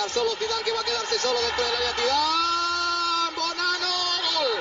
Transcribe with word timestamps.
quedar 0.00 0.10
solo 0.10 0.34
Zidane, 0.36 0.62
que 0.62 0.72
va 0.72 0.80
a 0.80 0.84
quedarse 0.84 1.18
solo 1.18 1.38
dentro 1.42 1.62
del 1.62 1.76
área 1.76 1.92
Zidane. 1.92 3.34
Bonano, 3.36 3.92
gol. 4.32 4.52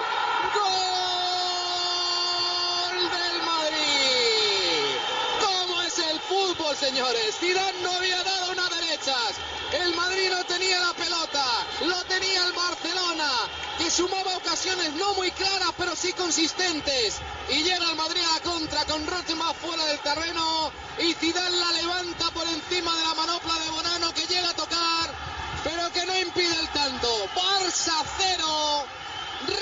Gol 2.91 2.99
del 3.09 3.41
Madrid. 3.43 4.97
¿Cómo 5.39 5.81
es 5.83 5.97
el 5.99 6.19
fútbol, 6.19 6.75
señores? 6.75 7.37
Zidane 7.39 7.81
no 7.81 7.91
había 7.93 8.21
dado 8.21 8.51
una 8.51 8.67
derechas. 8.67 9.35
El 9.71 9.95
Madrid 9.95 10.29
no 10.29 10.43
tenía 10.43 10.79
la 10.81 10.93
pelota, 10.93 11.45
lo 11.85 12.03
tenía 12.05 12.43
el 12.43 12.51
Barcelona, 12.53 13.31
que 13.77 13.89
sumaba 13.89 14.35
ocasiones 14.35 14.93
no 14.95 15.13
muy 15.13 15.31
claras, 15.31 15.71
pero 15.77 15.95
sí 15.95 16.11
consistentes. 16.13 17.15
Y 17.49 17.63
llega 17.63 17.89
el 17.89 17.95
Madrid 17.95 18.21
a 18.29 18.33
la 18.33 18.41
contra 18.51 18.83
con 18.85 19.07
Rotema 19.07 19.53
fuera 19.53 19.85
del 19.85 19.99
terreno 19.99 20.71
y 20.97 21.13
Zidane 21.13 21.55
la 21.55 21.71
levanta 21.71 22.29
por 22.31 22.45
encima 22.47 22.93
de 22.97 23.03
la 23.03 23.13
manopla 23.13 23.53
de 23.59 23.69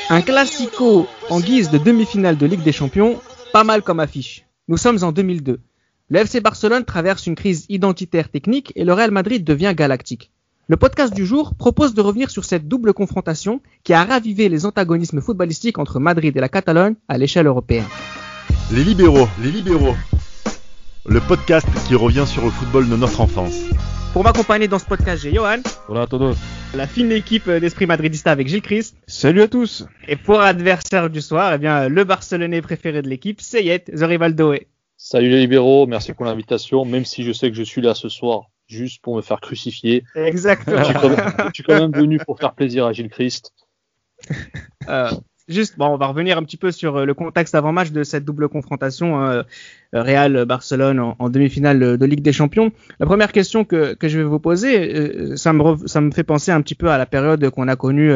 Un 0.09 0.21
classico 0.21 1.07
en 1.29 1.39
guise 1.39 1.69
de 1.69 1.77
demi-finale 1.77 2.37
de 2.37 2.45
Ligue 2.45 2.63
des 2.63 2.71
Champions, 2.71 3.19
pas 3.51 3.63
mal 3.63 3.81
comme 3.81 3.99
affiche. 3.99 4.45
Nous 4.67 4.77
sommes 4.77 5.03
en 5.03 5.11
2002. 5.11 5.59
Le 6.09 6.19
FC 6.19 6.39
Barcelone 6.39 6.85
traverse 6.85 7.27
une 7.27 7.35
crise 7.35 7.65
identitaire 7.67 8.29
technique 8.29 8.71
et 8.75 8.85
le 8.85 8.93
Real 8.93 9.11
Madrid 9.11 9.43
devient 9.43 9.73
galactique. 9.75 10.31
Le 10.69 10.77
podcast 10.77 11.13
du 11.13 11.25
jour 11.25 11.55
propose 11.55 11.93
de 11.93 12.01
revenir 12.01 12.29
sur 12.29 12.45
cette 12.45 12.67
double 12.67 12.93
confrontation 12.93 13.61
qui 13.83 13.93
a 13.93 14.03
ravivé 14.03 14.49
les 14.49 14.65
antagonismes 14.65 15.21
footballistiques 15.21 15.77
entre 15.77 15.99
Madrid 15.99 16.35
et 16.35 16.41
la 16.41 16.49
Catalogne 16.49 16.95
à 17.07 17.17
l'échelle 17.17 17.47
européenne. 17.47 17.85
Les 18.71 18.83
libéraux, 18.83 19.27
les 19.41 19.51
libéraux. 19.51 19.95
Le 21.05 21.21
podcast 21.21 21.67
qui 21.87 21.95
revient 21.95 22.25
sur 22.25 22.43
le 22.43 22.51
football 22.51 22.89
de 22.89 22.95
notre 22.97 23.21
enfance. 23.21 23.55
Pour 24.13 24.23
m'accompagner 24.23 24.67
dans 24.67 24.79
ce 24.79 24.85
podcast, 24.85 25.21
j'ai 25.23 25.33
Johan, 25.33 25.57
Hola 25.87 26.03
a 26.03 26.07
todos. 26.07 26.35
la 26.75 26.87
fine 26.87 27.11
équipe 27.11 27.49
d'esprit 27.49 27.85
madridista 27.85 28.31
avec 28.31 28.47
Gilles 28.47 28.61
Christ, 28.63 28.95
Salut 29.05 29.41
à 29.43 29.47
tous. 29.47 29.85
et 30.07 30.15
pour 30.15 30.39
adversaire 30.41 31.09
du 31.09 31.21
soir, 31.21 31.53
eh 31.53 31.57
bien, 31.59 31.87
le 31.87 32.03
Barcelonais 32.03 32.61
préféré 32.61 33.01
de 33.03 33.09
l'équipe, 33.09 33.41
Seyet, 33.41 33.79
The 33.79 34.01
Rivaldoe. 34.01 34.61
Salut 34.97 35.29
les 35.29 35.39
libéraux, 35.41 35.85
merci 35.85 36.13
pour 36.13 36.25
l'invitation, 36.25 36.83
même 36.83 37.05
si 37.05 37.23
je 37.23 37.31
sais 37.31 37.49
que 37.51 37.55
je 37.55 37.61
suis 37.63 37.81
là 37.81 37.93
ce 37.93 38.09
soir 38.09 38.43
juste 38.67 39.01
pour 39.03 39.15
me 39.15 39.21
faire 39.21 39.39
crucifier. 39.39 40.03
Exactement. 40.15 40.79
Je 40.79 40.83
suis 40.85 40.93
quand 40.95 41.09
même, 41.09 41.33
je 41.49 41.51
suis 41.53 41.63
quand 41.63 41.79
même 41.79 41.91
venu 41.91 42.17
pour 42.17 42.39
faire 42.39 42.53
plaisir 42.53 42.85
à 42.87 42.93
Gilles 42.93 43.09
Christ. 43.09 43.53
Euh, 44.89 45.11
juste, 45.47 45.77
bon, 45.77 45.87
on 45.87 45.97
va 45.97 46.07
revenir 46.07 46.37
un 46.37 46.43
petit 46.43 46.57
peu 46.57 46.71
sur 46.71 46.97
euh, 46.97 47.05
le 47.05 47.13
contexte 47.13 47.55
avant-match 47.55 47.91
de 47.91 48.03
cette 48.03 48.25
double 48.25 48.49
confrontation 48.49 49.23
euh, 49.23 49.43
Real-Barcelone 49.93 50.99
en, 50.99 51.29
demi-finale 51.29 51.97
de 51.97 52.05
Ligue 52.05 52.21
des 52.21 52.33
Champions. 52.33 52.71
La 52.99 53.05
première 53.05 53.31
question 53.31 53.65
que, 53.65 53.93
que 53.93 54.07
je 54.07 54.17
vais 54.17 54.23
vous 54.25 54.39
poser, 54.39 54.95
euh, 54.95 55.35
ça, 55.35 55.53
me 55.53 55.87
ça 55.87 56.01
me 56.01 56.11
fait 56.11 56.23
penser 56.23 56.51
un 56.51 56.61
petit 56.61 56.75
peu 56.75 56.89
à 56.89 56.97
la 56.97 57.05
période 57.05 57.49
qu'on 57.49 57.67
a 57.67 57.75
connue 57.75 58.11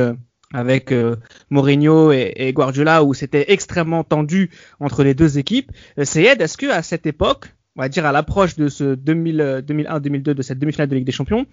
avec 0.54 0.92
euh, 0.92 1.16
Mourinho 1.50 2.12
et, 2.12 2.34
et 2.36 2.54
Guardiola, 2.54 3.04
où 3.04 3.14
c'était 3.14 3.52
extrêmement 3.52 4.04
tendu 4.04 4.50
entre 4.80 5.04
les 5.04 5.14
deux 5.14 5.38
équipes. 5.38 5.72
Seyed, 6.04 6.42
est-ce 6.42 6.58
que 6.58 6.70
à 6.70 6.82
cette 6.84 7.06
époque, 7.06 7.54
on 7.76 7.82
va 7.82 7.90
dire 7.90 8.06
à 8.06 8.12
l'approche 8.12 8.56
de 8.56 8.68
ce 8.68 8.96
2000, 8.96 9.42
euh, 9.42 9.62
2001-2002, 9.62 10.22
de 10.22 10.42
cette 10.42 10.60
demi-finale 10.60 10.90
de 10.90 10.96
Ligue 10.96 11.06
des 11.06 11.12
Champions, 11.12 11.46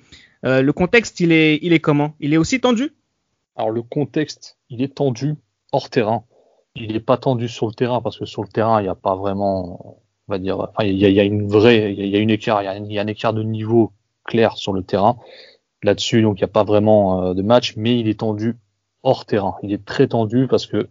euh, 0.45 0.63
le 0.63 0.73
contexte, 0.73 1.21
il 1.21 1.33
est, 1.33 1.59
il 1.63 1.73
est 1.73 1.81
comment? 1.81 2.15
Il 2.21 2.35
est 2.35 2.39
aussi 2.39 2.61
tendu? 2.61 2.93
Alors 3.57 3.71
le 3.71 3.83
contexte, 3.83 4.59
il 4.71 4.83
est 4.83 4.95
tendu 4.95 5.35
hors 5.73 5.91
terrain. 5.91 6.25
Il 6.75 6.93
n'est 6.93 7.01
pas 7.01 7.17
tendu 7.17 7.49
sur 7.49 7.67
le 7.67 7.73
terrain 7.73 8.01
parce 8.01 8.19
que 8.19 8.25
sur 8.25 8.43
le 8.43 8.49
terrain, 8.49 8.81
il 8.81 8.85
n'y 8.85 8.89
a 8.89 8.95
pas 8.95 9.17
vraiment, 9.17 10.01
on 10.29 10.33
va 10.33 10.39
dire, 10.39 10.61
enfin, 10.61 10.85
il 10.85 10.97
y 10.97 11.21
a, 11.21 11.25
une 11.25 11.49
vraie, 11.49 11.93
il 11.93 12.07
y 12.07 12.17
a, 12.17 12.21
une 12.21 12.31
écart, 12.31 12.63
il 12.63 12.67
y 12.67 12.99
a, 12.99 13.03
un- 13.03 13.07
écart 13.07 13.33
de 13.33 13.43
niveau 13.43 13.93
clair 14.25 14.57
sur 14.57 14.73
le 14.73 14.83
terrain. 14.83 15.19
Là-dessus, 15.83 16.23
donc 16.23 16.39
il 16.39 16.43
n'y 16.43 16.45
a 16.45 16.49
pas 16.49 16.65
vraiment 16.65 17.23
euh, 17.23 17.35
de 17.35 17.43
match, 17.43 17.75
mais 17.77 17.99
il 17.99 18.09
est 18.09 18.21
tendu 18.21 18.57
hors 19.03 19.27
terrain. 19.27 19.57
Il 19.63 19.73
est 19.73 19.85
très 19.85 20.09
tendu 20.09 20.49
parce 20.49 20.67
que 20.67 20.89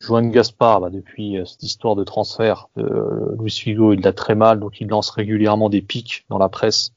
Joan 0.00 0.30
Gaspar, 0.30 0.80
bah, 0.80 0.90
depuis 0.90 1.36
euh, 1.36 1.44
cette 1.44 1.62
histoire 1.62 1.94
de 1.94 2.04
transfert 2.04 2.68
de 2.76 2.84
euh, 2.84 3.36
Luis 3.38 3.50
Figo, 3.50 3.92
il 3.92 4.00
l'a 4.00 4.12
très 4.12 4.34
mal, 4.34 4.60
donc 4.60 4.80
il 4.80 4.88
lance 4.88 5.10
régulièrement 5.10 5.68
des 5.68 5.82
pics 5.82 6.24
dans 6.28 6.38
la 6.38 6.48
presse 6.48 6.92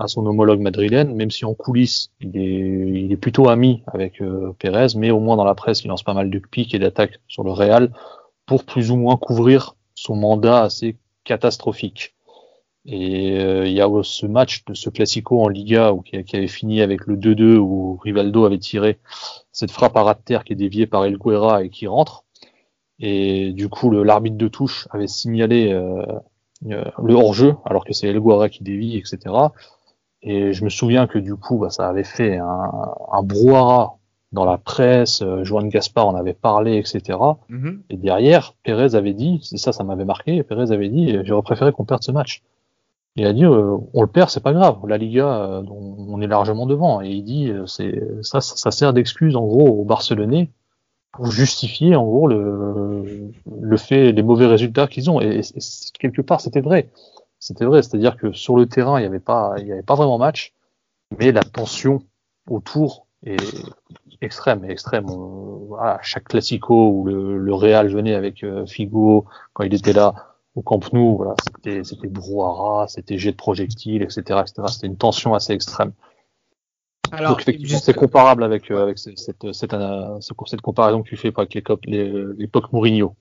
à 0.00 0.08
son 0.08 0.24
homologue 0.24 0.60
madrilène, 0.60 1.14
même 1.14 1.30
si 1.30 1.44
en 1.44 1.54
coulisses, 1.54 2.10
il 2.20 2.36
est, 2.36 3.02
il 3.04 3.12
est 3.12 3.16
plutôt 3.16 3.48
ami 3.48 3.82
avec 3.86 4.22
euh, 4.22 4.54
Pérez, 4.58 4.88
mais 4.96 5.10
au 5.10 5.20
moins 5.20 5.36
dans 5.36 5.44
la 5.44 5.54
presse, 5.54 5.84
il 5.84 5.88
lance 5.88 6.02
pas 6.02 6.14
mal 6.14 6.30
de 6.30 6.38
pics 6.38 6.74
et 6.74 6.78
d'attaques 6.78 7.20
sur 7.28 7.44
le 7.44 7.52
Real 7.52 7.92
pour 8.46 8.64
plus 8.64 8.90
ou 8.90 8.96
moins 8.96 9.16
couvrir 9.16 9.76
son 9.94 10.16
mandat 10.16 10.62
assez 10.62 10.96
catastrophique. 11.24 12.14
Et 12.86 13.38
euh, 13.38 13.66
il 13.66 13.74
y 13.74 13.82
a 13.82 13.88
ce 14.02 14.24
match 14.24 14.64
de 14.64 14.72
ce 14.72 14.88
classico 14.88 15.42
en 15.42 15.48
Liga 15.48 15.92
où, 15.92 16.00
qui, 16.00 16.24
qui 16.24 16.36
avait 16.36 16.48
fini 16.48 16.80
avec 16.80 17.06
le 17.06 17.16
2-2 17.16 17.56
où 17.56 17.98
Rivaldo 18.02 18.46
avait 18.46 18.58
tiré 18.58 18.98
cette 19.52 19.70
frappe 19.70 19.98
à 19.98 20.02
ras 20.02 20.14
de 20.14 20.20
terre 20.20 20.44
qui 20.44 20.54
est 20.54 20.56
déviée 20.56 20.86
par 20.86 21.04
El 21.04 21.18
Guerra 21.18 21.62
et 21.62 21.68
qui 21.68 21.86
rentre. 21.86 22.24
Et 22.98 23.52
du 23.52 23.68
coup, 23.68 23.90
l'arbitre 23.90 24.38
de 24.38 24.48
touche 24.48 24.88
avait 24.90 25.08
signalé 25.08 25.72
euh, 25.72 26.02
le 26.62 27.14
hors-jeu, 27.14 27.56
alors 27.66 27.84
que 27.84 27.92
c'est 27.92 28.08
El 28.08 28.20
Guerra 28.20 28.48
qui 28.48 28.62
dévie, 28.62 28.96
etc. 28.96 29.18
Et 30.22 30.52
je 30.52 30.64
me 30.64 30.68
souviens 30.70 31.06
que 31.06 31.18
du 31.18 31.34
coup, 31.36 31.58
bah, 31.58 31.70
ça 31.70 31.88
avait 31.88 32.04
fait 32.04 32.36
un, 32.38 32.70
un 33.12 33.22
brouhaha 33.22 33.94
dans 34.32 34.44
la 34.44 34.58
presse. 34.58 35.22
Euh, 35.22 35.44
Joan 35.44 35.68
Gaspar 35.68 36.06
en 36.06 36.14
avait 36.14 36.34
parlé, 36.34 36.76
etc. 36.76 37.18
Et 37.88 37.96
derrière, 37.96 38.54
Pérez 38.62 38.94
avait 38.94 39.14
dit, 39.14 39.40
c'est 39.42 39.56
ça, 39.56 39.72
ça 39.72 39.82
m'avait 39.82 40.04
marqué. 40.04 40.42
Pérez 40.42 40.72
avait 40.72 40.88
dit, 40.88 41.16
euh, 41.16 41.22
j'aurais 41.24 41.42
préféré 41.42 41.72
qu'on 41.72 41.84
perde 41.84 42.02
ce 42.02 42.12
match. 42.12 42.42
Il 43.16 43.26
a 43.26 43.32
dit, 43.32 43.44
euh, 43.44 43.76
on 43.92 44.02
le 44.02 44.06
perd, 44.06 44.30
c'est 44.30 44.42
pas 44.42 44.52
grave. 44.52 44.78
La 44.86 44.98
Liga, 44.98 45.26
euh, 45.26 45.62
on 45.68 46.20
est 46.20 46.26
largement 46.28 46.66
devant. 46.66 47.00
Et 47.00 47.08
il 47.10 47.24
dit, 47.24 47.50
euh, 47.50 47.66
c'est 47.66 48.00
ça, 48.22 48.40
ça, 48.40 48.56
ça 48.56 48.70
sert 48.70 48.92
d'excuse 48.92 49.34
en 49.36 49.46
gros 49.46 49.68
aux 49.68 49.84
Barcelonais 49.84 50.50
pour 51.12 51.26
justifier 51.26 51.96
en 51.96 52.04
gros 52.04 52.28
le, 52.28 53.32
le 53.60 53.76
fait, 53.76 54.12
les 54.12 54.22
mauvais 54.22 54.46
résultats 54.46 54.86
qu'ils 54.86 55.10
ont. 55.10 55.20
Et, 55.20 55.40
et 55.40 55.60
quelque 55.98 56.22
part, 56.22 56.40
c'était 56.40 56.60
vrai. 56.60 56.88
C'était 57.40 57.64
vrai, 57.64 57.82
c'est-à-dire 57.82 58.16
que 58.16 58.32
sur 58.32 58.56
le 58.56 58.66
terrain, 58.66 58.98
il 59.00 59.02
n'y 59.02 59.08
avait 59.08 59.18
pas, 59.20 59.54
il 59.58 59.66
y 59.66 59.72
avait 59.72 59.82
pas 59.82 59.96
vraiment 59.96 60.18
match, 60.18 60.54
mais 61.18 61.32
la 61.32 61.42
tension 61.42 62.00
autour 62.48 63.06
est 63.24 63.36
extrême, 64.20 64.64
extrême. 64.64 65.10
On- 65.10 65.66
voilà, 65.68 65.98
chaque 66.02 66.24
classico 66.24 66.90
où 66.90 67.04
le, 67.06 67.38
le 67.38 67.54
Real 67.54 67.88
venait 67.88 68.14
avec 68.14 68.44
euh, 68.44 68.66
Figo 68.66 69.24
quand 69.54 69.64
il 69.64 69.74
était 69.74 69.92
là 69.92 70.14
au 70.56 70.62
Camp 70.62 70.92
Nou, 70.92 71.16
voilà, 71.16 71.34
c'était, 71.44 71.84
c'était 71.84 72.08
brouhaha, 72.08 72.88
c'était 72.88 73.18
jet 73.18 73.32
de 73.32 73.36
projectiles, 73.36 74.02
etc., 74.02 74.40
etc. 74.42 74.66
C'était 74.68 74.88
une 74.88 74.96
tension 74.96 75.32
assez 75.34 75.52
extrême. 75.52 75.92
Alors, 77.12 77.30
Donc 77.32 77.40
effectivement, 77.42 77.68
juste- 77.70 77.84
c'est 77.86 77.94
comparable 77.94 78.44
avec, 78.44 78.70
euh, 78.70 78.82
avec 78.82 78.98
cette, 78.98 79.18
cette, 79.18 79.52
cette, 79.52 79.74
cette 80.46 80.60
comparaison 80.60 81.02
que 81.02 81.08
tu 81.08 81.16
fais 81.16 81.32
avec 81.36 81.54
l'époque 81.54 82.72
Mourinho. 82.72 83.14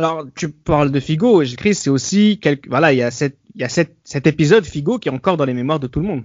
Alors, 0.00 0.24
tu 0.34 0.48
parles 0.48 0.90
de 0.90 0.98
Figo, 0.98 1.42
et 1.42 1.46
Chris, 1.56 1.74
c'est 1.74 1.90
aussi 1.90 2.38
quelque, 2.40 2.70
voilà, 2.70 2.94
il 2.94 2.96
y 2.96 3.02
a 3.02 3.10
cette, 3.10 3.36
il 3.54 3.60
y 3.60 3.64
a 3.64 3.68
cette, 3.68 3.96
cet 4.02 4.26
épisode 4.26 4.64
Figo 4.64 4.98
qui 4.98 5.10
est 5.10 5.12
encore 5.12 5.36
dans 5.36 5.44
les 5.44 5.52
mémoires 5.52 5.78
de 5.78 5.86
tout 5.88 6.00
le 6.00 6.06
monde. 6.06 6.22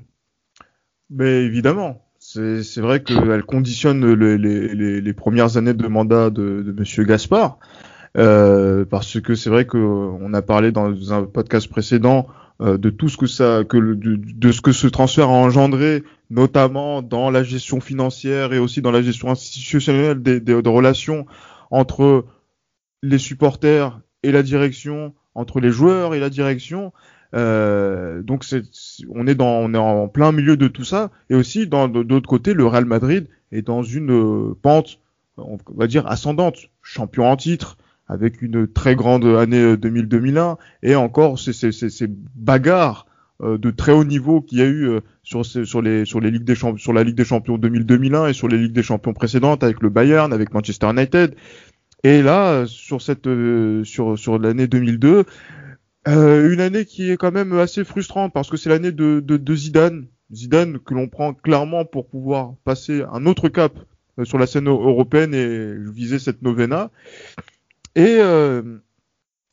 Mais 1.09 1.43
évidemment, 1.43 2.01
c'est 2.17 2.77
vrai 2.79 3.03
qu'elle 3.03 3.43
conditionne 3.43 4.13
le- 4.13 4.37
les, 4.37 4.73
les, 4.73 5.01
les 5.01 5.13
premières 5.13 5.57
années 5.57 5.73
de 5.73 5.87
mandat 5.87 6.29
de, 6.29 6.63
de 6.65 6.71
Monsieur 6.71 7.03
Gaspard, 7.03 7.59
euh, 8.17 8.85
parce 8.85 9.19
que 9.19 9.35
c'est 9.35 9.49
vrai 9.49 9.65
que 9.65 9.77
on 9.77 10.33
a 10.33 10.41
parlé 10.41 10.71
dans 10.71 11.11
un 11.11 11.23
podcast 11.23 11.67
précédent 11.67 12.27
euh, 12.61 12.77
de 12.77 12.89
tout 12.89 13.09
ce 13.09 13.17
que 13.17 13.27
ça, 13.27 13.65
que 13.67 13.75
le- 13.75 13.97
de, 13.97 14.15
de 14.15 14.51
ce 14.53 14.61
que 14.61 14.71
ce 14.71 14.87
transfert 14.87 15.27
a 15.27 15.33
engendré, 15.33 16.01
notamment 16.29 17.01
dans 17.01 17.29
la 17.29 17.43
gestion 17.43 17.81
financière 17.81 18.53
et 18.53 18.57
aussi 18.57 18.81
dans 18.81 18.91
la 18.91 19.01
gestion 19.01 19.31
institutionnelle 19.31 20.21
des, 20.21 20.39
des 20.39 20.53
relations 20.53 21.25
entre 21.71 22.23
les 23.03 23.17
supporters 23.17 23.99
et 24.23 24.31
la 24.31 24.43
direction, 24.43 25.13
entre 25.33 25.59
les 25.59 25.69
joueurs 25.69 26.15
et 26.15 26.19
la 26.19 26.29
direction. 26.29 26.93
Euh, 27.33 28.21
donc 28.23 28.43
c'est, 28.43 28.63
on 29.09 29.27
est 29.27 29.35
dans, 29.35 29.59
on 29.59 29.73
est 29.73 29.77
en 29.77 30.07
plein 30.07 30.31
milieu 30.31 30.57
de 30.57 30.67
tout 30.67 30.83
ça, 30.83 31.11
et 31.29 31.35
aussi 31.35 31.67
dans 31.67 31.87
de, 31.87 32.19
côté, 32.19 32.53
le 32.53 32.65
Real 32.65 32.85
Madrid 32.85 33.27
est 33.51 33.61
dans 33.61 33.83
une 33.83 34.11
euh, 34.11 34.57
pente, 34.61 34.99
on 35.37 35.57
va 35.75 35.87
dire 35.87 36.07
ascendante, 36.07 36.69
champion 36.81 37.29
en 37.29 37.35
titre, 37.35 37.77
avec 38.07 38.41
une 38.41 38.67
très 38.67 38.95
grande 38.95 39.25
année 39.25 39.61
euh, 39.61 39.77
2000-2001, 39.77 40.57
et 40.83 40.95
encore 40.95 41.39
ces, 41.39 41.53
ces, 41.53 41.71
ces, 41.71 41.89
ces 41.89 42.07
bagarres 42.35 43.05
euh, 43.41 43.57
de 43.57 43.69
très 43.69 43.91
haut 43.91 44.05
niveau 44.05 44.39
qu'il 44.39 44.59
y 44.59 44.61
a 44.61 44.65
eu 44.65 44.87
euh, 44.87 45.01
sur, 45.21 45.45
sur 45.45 45.81
les 45.81 46.05
sur 46.05 46.21
les 46.21 46.31
ligues 46.31 46.45
des 46.45 46.55
champions, 46.55 46.77
sur 46.77 46.93
la 46.93 47.03
Ligue 47.03 47.15
des 47.15 47.25
Champions 47.25 47.57
2000-2001 47.57 48.29
et 48.29 48.33
sur 48.33 48.47
les 48.47 48.57
ligues 48.57 48.71
des 48.71 48.81
champions 48.81 49.13
précédentes 49.13 49.61
avec 49.61 49.81
le 49.81 49.89
Bayern, 49.89 50.31
avec 50.31 50.53
Manchester 50.53 50.89
United. 50.89 51.35
Et 52.05 52.21
là, 52.21 52.67
sur 52.67 53.01
cette 53.01 53.25
euh, 53.25 53.83
sur 53.83 54.15
sur 54.15 54.37
l'année 54.37 54.67
2002, 54.67 55.23
euh, 56.07 56.53
une 56.53 56.61
année 56.61 56.85
qui 56.85 57.09
est 57.09 57.17
quand 57.17 57.31
même 57.31 57.53
assez 57.57 57.83
frustrante 57.83 58.31
parce 58.31 58.47
que 58.51 58.57
c'est 58.57 58.69
l'année 58.69 58.91
de, 58.91 59.21
de, 59.25 59.55
Zidane. 59.55 60.05
Zidane 60.31 60.77
que 60.77 60.93
l'on 60.93 61.07
prend 61.07 61.33
clairement 61.33 61.83
pour 61.83 62.07
pouvoir 62.07 62.53
passer 62.63 63.03
un 63.11 63.25
autre 63.25 63.49
cap 63.49 63.73
euh, 64.19 64.23
sur 64.23 64.37
la 64.37 64.45
scène 64.45 64.65
eu- 64.67 64.69
européenne 64.69 65.33
et 65.33 65.73
viser 65.91 66.19
cette 66.19 66.43
novena. 66.43 66.91
Et, 67.95 68.19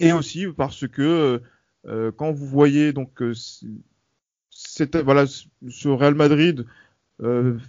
et 0.01 0.13
aussi 0.13 0.47
parce 0.49 0.87
que 0.87 1.41
quand 2.17 2.33
vous 2.33 2.47
voyez 2.47 2.93
donc 2.93 3.23
c- 3.35 3.67
cette, 4.51 4.97
voilà, 4.97 5.25
ce 5.27 5.89
Real 5.89 6.15
Madrid 6.15 6.67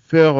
faire 0.02 0.36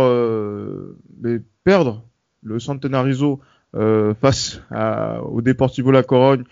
perdre 1.64 2.04
le 2.42 2.60
Centenario 2.60 3.40
euh, 3.40 3.53
face 3.74 4.62
à, 4.70 5.22
au 5.24 5.42
Deportivo 5.42 5.92
La 5.92 6.04
Corogne, 6.04 6.44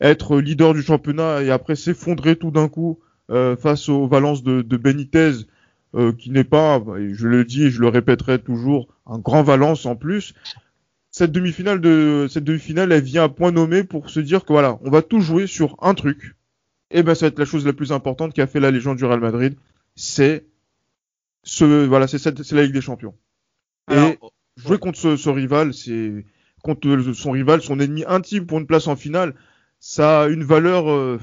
être 0.00 0.40
leader 0.40 0.74
du 0.74 0.82
championnat 0.82 1.42
et 1.42 1.50
après 1.50 1.76
s'effondrer 1.76 2.36
tout 2.36 2.50
d'un 2.50 2.68
coup 2.68 2.98
euh, 3.30 3.56
face 3.56 3.88
aux 3.88 4.08
Valence 4.08 4.42
de, 4.42 4.62
de 4.62 4.76
Benitez, 4.76 5.32
euh, 5.94 6.12
qui 6.12 6.30
n'est 6.30 6.44
pas, 6.44 6.82
je 7.12 7.28
le 7.28 7.44
dis 7.44 7.64
et 7.64 7.70
je 7.70 7.80
le 7.80 7.88
répéterai 7.88 8.38
toujours, 8.38 8.88
un 9.06 9.18
grand 9.18 9.42
Valence 9.42 9.86
en 9.86 9.96
plus. 9.96 10.34
Cette 11.10 11.32
demi-finale 11.32 11.80
de 11.80 12.26
cette 12.30 12.44
demi-finale, 12.44 12.92
elle 12.92 13.02
vient 13.02 13.24
à 13.24 13.28
point 13.28 13.50
nommé 13.50 13.84
pour 13.84 14.10
se 14.10 14.20
dire 14.20 14.44
que 14.44 14.52
voilà, 14.52 14.78
on 14.82 14.90
va 14.90 15.02
tout 15.02 15.20
jouer 15.20 15.46
sur 15.46 15.76
un 15.80 15.94
truc. 15.94 16.36
Et 16.92 17.02
ben 17.02 17.14
ça 17.14 17.26
va 17.26 17.28
être 17.28 17.38
la 17.38 17.44
chose 17.44 17.66
la 17.66 17.72
plus 17.72 17.92
importante 17.92 18.32
qui 18.32 18.40
a 18.40 18.46
fait 18.46 18.60
la 18.60 18.70
légende 18.70 18.96
du 18.96 19.04
Real 19.04 19.20
Madrid, 19.20 19.54
c'est 19.94 20.44
ce 21.42 21.86
voilà, 21.86 22.06
c'est 22.08 22.18
c'est 22.18 22.52
la 22.52 22.62
Ligue 22.62 22.72
des 22.72 22.80
Champions. 22.80 23.14
Alors, 23.86 24.08
et 24.08 24.18
jouer 24.56 24.78
contre 24.78 24.98
ce, 24.98 25.16
ce 25.16 25.28
rival, 25.30 25.72
c'est 25.72 26.24
contre 26.62 27.12
son 27.14 27.32
rival, 27.32 27.62
son 27.62 27.80
ennemi 27.80 28.04
intime 28.06 28.46
pour 28.46 28.58
une 28.58 28.66
place 28.66 28.86
en 28.86 28.96
finale, 28.96 29.34
ça 29.78 30.22
a 30.22 30.28
une 30.28 30.44
valeur 30.44 30.90
euh, 30.90 31.18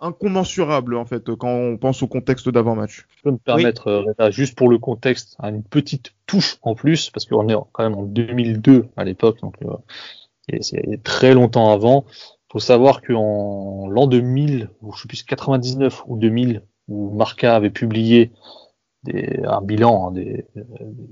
incommensurable 0.00 0.96
en 0.96 1.04
fait 1.04 1.34
quand 1.34 1.48
on 1.48 1.76
pense 1.76 2.02
au 2.02 2.06
contexte 2.06 2.48
d'avant-match. 2.48 3.06
Je 3.16 3.22
peux 3.22 3.30
me 3.32 3.38
permettre, 3.38 3.88
euh, 3.88 4.02
Reda, 4.02 4.30
juste 4.30 4.56
pour 4.56 4.68
le 4.68 4.78
contexte, 4.78 5.36
hein, 5.38 5.50
une 5.50 5.64
petite 5.64 6.14
touche 6.26 6.58
en 6.62 6.74
plus, 6.74 7.10
parce 7.10 7.26
qu'on 7.26 7.48
est 7.48 7.56
quand 7.72 7.82
même 7.82 7.98
en 7.98 8.02
2002 8.02 8.86
à 8.96 9.04
l'époque, 9.04 9.40
donc 9.40 9.56
euh, 9.62 9.74
et 10.48 10.62
c'est 10.62 11.02
très 11.02 11.34
longtemps 11.34 11.72
avant. 11.72 12.04
faut 12.52 12.60
savoir 12.60 13.02
qu'en 13.02 13.88
l'an 13.88 14.06
2000, 14.06 14.70
ou 14.82 14.92
je 14.92 15.02
sais 15.02 15.08
plus 15.08 15.24
99 15.24 16.04
ou 16.06 16.16
2000, 16.16 16.62
où 16.88 17.10
Marca 17.16 17.56
avait 17.56 17.70
publié 17.70 18.30
des, 19.02 19.40
un 19.44 19.60
bilan 19.60 20.08
hein, 20.08 20.12
des, 20.12 20.46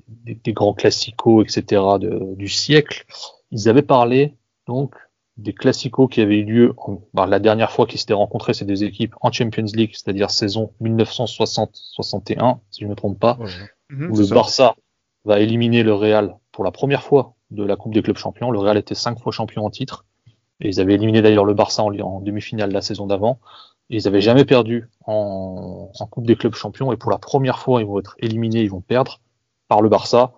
des, 0.06 0.34
des 0.34 0.52
grands 0.52 0.74
classicos, 0.74 1.42
etc. 1.42 1.82
De, 2.00 2.34
du 2.36 2.48
siècle, 2.48 3.06
ils 3.54 3.68
avaient 3.68 3.82
parlé 3.82 4.34
donc 4.66 4.94
des 5.36 5.52
classicos 5.54 6.08
qui 6.10 6.20
avaient 6.20 6.38
eu 6.38 6.44
lieu 6.44 6.74
en, 6.76 7.00
bah, 7.14 7.26
la 7.26 7.38
dernière 7.38 7.72
fois 7.72 7.86
qu'ils 7.86 7.98
s'étaient 7.98 8.12
rencontrés 8.12 8.52
ces 8.54 8.64
deux 8.64 8.84
équipes 8.84 9.14
en 9.20 9.32
Champions 9.32 9.64
League, 9.74 9.92
c'est-à-dire 9.94 10.30
saison 10.30 10.72
1960-61, 10.82 12.58
si 12.70 12.80
je 12.80 12.84
ne 12.84 12.90
me 12.90 12.94
trompe 12.96 13.18
pas, 13.18 13.38
Mhm, 13.90 14.10
où 14.10 14.16
le 14.16 14.24
ça. 14.24 14.34
Barça 14.34 14.74
va 15.24 15.40
éliminer 15.40 15.82
le 15.82 15.94
Real 15.94 16.36
pour 16.52 16.64
la 16.64 16.70
première 16.70 17.02
fois 17.02 17.34
de 17.50 17.62
la 17.64 17.76
Coupe 17.76 17.94
des 17.94 18.02
clubs 18.02 18.16
champions. 18.16 18.50
Le 18.50 18.58
Real 18.58 18.76
était 18.76 18.94
cinq 18.94 19.18
fois 19.20 19.32
champion 19.32 19.64
en 19.64 19.70
titre. 19.70 20.04
Et 20.60 20.68
ils 20.68 20.80
avaient 20.80 20.94
éliminé 20.94 21.20
d'ailleurs 21.22 21.44
le 21.44 21.54
Barça 21.54 21.82
en, 21.82 21.96
en 22.00 22.20
demi-finale 22.20 22.70
la 22.72 22.80
saison 22.80 23.06
d'avant. 23.06 23.40
Et 23.90 23.96
ils 23.96 24.08
avaient 24.08 24.20
jamais 24.22 24.44
perdu 24.44 24.88
en, 25.06 25.90
en 25.98 26.06
Coupe 26.06 26.26
des 26.26 26.36
clubs 26.36 26.54
champions. 26.54 26.92
Et 26.92 26.96
pour 26.96 27.10
la 27.10 27.18
première 27.18 27.58
fois, 27.58 27.80
ils 27.80 27.86
vont 27.86 27.98
être 27.98 28.16
éliminés, 28.20 28.62
ils 28.62 28.70
vont 28.70 28.80
perdre 28.80 29.20
par 29.68 29.82
le 29.82 29.88
Barça. 29.88 30.32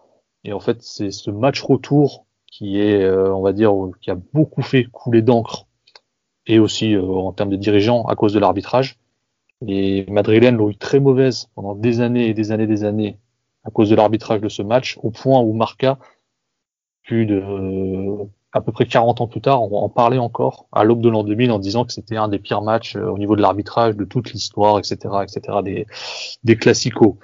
Et 0.44 0.52
en 0.52 0.60
fait, 0.60 0.82
c'est 0.82 1.10
ce 1.12 1.30
match 1.30 1.62
retour 1.62 2.25
qui 2.56 2.80
est, 2.80 3.02
euh, 3.02 3.34
on 3.34 3.42
va 3.42 3.52
dire, 3.52 3.72
euh, 3.74 3.90
qui 4.00 4.10
a 4.10 4.14
beaucoup 4.14 4.62
fait 4.62 4.84
couler 4.84 5.20
d'encre. 5.20 5.66
Et 6.46 6.58
aussi 6.58 6.94
euh, 6.94 7.02
en 7.02 7.32
termes 7.32 7.50
de 7.50 7.56
dirigeants 7.56 8.06
à 8.06 8.14
cause 8.14 8.32
de 8.32 8.38
l'arbitrage. 8.38 8.98
Les 9.60 10.06
Madrilènes 10.08 10.56
l'ont 10.56 10.70
eu 10.70 10.76
très 10.76 11.00
mauvaise 11.00 11.48
pendant 11.54 11.74
des 11.74 12.00
années 12.00 12.28
et 12.28 12.34
des 12.34 12.52
années 12.52 12.64
et 12.64 12.68
des 12.68 12.84
années 12.84 13.18
à 13.64 13.70
cause 13.70 13.90
de 13.90 13.96
l'arbitrage 13.96 14.40
de 14.40 14.48
ce 14.48 14.62
match, 14.62 14.98
au 15.02 15.10
point 15.10 15.40
où 15.40 15.52
Marca, 15.52 15.98
plus 17.04 17.26
de 17.26 17.34
euh, 17.36 18.24
à 18.52 18.60
peu 18.62 18.72
près 18.72 18.86
40 18.86 19.20
ans 19.20 19.26
plus 19.26 19.40
tard, 19.42 19.62
on 19.62 19.76
en 19.82 19.88
parlait 19.90 20.18
encore 20.18 20.66
à 20.72 20.84
l'aube 20.84 21.02
de 21.02 21.10
l'an 21.10 21.24
2000 21.24 21.50
en 21.50 21.58
disant 21.58 21.84
que 21.84 21.92
c'était 21.92 22.16
un 22.16 22.28
des 22.28 22.38
pires 22.38 22.62
matchs 22.62 22.96
au 22.96 23.18
niveau 23.18 23.36
de 23.36 23.42
l'arbitrage 23.42 23.96
de 23.96 24.04
toute 24.04 24.32
l'histoire, 24.32 24.78
etc., 24.78 24.96
etc., 25.22 25.58
des, 25.62 25.86
des 26.42 26.56
classicos. 26.56 27.16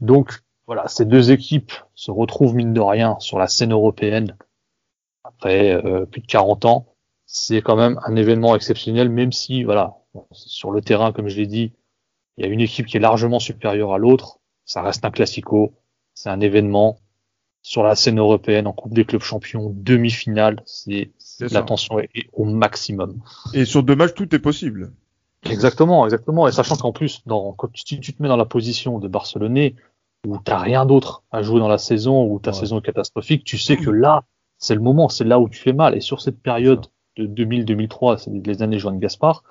Donc 0.00 0.42
voilà, 0.66 0.86
ces 0.86 1.06
deux 1.06 1.32
équipes 1.32 1.72
se 1.96 2.12
retrouvent 2.12 2.54
mine 2.54 2.72
de 2.72 2.80
rien 2.80 3.16
sur 3.18 3.38
la 3.38 3.48
scène 3.48 3.72
européenne 3.72 4.36
après 5.38 5.72
euh, 5.72 6.06
plus 6.06 6.20
de 6.20 6.26
40 6.26 6.64
ans. 6.64 6.86
C'est 7.26 7.60
quand 7.62 7.76
même 7.76 7.98
un 8.06 8.14
événement 8.16 8.54
exceptionnel, 8.54 9.08
même 9.08 9.32
si 9.32 9.64
voilà, 9.64 9.94
sur 10.32 10.70
le 10.70 10.80
terrain, 10.80 11.12
comme 11.12 11.28
je 11.28 11.36
l'ai 11.36 11.46
dit, 11.46 11.72
il 12.36 12.44
y 12.44 12.48
a 12.48 12.50
une 12.50 12.60
équipe 12.60 12.86
qui 12.86 12.96
est 12.96 13.00
largement 13.00 13.40
supérieure 13.40 13.92
à 13.92 13.98
l'autre. 13.98 14.38
Ça 14.64 14.82
reste 14.82 15.04
un 15.04 15.10
classico, 15.10 15.72
c'est 16.14 16.28
un 16.30 16.40
événement 16.40 16.98
sur 17.62 17.82
la 17.82 17.96
scène 17.96 18.18
européenne 18.20 18.66
en 18.68 18.72
Coupe 18.72 18.94
des 18.94 19.04
clubs 19.04 19.22
champions, 19.22 19.72
demi-finale. 19.74 20.62
C'est 20.66 21.10
la 21.40 21.62
tension 21.62 21.98
est, 21.98 22.08
est 22.14 22.28
au 22.32 22.44
maximum. 22.44 23.20
Et 23.54 23.64
sur 23.64 23.82
deux 23.82 23.96
matchs, 23.96 24.14
tout 24.14 24.32
est 24.34 24.38
possible. 24.38 24.92
Exactement, 25.50 26.04
exactement. 26.04 26.46
Et 26.46 26.52
sachant 26.52 26.76
qu'en 26.76 26.92
plus, 26.92 27.22
dans, 27.26 27.52
quand 27.52 27.68
tu, 27.72 28.00
tu 28.00 28.12
te 28.14 28.22
mets 28.22 28.28
dans 28.28 28.36
la 28.36 28.44
position 28.44 28.98
de 29.00 29.08
Barcelonais, 29.08 29.74
où 30.26 30.38
t'as 30.38 30.58
rien 30.58 30.86
d'autre 30.86 31.22
à 31.32 31.42
jouer 31.42 31.58
dans 31.60 31.68
la 31.68 31.78
saison, 31.78 32.24
où 32.24 32.38
ta 32.38 32.50
Ouais. 32.50 32.56
saison 32.56 32.78
est 32.78 32.82
catastrophique, 32.82 33.44
tu 33.44 33.58
sais 33.58 33.76
que 33.76 33.90
là, 33.90 34.24
c'est 34.58 34.74
le 34.74 34.80
moment, 34.80 35.08
c'est 35.08 35.24
là 35.24 35.38
où 35.38 35.48
tu 35.48 35.60
fais 35.60 35.72
mal. 35.72 35.96
Et 35.96 36.00
sur 36.00 36.20
cette 36.20 36.40
période 36.40 36.86
de 37.16 37.26
2000-2003, 37.26 38.18
c'est 38.18 38.30
les 38.30 38.62
années 38.62 38.78
Joan 38.78 38.98
Gaspard, 38.98 39.42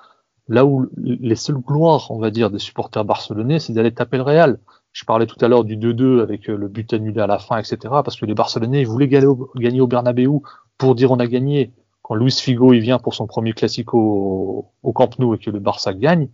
là 0.48 0.64
où 0.64 0.86
les 0.96 1.36
seules 1.36 1.58
gloires, 1.58 2.10
on 2.10 2.18
va 2.18 2.30
dire, 2.30 2.50
des 2.50 2.58
supporters 2.58 3.04
barcelonais, 3.04 3.58
c'est 3.58 3.72
d'aller 3.72 3.92
taper 3.92 4.18
le 4.18 4.22
Real. 4.22 4.58
Je 4.92 5.04
parlais 5.04 5.26
tout 5.26 5.36
à 5.44 5.48
l'heure 5.48 5.64
du 5.64 5.76
2-2 5.76 6.22
avec 6.22 6.48
euh, 6.48 6.56
le 6.56 6.68
but 6.68 6.92
annulé 6.94 7.20
à 7.20 7.26
la 7.26 7.38
fin, 7.38 7.58
etc. 7.58 7.76
Parce 7.82 8.18
que 8.18 8.24
les 8.24 8.34
Barcelonais, 8.34 8.80
ils 8.80 8.86
voulaient 8.86 9.08
gagner 9.08 9.80
au, 9.80 9.86
Bernabeu 9.86 10.30
pour 10.78 10.94
dire 10.94 11.12
on 11.12 11.18
a 11.18 11.26
gagné. 11.26 11.72
Quand 12.00 12.14
Luis 12.14 12.32
Figo, 12.32 12.72
il 12.72 12.80
vient 12.80 12.98
pour 12.98 13.14
son 13.14 13.26
premier 13.26 13.52
classico 13.52 14.70
au, 14.82 14.92
Camp 14.92 15.18
Nou 15.18 15.34
et 15.34 15.38
que 15.38 15.50
le 15.50 15.58
Barça 15.58 15.92
gagne, 15.92 16.28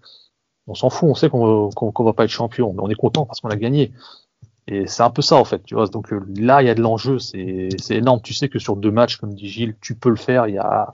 on 0.66 0.74
s'en 0.74 0.90
fout, 0.90 1.08
on 1.08 1.14
sait 1.14 1.30
qu'on 1.30 1.70
qu'on 1.70 2.04
va 2.04 2.12
pas 2.12 2.24
être 2.24 2.30
champion, 2.30 2.72
mais 2.74 2.82
on 2.82 2.90
est 2.90 2.94
content 2.94 3.24
parce 3.24 3.40
qu'on 3.40 3.48
a 3.48 3.56
gagné. 3.56 3.90
Et 4.68 4.86
c'est 4.86 5.02
un 5.02 5.10
peu 5.10 5.22
ça 5.22 5.36
en 5.36 5.44
fait, 5.44 5.62
tu 5.64 5.74
vois. 5.74 5.86
Donc 5.86 6.12
euh, 6.12 6.20
là, 6.36 6.62
il 6.62 6.66
y 6.66 6.70
a 6.70 6.74
de 6.74 6.80
l'enjeu, 6.80 7.18
c'est 7.18 7.68
énorme. 7.90 8.20
Tu 8.22 8.32
sais 8.32 8.48
que 8.48 8.58
sur 8.58 8.76
deux 8.76 8.90
matchs, 8.90 9.16
comme 9.16 9.34
dit 9.34 9.48
Gilles, 9.48 9.74
tu 9.80 9.94
peux 9.94 10.10
le 10.10 10.16
faire. 10.16 10.46
Il 10.46 10.54
y 10.54 10.58
a 10.58 10.90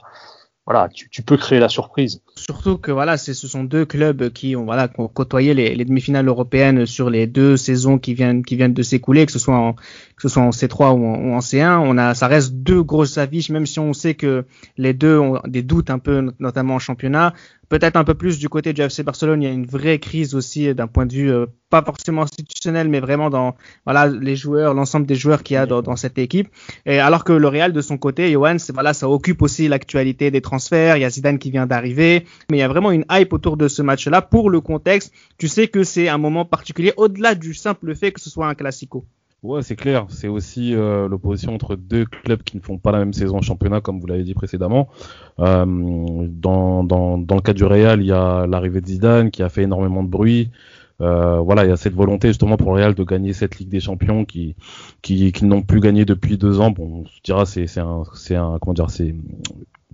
voilà, 0.65 0.87
tu, 0.87 1.09
tu 1.09 1.23
peux 1.23 1.35
créer 1.35 1.59
la 1.59 1.67
surprise. 1.67 2.21
Surtout 2.35 2.77
que 2.77 2.91
voilà, 2.91 3.17
ce 3.17 3.33
sont 3.33 3.63
deux 3.63 3.85
clubs 3.85 4.29
qui 4.29 4.55
ont 4.55 4.65
voilà 4.65 4.87
qui 4.87 4.99
ont 4.99 5.07
côtoyé 5.07 5.55
les, 5.55 5.73
les 5.73 5.83
demi-finales 5.83 6.27
européennes 6.27 6.85
sur 6.85 7.09
les 7.09 7.25
deux 7.25 7.57
saisons 7.57 7.97
qui 7.97 8.13
viennent 8.13 8.45
qui 8.45 8.55
viennent 8.55 8.75
de 8.75 8.83
s'écouler, 8.83 9.25
que 9.25 9.31
ce 9.31 9.39
soit 9.39 9.57
en 9.57 9.75
que 10.19 10.27
ce 10.27 10.33
soit 10.33 10.43
en 10.43 10.49
C3 10.49 10.91
ou 10.91 11.05
en, 11.05 11.37
en 11.37 11.39
C1. 11.39 11.77
On 11.77 11.97
a 11.97 12.13
ça 12.13 12.27
reste 12.27 12.53
deux 12.53 12.83
grosses 12.83 13.17
affiches, 13.17 13.49
même 13.49 13.65
si 13.65 13.79
on 13.79 13.93
sait 13.93 14.15
que 14.15 14.45
les 14.77 14.93
deux 14.93 15.17
ont 15.17 15.39
des 15.47 15.63
doutes 15.63 15.89
un 15.89 15.99
peu, 15.99 16.31
notamment 16.39 16.75
en 16.75 16.79
championnat. 16.79 17.33
Peut-être 17.69 17.95
un 17.95 18.03
peu 18.03 18.15
plus 18.15 18.37
du 18.39 18.49
côté 18.49 18.73
du 18.73 18.81
FC 18.81 19.03
Barcelone, 19.03 19.43
il 19.43 19.45
y 19.45 19.47
a 19.47 19.53
une 19.53 19.67
vraie 19.67 19.99
crise 19.99 20.35
aussi 20.35 20.73
d'un 20.73 20.87
point 20.87 21.05
de 21.05 21.13
vue 21.13 21.31
euh, 21.31 21.45
pas 21.69 21.83
forcément 21.83 22.23
institutionnel, 22.23 22.89
mais 22.89 22.99
vraiment 22.99 23.29
dans 23.29 23.55
voilà 23.85 24.07
les 24.07 24.35
joueurs, 24.35 24.73
l'ensemble 24.73 25.05
des 25.05 25.15
joueurs 25.15 25.43
qu'il 25.43 25.53
y 25.53 25.57
a 25.57 25.65
dans, 25.65 25.81
dans 25.81 25.95
cette 25.95 26.17
équipe. 26.17 26.49
Et 26.85 26.99
alors 26.99 27.23
que 27.23 27.31
le 27.31 27.47
Real 27.47 27.71
de 27.71 27.81
son 27.81 27.97
côté, 27.97 28.31
Johan, 28.31 28.57
voilà, 28.73 28.93
ça 28.93 29.07
occupe 29.07 29.41
aussi 29.41 29.69
l'actualité 29.69 30.31
des 30.31 30.41
transferts. 30.41 30.97
Il 30.97 31.01
y 31.01 31.05
a 31.05 31.09
Zidane 31.09 31.39
qui 31.39 31.51
vient 31.51 31.67
d'arriver, 31.67 32.25
mais 32.49 32.57
il 32.57 32.59
y 32.59 32.63
a 32.63 32.67
vraiment 32.67 32.91
une 32.91 33.05
hype 33.09 33.31
autour 33.31 33.55
de 33.55 33.69
ce 33.69 33.81
match-là 33.83 34.21
pour 34.21 34.49
le 34.49 34.59
contexte. 34.59 35.13
Tu 35.37 35.47
sais 35.47 35.67
que 35.67 35.83
c'est 35.83 36.09
un 36.09 36.17
moment 36.17 36.43
particulier 36.43 36.91
au-delà 36.97 37.35
du 37.35 37.53
simple 37.53 37.95
fait 37.95 38.11
que 38.11 38.19
ce 38.19 38.29
soit 38.29 38.47
un 38.47 38.55
classico. 38.55 39.05
Ouais, 39.41 39.61
c'est 39.61 39.77
clair. 39.77 40.05
C'est 40.09 40.27
aussi 40.27 40.75
euh, 40.75 41.07
l'opposition 41.07 41.53
entre 41.53 41.75
deux 41.77 42.05
clubs 42.05 42.43
qui 42.43 42.57
ne 42.57 42.61
font 42.61 42.77
pas 42.77 42.91
la 42.91 42.99
même 42.99 43.13
saison 43.13 43.37
en 43.37 43.41
championnat, 43.41 43.79
comme 43.79 43.99
vous 44.01 44.07
l'avez 44.07 44.23
dit 44.23 44.33
précédemment. 44.33 44.89
Euh, 45.39 45.65
dans, 46.27 46.83
dans, 46.83 47.17
dans 47.17 47.35
le 47.35 47.41
cas 47.41 47.53
du 47.53 47.63
Real, 47.63 48.01
il 48.01 48.07
y 48.07 48.11
a 48.11 48.45
l'arrivée 48.47 48.81
de 48.81 48.87
Zidane 48.87 49.31
qui 49.31 49.41
a 49.41 49.47
fait 49.49 49.63
énormément 49.63 50.03
de 50.03 50.09
bruit. 50.09 50.51
Euh, 51.01 51.39
voilà, 51.39 51.63
il 51.63 51.69
y 51.69 51.71
a 51.71 51.77
cette 51.77 51.93
volonté 51.93 52.27
justement 52.27 52.57
pour 52.57 52.73
le 52.73 52.81
Real 52.81 52.93
de 52.93 53.03
gagner 53.05 53.31
cette 53.31 53.57
Ligue 53.59 53.69
des 53.69 53.79
Champions 53.79 54.25
qui 54.25 54.55
qui, 55.01 55.31
qui 55.31 55.45
n'ont 55.45 55.61
plus 55.61 55.79
gagné 55.79 56.03
depuis 56.03 56.37
deux 56.37 56.59
ans. 56.59 56.71
Bon, 56.71 57.03
on 57.03 57.05
se 57.05 57.21
dira 57.23 57.45
c'est 57.45 57.67
c'est 57.67 57.79
un 57.79 58.03
c'est 58.13 58.35
un 58.35 58.57
comment 58.59 58.73
dire 58.73 58.89
c'est 58.89 59.15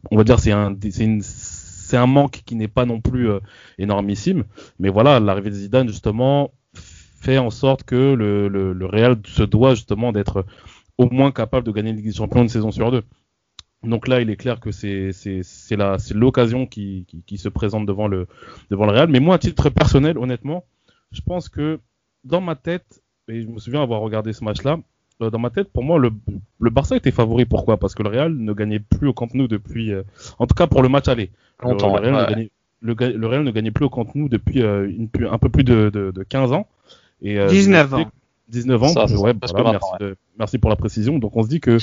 on 0.09 0.17
va 0.17 0.23
dire 0.23 0.39
c'est 0.39 0.51
un 0.51 0.75
c'est 0.89 1.03
une 1.03 1.21
c'est 1.21 1.97
un 1.97 2.07
manque 2.07 2.41
qui 2.47 2.55
n'est 2.55 2.67
pas 2.67 2.85
non 2.85 2.99
plus 3.01 3.29
euh, 3.29 3.39
énormissime. 3.77 4.45
Mais 4.79 4.89
voilà, 4.89 5.19
l'arrivée 5.19 5.51
de 5.51 5.55
Zidane 5.55 5.87
justement 5.87 6.51
fait 7.25 7.37
en 7.37 7.49
sorte 7.49 7.83
que 7.83 8.13
le, 8.13 8.47
le, 8.47 8.73
le 8.73 8.85
Real 8.85 9.17
se 9.25 9.43
doit 9.43 9.73
justement 9.75 10.11
d'être 10.11 10.45
au 10.97 11.09
moins 11.09 11.31
capable 11.31 11.65
de 11.67 11.71
gagner 11.71 11.89
une 11.91 11.97
Ligue 11.97 12.05
des 12.11 12.13
Champions 12.21 12.41
une 12.43 12.49
saison 12.49 12.71
sur 12.71 12.91
deux. 12.91 13.03
Donc 13.83 14.07
là, 14.07 14.21
il 14.21 14.29
est 14.29 14.35
clair 14.37 14.59
que 14.59 14.71
c'est 14.71 15.11
l'occasion 16.13 16.65
qui, 16.65 17.05
qui 17.07 17.21
qui 17.27 17.37
se 17.37 17.49
présente 17.49 17.85
devant 17.85 18.07
le 18.07 18.27
devant 18.71 18.85
le 18.85 18.91
Real. 18.93 19.09
Mais 19.09 19.19
moi, 19.19 19.35
à 19.35 19.37
titre 19.39 19.69
personnel, 19.69 20.17
honnêtement, 20.17 20.65
je 21.11 21.21
pense 21.21 21.49
que 21.49 21.79
dans 22.23 22.41
ma 22.41 22.55
tête, 22.55 23.03
et 23.27 23.41
je 23.41 23.47
me 23.47 23.59
souviens 23.59 23.81
avoir 23.83 24.01
regardé 24.01 24.33
ce 24.33 24.43
match-là, 24.43 24.79
euh, 25.21 25.29
dans 25.29 25.39
ma 25.39 25.49
tête, 25.49 25.71
pour 25.71 25.83
moi, 25.83 25.99
le, 25.99 26.11
le 26.59 26.69
Barça 26.69 26.95
était 26.95 27.11
favori. 27.11 27.45
Pourquoi? 27.45 27.77
Parce 27.77 27.93
que 27.95 28.03
le 28.03 28.09
Real 28.09 28.33
ne 28.33 28.53
gagnait 28.53 28.79
plus 28.79 29.07
au 29.07 29.13
Camp 29.13 29.33
Nou 29.33 29.47
depuis, 29.47 29.91
euh, 29.93 30.03
en 30.39 30.47
tout 30.47 30.55
cas 30.55 30.67
pour 30.67 30.81
le 30.81 30.89
match 30.89 31.07
aller. 31.07 31.29
Le, 31.73 31.77
le 31.95 31.99
Real, 32.01 32.13
ouais. 32.15 32.21
ne 32.23 32.25
gagnait, 32.29 32.51
le, 32.81 32.95
ga- 32.95 33.11
le 33.11 33.27
Real 33.27 33.43
ne 33.43 33.51
gagnait 33.51 33.71
plus 33.71 33.85
au 33.85 33.89
Camp 33.89 34.13
Nou 34.15 34.29
depuis 34.29 34.61
euh, 34.63 34.87
une, 34.89 35.09
un 35.29 35.37
peu 35.37 35.49
plus 35.49 35.63
de, 35.63 35.89
de, 35.93 36.11
de 36.11 36.23
15 36.23 36.51
ans. 36.53 36.67
Et, 37.25 37.37
euh, 37.39 37.47
19 37.49 37.89
je 37.91 37.95
me 37.95 38.01
ans. 38.01 38.05
dis- 38.05 38.11
19 38.61 38.83
ans, 38.83 38.87
Ça, 38.89 39.07
c'est 39.07 39.17
ouais, 39.17 39.33
presque 39.33 39.55
voilà, 39.55 39.71
20 39.71 39.71
merci, 39.73 39.87
ans, 39.93 39.97
de- 39.99 40.15
merci 40.37 40.57
pour 40.59 40.69
la 40.69 40.75
précision. 40.75 41.17
Donc 41.19 41.35
on 41.35 41.43
se 41.43 41.49
dit 41.49 41.59
que 41.59 41.77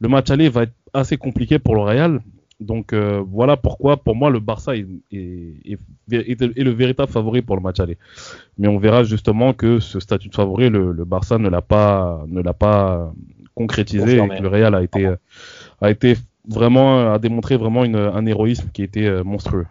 le 0.00 0.08
match 0.08 0.30
aller 0.30 0.48
va 0.48 0.64
être 0.64 0.74
assez 0.92 1.16
compliqué 1.16 1.58
pour 1.58 1.74
le 1.74 1.80
Real. 1.82 2.20
Donc 2.60 2.92
euh, 2.92 3.22
voilà 3.26 3.56
pourquoi, 3.56 3.96
pour 3.96 4.14
moi, 4.14 4.30
le 4.30 4.38
Barça 4.38 4.76
est, 4.76 4.86
est, 5.10 5.78
est, 6.12 6.30
le 6.62 6.70
véritable 6.70 7.10
favori 7.10 7.42
pour 7.42 7.56
le 7.56 7.62
match 7.62 7.80
aller. 7.80 7.96
Mais 8.58 8.68
on 8.68 8.78
verra 8.78 9.02
justement 9.04 9.52
que 9.54 9.80
ce 9.80 9.98
statut 10.00 10.28
de 10.28 10.34
favori, 10.34 10.68
le, 10.68 10.92
le 10.92 11.04
Barça 11.04 11.38
ne 11.38 11.48
l'a 11.48 11.62
pas, 11.62 12.24
ne 12.28 12.40
l'a 12.42 12.52
pas 12.54 13.12
concrétisé 13.54 14.16
et 14.16 14.28
que 14.36 14.42
le 14.42 14.48
Real 14.48 14.74
a 14.74 14.82
été, 14.82 15.06
a 15.80 15.90
été 15.90 16.16
vraiment, 16.46 17.12
a 17.12 17.18
démontré 17.18 17.56
vraiment 17.56 17.84
une, 17.84 17.96
un 17.96 18.24
héroïsme 18.26 18.68
qui 18.72 18.82
était 18.82 19.06
euh, 19.06 19.24
monstrueux. 19.24 19.66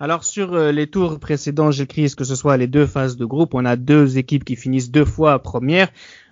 Alors 0.00 0.24
sur 0.24 0.54
euh, 0.54 0.72
les 0.72 0.86
tours 0.86 1.20
précédents, 1.20 1.70
j'écris 1.70 2.12
que 2.16 2.24
ce 2.24 2.34
soit 2.34 2.56
les 2.56 2.66
deux 2.66 2.86
phases 2.86 3.16
de 3.16 3.24
groupe, 3.24 3.54
on 3.54 3.64
a 3.64 3.76
deux 3.76 4.18
équipes 4.18 4.44
qui 4.44 4.56
finissent 4.56 4.90
deux 4.90 5.04
fois 5.04 5.38
première. 5.40 5.88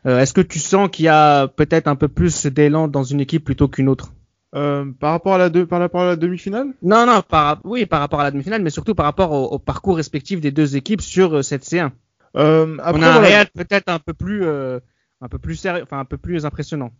Euh, 0.06 0.18
Est-ce 0.18 0.32
que 0.32 0.40
tu 0.40 0.58
sens 0.58 0.88
qu'il 0.90 1.04
y 1.04 1.08
a 1.08 1.46
peut-être 1.48 1.86
un 1.86 1.96
peu 1.96 2.08
plus 2.08 2.46
d'élan 2.46 2.88
dans 2.88 3.04
une 3.04 3.20
équipe 3.20 3.44
plutôt 3.44 3.68
qu'une 3.68 3.88
autre? 3.88 4.12
Euh, 4.54 4.86
par 4.98 5.10
rapport 5.10 5.34
à 5.34 5.38
la 5.38 5.50
deux, 5.50 5.66
par 5.66 5.80
rapport 5.80 6.00
à 6.00 6.06
la 6.06 6.16
demi-finale? 6.16 6.68
Non, 6.82 7.04
non, 7.04 7.20
par, 7.20 7.60
oui, 7.64 7.84
par 7.84 8.00
rapport 8.00 8.20
à 8.20 8.24
la 8.24 8.30
demi-finale, 8.30 8.62
mais 8.62 8.70
surtout 8.70 8.94
par 8.94 9.04
rapport 9.04 9.32
au, 9.32 9.44
au, 9.44 9.58
parcours 9.58 9.96
respectif 9.96 10.40
des 10.40 10.50
deux 10.50 10.76
équipes 10.76 11.02
sur 11.02 11.36
euh, 11.36 11.42
cette 11.42 11.64
C1. 11.64 11.90
Euh, 12.36 12.78
après, 12.82 13.00
on 13.00 13.04
a 13.04 13.10
un 13.10 13.18
voilà. 13.20 13.46
Peut-être 13.46 13.88
un 13.88 13.98
peu 13.98 14.14
plus, 14.14 14.44
euh, 14.44 14.80
un 15.20 15.28
peu 15.28 15.38
plus 15.38 15.56
sérieux, 15.56 15.82
enfin 15.82 15.98
un 15.98 16.06
peu 16.06 16.16
plus 16.16 16.46
impressionnant. 16.46 16.92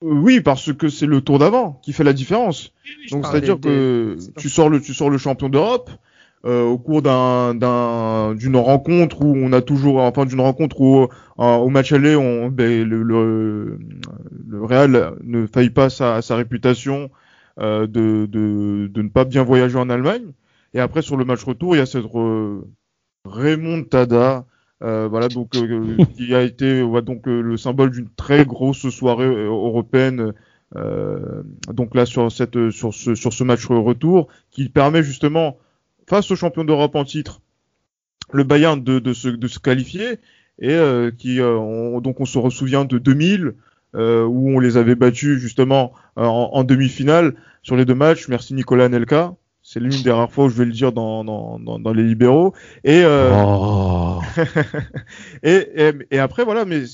Oui, 0.00 0.40
parce 0.40 0.72
que 0.72 0.88
c'est 0.88 1.06
le 1.06 1.20
tour 1.20 1.38
d'avant 1.38 1.80
qui 1.82 1.92
fait 1.92 2.04
la 2.04 2.12
différence. 2.12 2.72
Oui, 2.84 2.90
oui, 3.00 3.10
Donc 3.10 3.26
c'est-à-dire 3.26 3.60
que 3.60 4.16
tu 4.36 4.48
sors 4.48 4.68
le, 4.68 4.80
tu 4.80 4.94
sors 4.94 5.10
le 5.10 5.18
champion 5.18 5.48
d'Europe. 5.48 5.90
Euh, 6.44 6.62
au 6.62 6.78
cours 6.78 7.02
d'un 7.02 7.52
d'une 8.36 8.56
rencontre 8.56 9.22
où 9.22 9.34
on 9.36 9.52
a 9.52 9.60
toujours 9.60 9.98
enfin 9.98 10.24
d'une 10.24 10.40
rencontre 10.40 10.80
où 10.80 11.02
euh, 11.02 11.08
au 11.36 11.68
match 11.68 11.90
aller 11.90 12.14
on 12.14 12.48
ben, 12.48 12.88
le, 12.88 13.02
le, 13.02 13.76
le 14.48 14.64
Real 14.64 15.16
ne 15.24 15.48
faille 15.48 15.70
pas 15.70 15.90
sa, 15.90 16.22
sa 16.22 16.36
réputation 16.36 17.10
euh, 17.58 17.88
de, 17.88 18.26
de, 18.26 18.86
de 18.86 19.02
ne 19.02 19.08
pas 19.08 19.24
bien 19.24 19.42
voyager 19.42 19.78
en 19.78 19.90
Allemagne 19.90 20.26
et 20.74 20.78
après 20.80 21.02
sur 21.02 21.16
le 21.16 21.24
match 21.24 21.42
retour 21.42 21.74
il 21.74 21.78
y 21.80 21.82
a 21.82 21.86
cette 21.86 22.04
re, 22.04 22.62
remontada 23.24 24.46
euh, 24.82 25.08
voilà 25.08 25.28
donc 25.28 25.56
euh, 25.56 25.96
qui 26.16 26.34
a 26.34 26.42
été 26.42 26.80
donc 27.02 27.26
le 27.26 27.56
symbole 27.56 27.90
d'une 27.90 28.08
très 28.16 28.44
grosse 28.44 28.88
soirée 28.90 29.26
européenne 29.26 30.32
donc 31.72 31.94
là 31.94 32.04
sur 32.06 32.30
ce 32.30 33.44
match 33.44 33.66
retour 33.66 34.28
qui 34.50 34.68
permet 34.68 35.02
justement 35.02 35.56
face 36.08 36.30
au 36.30 36.36
champion 36.36 36.64
d'Europe 36.64 36.94
en 36.96 37.04
titre, 37.04 37.40
le 38.32 38.44
Bayern 38.44 38.82
de, 38.82 39.12
se, 39.12 39.58
qualifier 39.58 40.18
et 40.58 40.72
euh, 40.72 41.10
qui 41.16 41.40
euh, 41.40 41.56
on, 41.56 42.00
donc 42.00 42.20
on 42.20 42.24
se 42.24 42.38
ressouvient 42.38 42.84
de 42.84 42.98
2000 42.98 43.54
euh, 43.94 44.24
où 44.24 44.50
on 44.50 44.58
les 44.58 44.76
avait 44.76 44.94
battus 44.94 45.38
justement 45.38 45.92
en, 46.16 46.50
en 46.52 46.64
demi-finale 46.64 47.34
sur 47.62 47.76
les 47.76 47.84
deux 47.84 47.94
matchs. 47.94 48.28
Merci 48.28 48.54
Nicolas 48.54 48.88
Nelka. 48.88 49.34
C'est 49.70 49.80
l'une 49.80 50.02
des 50.02 50.10
rares 50.10 50.32
fois 50.32 50.46
où 50.46 50.48
je 50.48 50.56
vais 50.56 50.64
le 50.64 50.72
dire 50.72 50.92
dans, 50.92 51.24
dans, 51.24 51.58
dans, 51.58 51.78
dans 51.78 51.92
les 51.92 52.02
libéraux. 52.02 52.54
Et, 52.84 53.02
euh... 53.04 53.30
oh. 53.34 54.18
et, 55.42 55.66
et, 55.76 55.92
et, 56.10 56.18
après, 56.18 56.42
voilà, 56.42 56.64
mais 56.64 56.84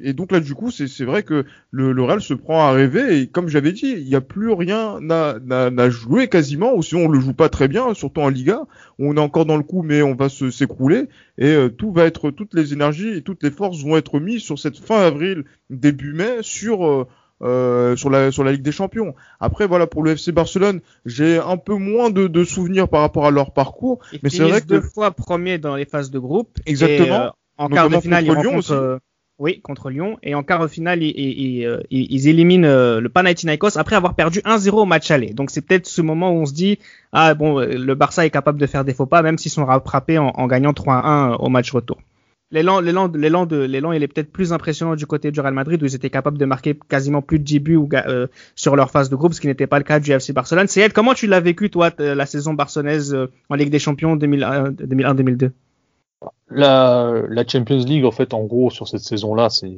et 0.00 0.14
donc 0.14 0.32
là, 0.32 0.40
du 0.40 0.54
coup, 0.54 0.70
c'est 0.70 1.04
vrai 1.04 1.24
que 1.24 1.44
le, 1.70 1.92
le 1.92 2.02
Real 2.02 2.22
se 2.22 2.32
prend 2.32 2.62
à 2.66 2.72
rêver. 2.72 3.20
Et 3.20 3.26
comme 3.26 3.48
j'avais 3.48 3.72
dit, 3.72 3.96
il 3.98 4.06
n'y 4.06 4.14
a 4.14 4.22
plus 4.22 4.50
rien 4.50 4.98
à, 5.10 5.36
à, 5.50 5.66
à, 5.66 5.90
jouer 5.90 6.28
quasiment, 6.28 6.74
ou 6.74 6.82
sinon 6.82 7.04
on 7.04 7.08
le 7.08 7.20
joue 7.20 7.34
pas 7.34 7.50
très 7.50 7.68
bien, 7.68 7.92
surtout 7.92 8.22
en 8.22 8.30
Liga. 8.30 8.62
Où 8.98 9.10
on 9.10 9.16
est 9.16 9.20
encore 9.20 9.44
dans 9.44 9.58
le 9.58 9.62
coup, 9.62 9.82
mais 9.82 10.00
on 10.00 10.14
va 10.14 10.30
s'écrouler. 10.30 11.10
Et 11.36 11.48
euh, 11.48 11.68
tout 11.68 11.92
va 11.92 12.06
être, 12.06 12.30
toutes 12.30 12.54
les 12.54 12.72
énergies 12.72 13.10
et 13.10 13.20
toutes 13.20 13.42
les 13.42 13.50
forces 13.50 13.82
vont 13.82 13.98
être 13.98 14.20
mises 14.20 14.42
sur 14.42 14.58
cette 14.58 14.78
fin 14.78 15.02
avril, 15.02 15.44
début 15.68 16.14
mai, 16.14 16.38
sur 16.40 16.86
euh, 16.86 17.06
euh, 17.42 17.96
sur 17.96 18.10
la 18.10 18.30
sur 18.30 18.44
la 18.44 18.52
Ligue 18.52 18.62
des 18.62 18.72
Champions. 18.72 19.14
Après 19.40 19.66
voilà 19.66 19.86
pour 19.86 20.02
le 20.02 20.12
FC 20.12 20.32
Barcelone, 20.32 20.80
j'ai 21.06 21.38
un 21.38 21.56
peu 21.56 21.74
moins 21.74 22.10
de, 22.10 22.26
de, 22.26 22.44
souvenirs 22.44 22.88
par 22.88 23.00
rapport 23.00 23.26
à 23.26 23.30
leur 23.30 23.52
parcours, 23.52 23.98
ils 24.12 24.20
mais 24.22 24.30
c'est 24.30 24.44
vrai 24.44 24.60
que 24.60 24.66
deux 24.66 24.80
fois 24.80 25.10
premier 25.10 25.58
dans 25.58 25.74
les 25.74 25.84
phases 25.84 26.10
de 26.10 26.18
groupe. 26.18 26.58
Exactement. 26.66 27.06
Et, 27.06 27.10
euh, 27.10 27.30
en 27.58 27.68
quart 27.68 27.90
de 27.90 27.98
finale, 27.98 28.24
ils 28.24 28.32
rencontrent, 28.32 28.72
euh, 28.72 28.98
oui, 29.38 29.60
contre 29.60 29.90
Lyon. 29.90 30.18
Et 30.22 30.34
en 30.34 30.42
quart 30.42 30.62
de 30.62 30.68
finale, 30.68 31.02
ils, 31.02 31.14
ils, 31.16 31.80
ils, 31.90 32.28
éliminent 32.28 32.98
le 32.98 33.08
Panathinaikos 33.08 33.76
après 33.76 33.96
avoir 33.96 34.14
perdu 34.14 34.40
1-0 34.40 34.70
au 34.70 34.84
match 34.84 35.10
aller. 35.10 35.32
Donc 35.32 35.50
c'est 35.50 35.62
peut-être 35.62 35.86
ce 35.86 36.00
moment 36.00 36.30
où 36.30 36.42
on 36.42 36.46
se 36.46 36.54
dit 36.54 36.78
ah 37.12 37.34
bon, 37.34 37.58
le 37.58 37.94
Barça 37.94 38.24
est 38.24 38.30
capable 38.30 38.60
de 38.60 38.66
faire 38.66 38.84
des 38.84 38.94
faux 38.94 39.06
pas, 39.06 39.22
même 39.22 39.38
s'ils 39.38 39.50
sont 39.50 39.64
rattrapés 39.64 40.18
en, 40.18 40.28
en 40.28 40.46
gagnant 40.46 40.72
3-1 40.72 41.36
au 41.38 41.48
match 41.48 41.72
retour 41.72 41.98
l'élan, 42.52 42.80
l'élan, 42.80 43.08
l'élan 43.08 43.46
de, 43.46 43.56
l'élan, 43.56 43.92
il 43.92 44.02
est 44.02 44.08
peut-être 44.08 44.30
plus 44.30 44.52
impressionnant 44.52 44.94
du 44.94 45.06
côté 45.06 45.30
du 45.30 45.40
Real 45.40 45.54
Madrid 45.54 45.82
où 45.82 45.86
ils 45.86 45.94
étaient 45.94 46.10
capables 46.10 46.38
de 46.38 46.44
marquer 46.44 46.78
quasiment 46.88 47.22
plus 47.22 47.38
de 47.38 47.44
10 47.44 47.58
buts 47.58 47.78
euh, 47.94 48.26
sur 48.54 48.76
leur 48.76 48.90
phase 48.90 49.10
de 49.10 49.16
groupe, 49.16 49.32
ce 49.32 49.40
qui 49.40 49.46
n'était 49.48 49.66
pas 49.66 49.78
le 49.78 49.84
cas 49.84 49.98
du 49.98 50.12
FC 50.12 50.32
Barcelone. 50.32 50.68
C'est 50.68 50.92
comment 50.92 51.14
tu 51.14 51.26
l'as 51.26 51.40
vécu 51.40 51.70
toi 51.70 51.90
la 51.98 52.26
saison 52.26 52.54
barcelonaise 52.54 53.14
euh, 53.14 53.30
en 53.48 53.56
Ligue 53.56 53.70
des 53.70 53.78
Champions 53.78 54.16
2001-2002 54.16 55.50
la, 56.50 57.14
la 57.28 57.46
Champions 57.46 57.78
League, 57.78 58.04
en 58.04 58.10
fait, 58.10 58.34
en 58.34 58.44
gros, 58.44 58.70
sur 58.70 58.86
cette 58.86 59.00
saison-là, 59.00 59.48
c'est, 59.48 59.72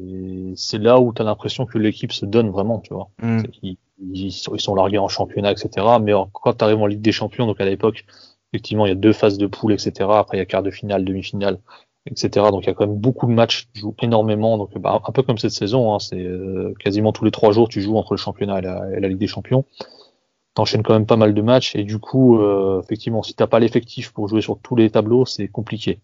c'est 0.57 0.79
là 0.79 1.01
où 1.01 1.13
tu 1.15 1.23
as 1.23 1.25
l'impression 1.25 1.65
que 1.67 1.79
l'équipe 1.79 2.13
se 2.13 2.27
donne 2.27 2.51
vraiment, 2.51 2.81
tu 2.81 2.93
vois. 2.93 3.09
Mm. 3.23 3.45
Ils, 3.63 3.79
ils, 3.99 4.33
sont, 4.33 4.55
ils, 4.55 4.61
sont, 4.61 4.75
largués 4.75 4.99
en 4.99 5.09
championnat, 5.09 5.53
etc. 5.53 5.87
Mais 6.03 6.13
quand 6.33 6.53
tu 6.53 6.65
arrives 6.65 6.81
en 6.81 6.87
Ligue 6.87 7.01
des 7.01 7.13
Champions, 7.13 7.47
donc 7.47 7.61
à 7.61 7.65
l'époque, 7.65 8.05
effectivement, 8.53 8.87
il 8.87 8.89
y 8.89 8.93
a 8.93 8.97
deux 8.97 9.13
phases 9.13 9.39
de 9.39 9.47
poule, 9.47 9.73
etc. 9.73 9.93
Après, 10.11 10.37
il 10.37 10.41
y 10.41 10.43
a 10.43 10.47
quart 10.47 10.65
de 10.65 10.71
finale, 10.71 11.05
demi-finale 11.05 11.59
etc. 12.07 12.47
Donc 12.51 12.65
il 12.65 12.67
y 12.67 12.71
a 12.71 12.75
quand 12.75 12.87
même 12.87 12.97
beaucoup 12.97 13.27
de 13.27 13.33
matchs, 13.33 13.69
tu 13.73 13.81
joues 13.81 13.95
énormément, 14.03 14.59
donc 14.59 14.77
bah, 14.79 15.01
un 15.07 15.13
peu 15.13 15.23
comme 15.23 15.39
cette 15.39 15.53
saison, 15.53 15.95
hein, 15.95 15.99
c'est 15.99 16.23
euh, 16.23 16.75
quasiment 16.79 17.13
tous 17.13 17.25
les 17.25 17.31
trois 17.31 17.53
jours 17.53 17.69
tu 17.69 17.81
joues 17.81 17.97
entre 17.97 18.13
le 18.13 18.19
championnat 18.19 18.59
et 18.59 18.63
la, 18.63 18.91
et 18.97 19.01
la 19.01 19.09
Ligue 19.09 19.19
des 19.19 19.27
Champions. 19.27 19.65
T'enchaînes 20.55 20.83
quand 20.83 20.93
même 20.93 21.07
pas 21.07 21.17
mal 21.17 21.35
de 21.35 21.43
matchs 21.43 21.75
et 21.75 21.83
du 21.83 21.99
coup, 21.99 22.39
euh, 22.39 22.81
effectivement, 22.83 23.23
si 23.23 23.35
t'as 23.35 23.47
pas 23.49 23.59
l'effectif 23.59 24.13
pour 24.13 24.29
jouer 24.29 24.41
sur 24.41 24.59
tous 24.59 24.77
les 24.77 24.91
tableaux, 24.91 25.25
c'est 25.25 25.49
compliqué. 25.49 26.01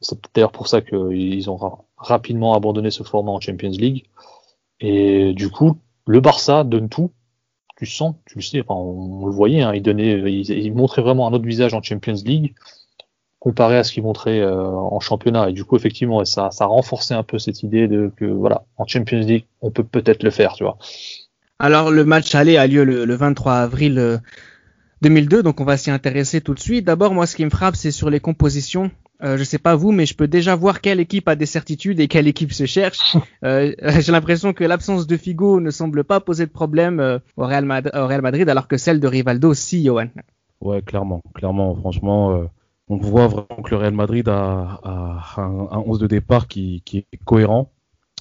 C'est 0.00 0.18
d'ailleurs 0.34 0.52
pour 0.52 0.68
ça 0.68 0.80
qu'ils 0.80 1.50
ont 1.50 1.58
rapidement 1.96 2.54
abandonné 2.54 2.90
ce 2.90 3.02
format 3.02 3.32
en 3.32 3.40
Champions 3.40 3.70
League. 3.70 4.04
Et 4.80 5.34
du 5.34 5.50
coup, 5.50 5.78
le 6.06 6.20
Barça 6.20 6.64
donne 6.64 6.88
tout. 6.88 7.10
Tu 7.76 7.86
sens, 7.86 8.14
tu 8.26 8.36
le 8.36 8.42
sais, 8.42 8.60
enfin, 8.60 8.74
on, 8.74 9.26
le 9.26 9.32
voyait, 9.32 9.62
hein, 9.62 9.74
il 9.74 9.82
donnait, 9.82 10.32
il, 10.32 10.48
il 10.48 10.74
montrait 10.74 11.02
vraiment 11.02 11.26
un 11.26 11.32
autre 11.32 11.44
visage 11.44 11.74
en 11.74 11.82
Champions 11.82 12.14
League 12.24 12.54
comparé 13.44 13.76
à 13.76 13.84
ce 13.84 13.92
qu'ils 13.92 14.02
montraient 14.02 14.40
euh, 14.40 14.66
en 14.66 15.00
championnat. 15.00 15.50
Et 15.50 15.52
du 15.52 15.64
coup, 15.64 15.76
effectivement, 15.76 16.24
ça, 16.24 16.50
ça 16.50 16.64
a 16.64 16.66
renforcé 16.66 17.12
un 17.12 17.22
peu 17.22 17.38
cette 17.38 17.62
idée 17.62 17.88
de 17.88 18.10
que 18.16 18.24
voilà, 18.24 18.64
en 18.78 18.86
Champions 18.86 19.20
League, 19.20 19.44
on 19.60 19.70
peut 19.70 19.84
peut-être 19.84 20.22
le 20.22 20.30
faire, 20.30 20.54
tu 20.54 20.64
vois. 20.64 20.78
Alors, 21.58 21.90
le 21.90 22.06
match 22.06 22.34
aller 22.34 22.56
a 22.56 22.66
lieu 22.66 22.84
le, 22.84 23.04
le 23.04 23.14
23 23.14 23.52
avril 23.56 24.20
2002, 25.02 25.36
euh, 25.36 25.42
donc 25.42 25.60
on 25.60 25.64
va 25.64 25.76
s'y 25.76 25.90
intéresser 25.90 26.40
tout 26.40 26.54
de 26.54 26.58
suite. 26.58 26.86
D'abord, 26.86 27.12
moi, 27.12 27.26
ce 27.26 27.36
qui 27.36 27.44
me 27.44 27.50
frappe, 27.50 27.76
c'est 27.76 27.90
sur 27.90 28.08
les 28.08 28.18
compositions. 28.18 28.90
Euh, 29.22 29.36
je 29.36 29.44
sais 29.44 29.58
pas 29.58 29.76
vous, 29.76 29.92
mais 29.92 30.06
je 30.06 30.14
peux 30.14 30.26
déjà 30.26 30.56
voir 30.56 30.80
quelle 30.80 30.98
équipe 30.98 31.28
a 31.28 31.36
des 31.36 31.44
certitudes 31.44 32.00
et 32.00 32.08
quelle 32.08 32.26
équipe 32.26 32.52
se 32.52 32.64
cherche. 32.64 33.16
Euh, 33.44 33.74
J'ai 34.00 34.10
l'impression 34.10 34.54
que 34.54 34.64
l'absence 34.64 35.06
de 35.06 35.18
Figo 35.18 35.60
ne 35.60 35.70
semble 35.70 36.02
pas 36.02 36.18
poser 36.18 36.46
de 36.46 36.50
problème 36.50 36.98
euh, 36.98 37.18
au, 37.36 37.44
Real 37.44 37.64
au, 37.66 38.06
Real 38.06 38.22
Madrid, 38.22 38.48
alors 38.48 38.68
que 38.68 38.78
celle 38.78 39.00
de 39.00 39.06
Rivaldo, 39.06 39.52
si, 39.52 39.84
Johan. 39.84 40.06
Ouais, 40.62 40.80
clairement, 40.80 41.20
clairement, 41.34 41.74
franchement 41.74 42.48
on 42.88 42.96
voit 42.96 43.28
vraiment 43.28 43.62
que 43.62 43.70
le 43.70 43.76
Real 43.76 43.94
Madrid 43.94 44.28
a, 44.28 44.80
a 44.82 45.40
un, 45.40 45.68
un 45.70 45.82
11 45.86 45.98
de 45.98 46.06
départ 46.06 46.48
qui, 46.48 46.82
qui, 46.84 46.98
est 46.98 47.24
cohérent. 47.24 47.70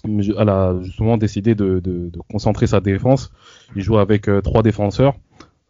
Elle 0.06 0.50
a 0.50 0.76
justement 0.82 1.18
décidé 1.18 1.56
de, 1.56 1.80
de, 1.80 2.10
de 2.10 2.20
concentrer 2.30 2.68
sa 2.68 2.82
défense. 2.82 3.32
Il 3.76 3.82
joue 3.82 3.98
avec 3.98 4.28
euh, 4.28 4.42
trois 4.42 4.62
défenseurs, 4.62 5.16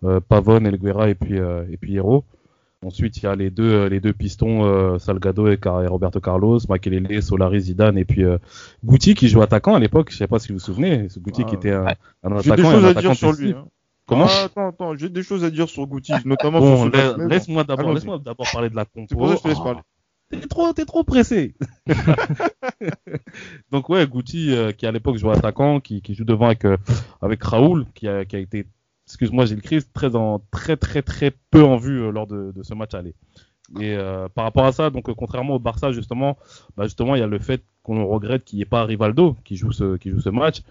euh, 0.03 0.19
Pavone, 0.19 0.65
Elguera 0.65 1.09
et 1.09 1.15
puis 1.15 1.39
euh, 1.39 1.65
et 1.71 1.77
puis 1.77 1.95
Hero. 1.95 2.23
Ensuite, 2.83 3.17
il 3.17 3.23
y 3.23 3.27
a 3.27 3.35
les 3.35 3.49
deux 3.49 3.85
les 3.85 3.99
deux 3.99 4.11
pistons 4.11 4.65
euh, 4.65 4.97
Salgado 4.97 5.47
et, 5.47 5.59
et, 5.63 5.87
Roberto 5.87 6.19
Carlos, 6.19 6.59
Makelele, 6.67 7.21
Solari, 7.21 7.61
Zidane 7.61 7.97
et 7.97 8.05
puis 8.05 8.23
Guti 8.83 9.13
qui 9.13 9.29
joue 9.29 9.41
attaquant 9.41 9.75
à 9.75 9.79
l'époque. 9.79 10.11
Je 10.11 10.17
sais 10.17 10.27
pas 10.27 10.39
si 10.39 10.49
vous 10.49 10.55
vous 10.55 10.59
souvenez, 10.59 11.09
ce 11.09 11.19
Guti 11.19 11.45
qui 11.45 11.55
était 11.55 11.71
un, 11.71 11.85
un 12.23 12.31
attaquant. 12.31 12.55
Des 12.55 12.63
choses 12.63 12.85
à 12.85 12.93
dire 12.93 13.15
sur 13.15 13.33
lui. 13.33 13.51
Hein. 13.51 13.65
Ah, 14.29 14.43
Attends, 14.45 14.69
attends, 14.69 14.95
j'ai 14.95 15.09
des 15.09 15.23
choses 15.23 15.43
à 15.43 15.49
dire 15.49 15.69
sur 15.69 15.85
Guti, 15.87 16.13
notamment 16.25 16.59
bon, 16.59 16.89
sur 16.89 17.01
ce 17.01 17.27
Laisse-moi 17.27 17.63
d'abord, 17.63 17.93
laisse-moi 17.93 18.19
d'abord 18.19 18.47
parler 18.51 18.69
de 18.69 18.75
la 18.75 18.85
compo. 18.85 19.07
C'est 19.09 19.15
pour 19.15 19.27
ça 19.27 19.33
que 19.33 19.37
je 19.39 19.43
te 19.43 19.47
laisse 19.49 19.59
parler. 19.59 19.81
T'es 20.29 20.47
trop, 20.47 20.73
t'es 20.73 20.85
trop 20.85 21.03
pressé. 21.03 21.53
Donc 23.71 23.89
ouais, 23.89 24.07
Guti 24.07 24.51
euh, 24.53 24.71
qui 24.71 24.85
à 24.85 24.91
l'époque 24.91 25.17
jouait 25.17 25.35
attaquant, 25.35 25.79
qui, 25.79 26.01
qui 26.01 26.15
joue 26.15 26.23
devant 26.25 26.47
avec 26.47 26.65
euh, 26.65 26.77
avec 27.21 27.43
Raoul, 27.43 27.85
qui 27.93 28.07
a, 28.07 28.25
qui 28.25 28.35
a 28.35 28.39
été, 28.39 28.65
excuse-moi, 29.07 29.45
j'ai 29.45 29.55
le 29.55 29.61
crise, 29.61 29.87
très 29.93 30.15
en 30.15 30.41
très 30.51 30.77
très 30.77 31.01
très 31.01 31.31
peu 31.51 31.63
en 31.63 31.77
vue 31.77 32.01
euh, 32.01 32.11
lors 32.11 32.27
de, 32.27 32.51
de 32.55 32.63
ce 32.63 32.73
match 32.73 32.93
aller. 32.93 33.13
Et 33.79 33.95
euh, 33.95 34.27
par 34.29 34.43
rapport 34.43 34.65
à 34.65 34.71
ça, 34.71 34.89
donc 34.89 35.11
contrairement 35.13 35.55
au 35.55 35.59
Barça 35.59 35.91
justement, 35.91 36.37
bah 36.75 36.83
justement 36.83 37.15
il 37.15 37.19
y 37.19 37.23
a 37.23 37.27
le 37.27 37.39
fait 37.39 37.63
qu'on 37.81 38.05
regrette 38.05 38.43
qu'il 38.43 38.57
n'y 38.57 38.63
ait 38.63 38.65
pas 38.65 38.85
Rivaldo 38.85 39.35
qui 39.45 39.55
joue 39.55 39.71
ce 39.71 39.97
qui 39.97 40.09
joue 40.09 40.19
ce 40.19 40.29
match. 40.29 40.61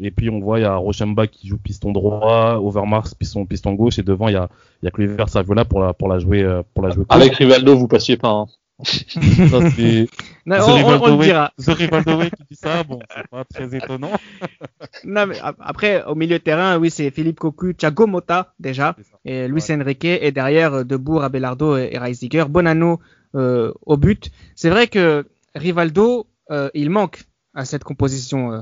Et 0.00 0.10
puis 0.10 0.30
on 0.30 0.40
voit 0.40 0.58
il 0.58 0.62
y 0.62 0.64
a 0.64 0.76
Rochemba 0.76 1.26
qui 1.26 1.48
joue 1.48 1.58
piston 1.58 1.92
droit, 1.92 2.54
Overmars 2.62 3.14
piston 3.16 3.44
piston 3.46 3.72
gauche 3.74 3.98
et 3.98 4.02
devant 4.02 4.28
il 4.28 4.34
y 4.34 4.36
a 4.36 4.48
il 4.82 4.86
y 4.86 4.88
a 4.88 4.90
Kluivert 4.90 5.28
Saviola 5.28 5.64
pour 5.64 5.80
la 5.80 5.92
pour 5.92 6.08
la 6.08 6.18
jouer 6.18 6.60
pour 6.74 6.84
la 6.84 6.90
jouer. 6.90 7.04
Avec 7.08 7.34
Rivaldo 7.34 7.76
vous 7.76 7.88
passiez 7.88 8.16
pas. 8.16 8.30
Hein. 8.30 8.46
Ça, 8.84 9.70
c'est 9.74 10.06
Non, 10.46 10.56
The 10.58 10.60
on, 10.60 10.70
on- 10.70 10.70
on 10.70 10.76
Rivaldo 10.76 11.16
le 11.18 11.24
dira. 11.24 11.52
The 11.58 11.66
Rivaldo 11.70 12.20
qui 12.20 12.44
dit 12.52 12.56
ça, 12.56 12.84
bon, 12.84 13.00
c'est 13.12 13.26
pas 13.28 13.44
très 13.44 13.74
étonnant. 13.76 14.12
Non, 15.04 15.26
mais 15.26 15.38
ap- 15.40 15.56
après, 15.58 16.04
au 16.04 16.14
milieu 16.14 16.38
de 16.38 16.42
terrain, 16.44 16.78
oui, 16.78 16.88
c'est 16.90 17.10
Philippe 17.10 17.40
Cocu, 17.40 17.74
Thiago 17.74 18.06
Motta, 18.06 18.54
déjà, 18.60 18.94
et 19.24 19.48
Luis 19.48 19.62
Ouais. 19.68 19.74
Enrique, 19.82 20.04
et 20.04 20.30
derrière, 20.30 20.74
euh, 20.74 20.84
Debourg, 20.84 21.22
Abelardo 21.24 21.76
et, 21.76 21.98
Reisiger. 21.98 22.44
Bonanno 22.48 23.00
euh, 23.34 23.72
au 23.84 23.96
but. 23.96 24.30
C'est 24.54 24.70
vrai 24.70 24.86
que 24.86 25.26
Rivaldo, 25.56 26.26
euh, 26.52 26.70
il 26.74 26.90
manque 26.90 27.24
à 27.54 27.64
cette 27.64 27.82
composition, 27.84 28.52
euh, 28.52 28.60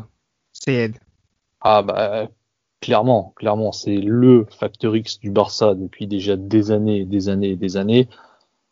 Sayed. 0.52 0.96
Ah 1.68 1.82
bah 1.82 2.28
clairement, 2.80 3.32
clairement, 3.36 3.72
c'est 3.72 3.96
le 3.96 4.46
facteur 4.50 4.94
X 4.94 5.18
du 5.18 5.32
Barça 5.32 5.74
depuis 5.74 6.06
déjà 6.06 6.36
des 6.36 6.70
années, 6.70 7.04
des 7.04 7.28
années, 7.28 7.50
et 7.50 7.56
des 7.56 7.76
années. 7.76 8.08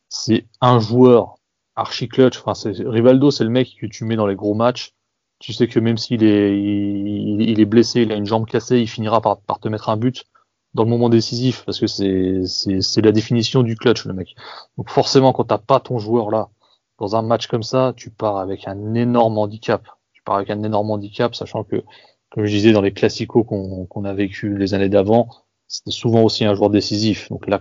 C'est 0.08 0.46
un 0.60 0.78
joueur 0.78 1.36
archi 1.74 2.06
clutch. 2.08 2.38
Enfin, 2.38 2.54
c'est 2.54 2.72
Rivaldo, 2.86 3.32
c'est 3.32 3.42
le 3.42 3.50
mec 3.50 3.74
que 3.80 3.86
tu 3.86 4.04
mets 4.04 4.14
dans 4.14 4.28
les 4.28 4.36
gros 4.36 4.54
matchs. 4.54 4.94
Tu 5.40 5.52
sais 5.52 5.66
que 5.66 5.80
même 5.80 5.98
s'il 5.98 6.22
est, 6.22 6.56
il, 6.56 7.42
il 7.42 7.58
est 7.60 7.64
blessé, 7.64 8.02
il 8.02 8.12
a 8.12 8.14
une 8.14 8.26
jambe 8.26 8.46
cassée, 8.46 8.78
il 8.78 8.86
finira 8.88 9.20
par, 9.20 9.40
par 9.40 9.58
te 9.58 9.68
mettre 9.68 9.88
un 9.88 9.96
but 9.96 10.24
dans 10.74 10.84
le 10.84 10.90
moment 10.90 11.08
décisif 11.08 11.64
parce 11.66 11.80
que 11.80 11.88
c'est, 11.88 12.46
c'est, 12.46 12.80
c'est 12.80 13.02
la 13.02 13.10
définition 13.10 13.64
du 13.64 13.74
clutch, 13.76 14.04
le 14.06 14.14
mec. 14.14 14.36
Donc 14.78 14.88
forcément, 14.90 15.32
quand 15.32 15.44
t'as 15.44 15.58
pas 15.58 15.80
ton 15.80 15.98
joueur 15.98 16.30
là 16.30 16.48
dans 17.00 17.16
un 17.16 17.22
match 17.22 17.48
comme 17.48 17.64
ça, 17.64 17.92
tu 17.96 18.10
pars 18.10 18.36
avec 18.36 18.68
un 18.68 18.94
énorme 18.94 19.38
handicap. 19.38 19.82
Tu 20.12 20.22
pars 20.22 20.36
avec 20.36 20.50
un 20.50 20.62
énorme 20.62 20.92
handicap, 20.92 21.34
sachant 21.34 21.64
que 21.64 21.82
comme 22.34 22.46
je 22.46 22.50
disais 22.50 22.72
dans 22.72 22.82
les 22.82 22.92
classicos 22.92 23.46
qu'on 23.46 23.86
qu'on 23.86 24.04
a 24.04 24.12
vécu 24.12 24.58
les 24.58 24.74
années 24.74 24.88
d'avant, 24.88 25.28
c'était 25.68 25.92
souvent 25.92 26.24
aussi 26.24 26.44
un 26.44 26.54
joueur 26.54 26.68
décisif. 26.68 27.28
Donc 27.30 27.46
là, 27.46 27.60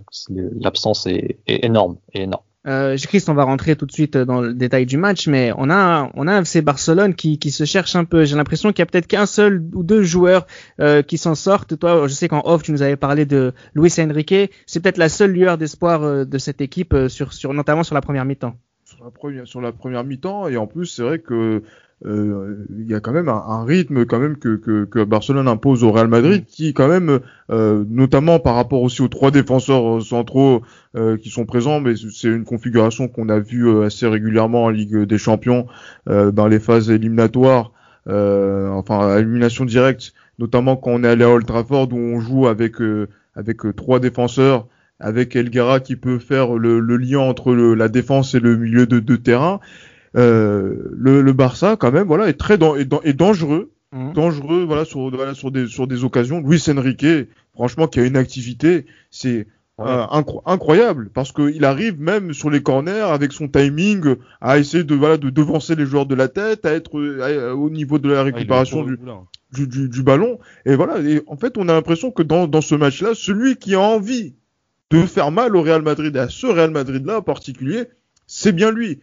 l'absence 0.60 1.06
est, 1.06 1.38
est 1.46 1.64
énorme, 1.64 1.98
est 2.12 2.24
énorme. 2.24 2.44
Euh, 2.66 2.98
Christ, 2.98 3.30
on 3.30 3.36
va 3.36 3.44
rentrer 3.44 3.76
tout 3.76 3.86
de 3.86 3.92
suite 3.92 4.18
dans 4.18 4.42
le 4.42 4.54
détail 4.54 4.88
du 4.88 4.98
match, 4.98 5.28
mais 5.28 5.52
on 5.58 5.70
a, 5.70 6.10
on 6.16 6.28
a 6.28 6.34
un 6.34 6.42
FC 6.42 6.64
Barcelone 6.64 7.14
qui, 7.14 7.38
qui 7.38 7.52
se 7.52 7.66
cherche 7.66 7.96
un 7.96 8.04
peu. 8.04 8.26
J'ai 8.26 8.36
l'impression 8.36 8.70
qu'il 8.70 8.80
y 8.80 8.82
a 8.82 8.86
peut-être 8.88 9.06
qu'un 9.06 9.28
seul 9.28 9.64
ou 9.76 9.84
deux 9.84 10.02
joueurs 10.02 10.48
euh, 10.80 11.04
qui 11.04 11.20
s'en 11.20 11.36
sortent. 11.36 11.78
Toi, 11.78 12.08
je 12.08 12.14
sais 12.14 12.28
qu'en 12.28 12.42
off, 12.46 12.64
tu 12.64 12.72
nous 12.72 12.82
avais 12.82 12.96
parlé 12.96 13.26
de 13.26 13.54
Luis 13.76 13.94
Enrique. 14.00 14.52
C'est 14.66 14.80
peut-être 14.80 14.98
la 14.98 15.10
seule 15.10 15.34
lueur 15.34 15.60
d'espoir 15.60 16.02
euh, 16.02 16.26
de 16.26 16.38
cette 16.40 16.62
équipe, 16.62 16.94
euh, 16.94 17.10
sur, 17.10 17.34
sur, 17.34 17.54
notamment 17.54 17.84
sur 17.84 17.94
la 17.94 18.02
première 18.02 18.26
mi-temps. 18.26 18.56
sur 18.86 19.04
la 19.04 19.12
première, 19.12 19.46
sur 19.46 19.62
la 19.62 19.72
première 19.72 20.04
mi-temps 20.04 20.48
et 20.48 20.58
en 20.58 20.66
plus 20.66 20.88
c'est 20.88 21.04
vrai 21.04 21.20
que 21.20 21.64
euh, 22.06 22.66
il 22.78 22.90
y 22.90 22.94
a 22.94 23.00
quand 23.00 23.14
même 23.14 23.30
un, 23.30 23.44
un 23.48 23.64
rythme 23.64 24.06
quand 24.06 24.20
même 24.20 24.36
que, 24.38 24.56
que, 24.58 24.84
que 24.86 25.04
Barcelone 25.04 25.48
impose 25.48 25.84
au 25.84 25.92
Real 25.92 26.08
Madrid 26.08 26.44
qui 26.48 26.74
quand 26.74 26.88
même 26.90 27.20
euh, 27.50 27.86
notamment 27.90 28.40
par 28.40 28.56
rapport 28.56 28.82
aussi 28.82 29.02
aux 29.02 29.08
trois 29.08 29.32
défenseurs 29.32 29.98
euh, 29.98 30.02
centraux 30.02 30.62
euh, 30.98 31.16
qui 31.18 31.30
sont 31.30 31.46
présents 31.46 31.80
mais 31.80 31.94
c'est 31.96 32.28
une 32.28 32.44
configuration 32.44 33.08
qu'on 33.08 33.30
a 33.30 33.40
vue 33.40 33.68
euh, 33.70 33.84
assez 33.86 34.06
régulièrement 34.08 34.66
en 34.66 34.70
Ligue 34.70 35.04
des 35.04 35.18
Champions 35.18 35.66
euh, 36.10 36.32
dans 36.32 36.48
les 36.48 36.60
phases 36.60 36.90
éliminatoires 36.90 37.72
euh, 38.10 38.70
enfin 38.70 39.08
à 39.16 39.20
élimination 39.20 39.64
directe 39.64 40.14
notamment 40.40 40.76
quand 40.76 40.92
on 40.92 41.04
est 41.04 41.08
allé 41.08 41.24
à 41.24 41.30
Old 41.30 41.46
Trafford 41.46 41.94
où 41.94 41.98
on 41.98 42.20
joue 42.20 42.48
avec 42.48 42.82
euh, 42.82 43.08
avec 43.36 43.60
trois 43.78 44.00
défenseurs 44.02 44.68
avec 45.00 45.36
Elgara 45.36 45.80
qui 45.80 45.96
peut 45.96 46.20
faire 46.20 46.54
le, 46.54 46.80
le 46.80 46.98
lien 46.98 47.20
entre 47.20 47.54
le- 47.54 47.74
la 47.76 47.90
défense 47.90 48.36
et 48.36 48.40
le 48.40 48.56
milieu 48.58 48.86
de, 48.86 49.00
de 49.00 49.16
terrain. 49.16 49.60
Euh, 50.16 50.90
le, 50.92 51.22
le 51.22 51.34
Barça, 51.34 51.76
quand 51.78 51.92
même, 51.92 52.08
voilà, 52.08 52.28
est 52.30 52.34
très 52.40 52.58
dan- 52.58 52.78
est, 52.78 52.88
est 53.04 53.14
dangereux, 53.14 53.72
Mhm. 53.94 54.14
dangereux, 54.14 54.64
voilà, 54.66 54.86
sur, 54.86 55.10
voilà, 55.16 55.34
sur 55.34 55.52
des 55.52 55.68
sur 55.68 55.88
des 55.88 56.04
occasions. 56.04 56.40
Luis 56.40 56.64
Enrique, 56.70 57.06
franchement, 57.54 57.88
qui 57.88 58.00
a 58.00 58.06
une 58.06 58.18
activité, 58.18 58.86
c'est 59.12 59.48
Ouais. 59.80 59.86
euh, 59.88 60.04
incro- 60.12 60.44
incroyable 60.46 61.10
parce 61.16 61.32
qu'il 61.32 61.66
arrive 61.66 62.00
même 62.00 62.32
sur 62.32 62.52
les 62.52 62.62
corners 62.62 62.92
avec 63.12 63.32
son 63.34 63.48
timing 63.48 64.16
à 64.40 64.60
essayer 64.60 64.84
de 64.84 64.94
voilà 64.94 65.18
de 65.18 65.32
devancer 65.32 65.76
les 65.76 65.86
joueurs 65.88 66.06
de 66.06 66.14
la 66.14 66.28
tête, 66.28 66.64
à 66.66 66.74
être 66.74 66.92
à- 67.24 67.56
au 67.56 67.72
niveau 67.72 67.98
de 67.98 68.08
la 68.10 68.20
Ah, 68.20 68.24
récupération 68.24 68.84
du, 68.84 68.98
boulin. 68.98 69.22
du, 69.52 69.68
du, 69.68 69.90
du 69.90 70.04
ballon. 70.04 70.38
Et 70.68 70.76
voilà, 70.76 71.00
et 71.02 71.24
en 71.26 71.38
fait, 71.38 71.58
on 71.58 71.68
a 71.70 71.74
l'impression 71.74 72.12
que 72.12 72.22
dans, 72.22 72.48
dans 72.48 72.62
ce 72.62 72.76
match-là, 72.76 73.12
celui 73.16 73.56
qui 73.56 73.74
a 73.74 73.80
envie 73.80 74.36
de 74.92 75.02
faire 75.08 75.32
mal 75.32 75.56
au 75.56 75.64
Real 75.64 75.82
Madrid, 75.82 76.16
et 76.16 76.20
à 76.20 76.30
ce 76.30 76.46
Real 76.46 76.70
Madrid-là 76.70 77.18
en 77.18 77.22
particulier, 77.24 77.86
c'est 78.28 78.52
bien 78.52 78.72
lui. 78.72 79.00